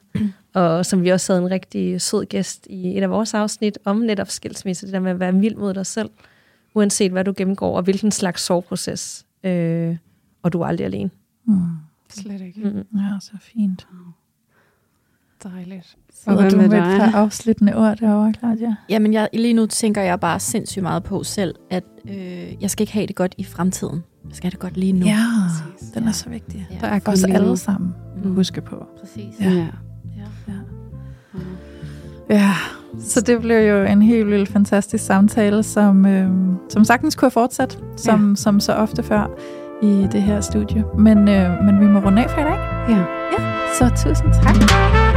Og 0.59 0.85
som 0.85 1.03
vi 1.03 1.09
også 1.09 1.33
havde 1.33 1.45
en 1.45 1.51
rigtig 1.51 2.01
sød 2.01 2.25
gæst 2.25 2.67
i 2.69 2.97
et 2.97 3.03
af 3.03 3.09
vores 3.09 3.33
afsnit 3.33 3.77
om 3.85 3.97
netop 3.97 4.29
skilsmisse, 4.29 4.85
det 4.85 4.93
der 4.93 4.99
med 4.99 5.11
at 5.11 5.19
være 5.19 5.31
mild 5.31 5.55
mod 5.55 5.73
dig 5.73 5.85
selv, 5.85 6.09
uanset 6.75 7.11
hvad 7.11 7.23
du 7.23 7.33
gennemgår, 7.37 7.77
og 7.77 7.83
hvilken 7.83 8.11
slags 8.11 8.41
soveproces. 8.41 9.25
Øh, 9.43 9.97
og 10.43 10.53
du 10.53 10.61
er 10.61 10.65
aldrig 10.67 10.85
alene. 10.85 11.09
Mm. 11.45 11.61
Slet 12.09 12.41
ikke. 12.41 12.61
Mm. 12.63 12.99
Ja, 12.99 13.19
så 13.21 13.31
fint. 13.41 13.87
Dejligt. 15.43 15.97
Så 16.13 16.35
hvad 16.35 16.51
du 16.51 16.57
med 16.57 16.67
med 16.69 16.77
et 16.77 16.83
dig? 16.85 16.97
par 16.99 17.17
afsluttende 17.19 17.75
ord 17.75 17.97
derovre, 17.97 18.33
Claudia. 18.33 18.75
Jamen, 18.89 19.13
jeg, 19.13 19.29
lige 19.33 19.53
nu 19.53 19.65
tænker 19.65 20.01
jeg 20.01 20.19
bare 20.19 20.39
sindssygt 20.39 20.83
meget 20.83 21.03
på 21.03 21.23
selv, 21.23 21.55
at 21.69 21.83
øh, 22.09 22.61
jeg 22.61 22.71
skal 22.71 22.83
ikke 22.83 22.93
have 22.93 23.07
det 23.07 23.15
godt 23.15 23.35
i 23.37 23.43
fremtiden. 23.43 24.03
Jeg 24.27 24.35
skal 24.35 24.43
have 24.45 24.51
det 24.51 24.59
godt 24.59 24.77
lige 24.77 24.93
nu. 24.93 25.05
Ja, 25.05 25.17
Præcis. 25.71 25.89
den 25.89 26.07
er 26.07 26.11
så 26.11 26.29
vigtig. 26.29 26.67
Ja, 26.71 26.75
Der 26.81 26.87
er 26.87 27.27
nu. 27.27 27.33
alle 27.33 27.57
sammen. 27.57 27.93
Mm. 28.23 28.33
Huske 28.35 28.61
på. 28.61 28.85
præcis. 28.99 29.39
Ja. 29.39 29.49
Ja. 29.49 29.67
Ja. 30.49 31.39
Ja. 31.39 31.39
Ja, 32.29 32.53
så 32.99 33.21
det 33.21 33.41
blev 33.41 33.69
jo 33.69 33.83
en 33.83 34.01
helt 34.01 34.27
vildt 34.27 34.49
fantastisk 34.49 35.05
samtale, 35.05 35.63
som, 35.63 36.05
øh, 36.05 36.29
som 36.69 36.85
sagtens 36.85 37.15
kunne 37.15 37.25
have 37.25 37.31
fortsat, 37.31 37.79
som, 37.97 38.29
ja. 38.29 38.35
som 38.35 38.59
så 38.59 38.73
ofte 38.73 39.03
før 39.03 39.29
i 39.83 40.07
det 40.11 40.21
her 40.21 40.41
studie. 40.41 40.83
Men, 40.97 41.17
øh, 41.17 41.63
men 41.63 41.79
vi 41.79 41.85
må 41.85 41.99
runde 41.99 42.23
af 42.23 42.29
for 42.29 42.41
i 42.41 42.43
dag. 42.43 42.57
ja. 42.89 43.03
Så 43.73 43.89
tusind 43.89 44.33
tak. 44.33 45.08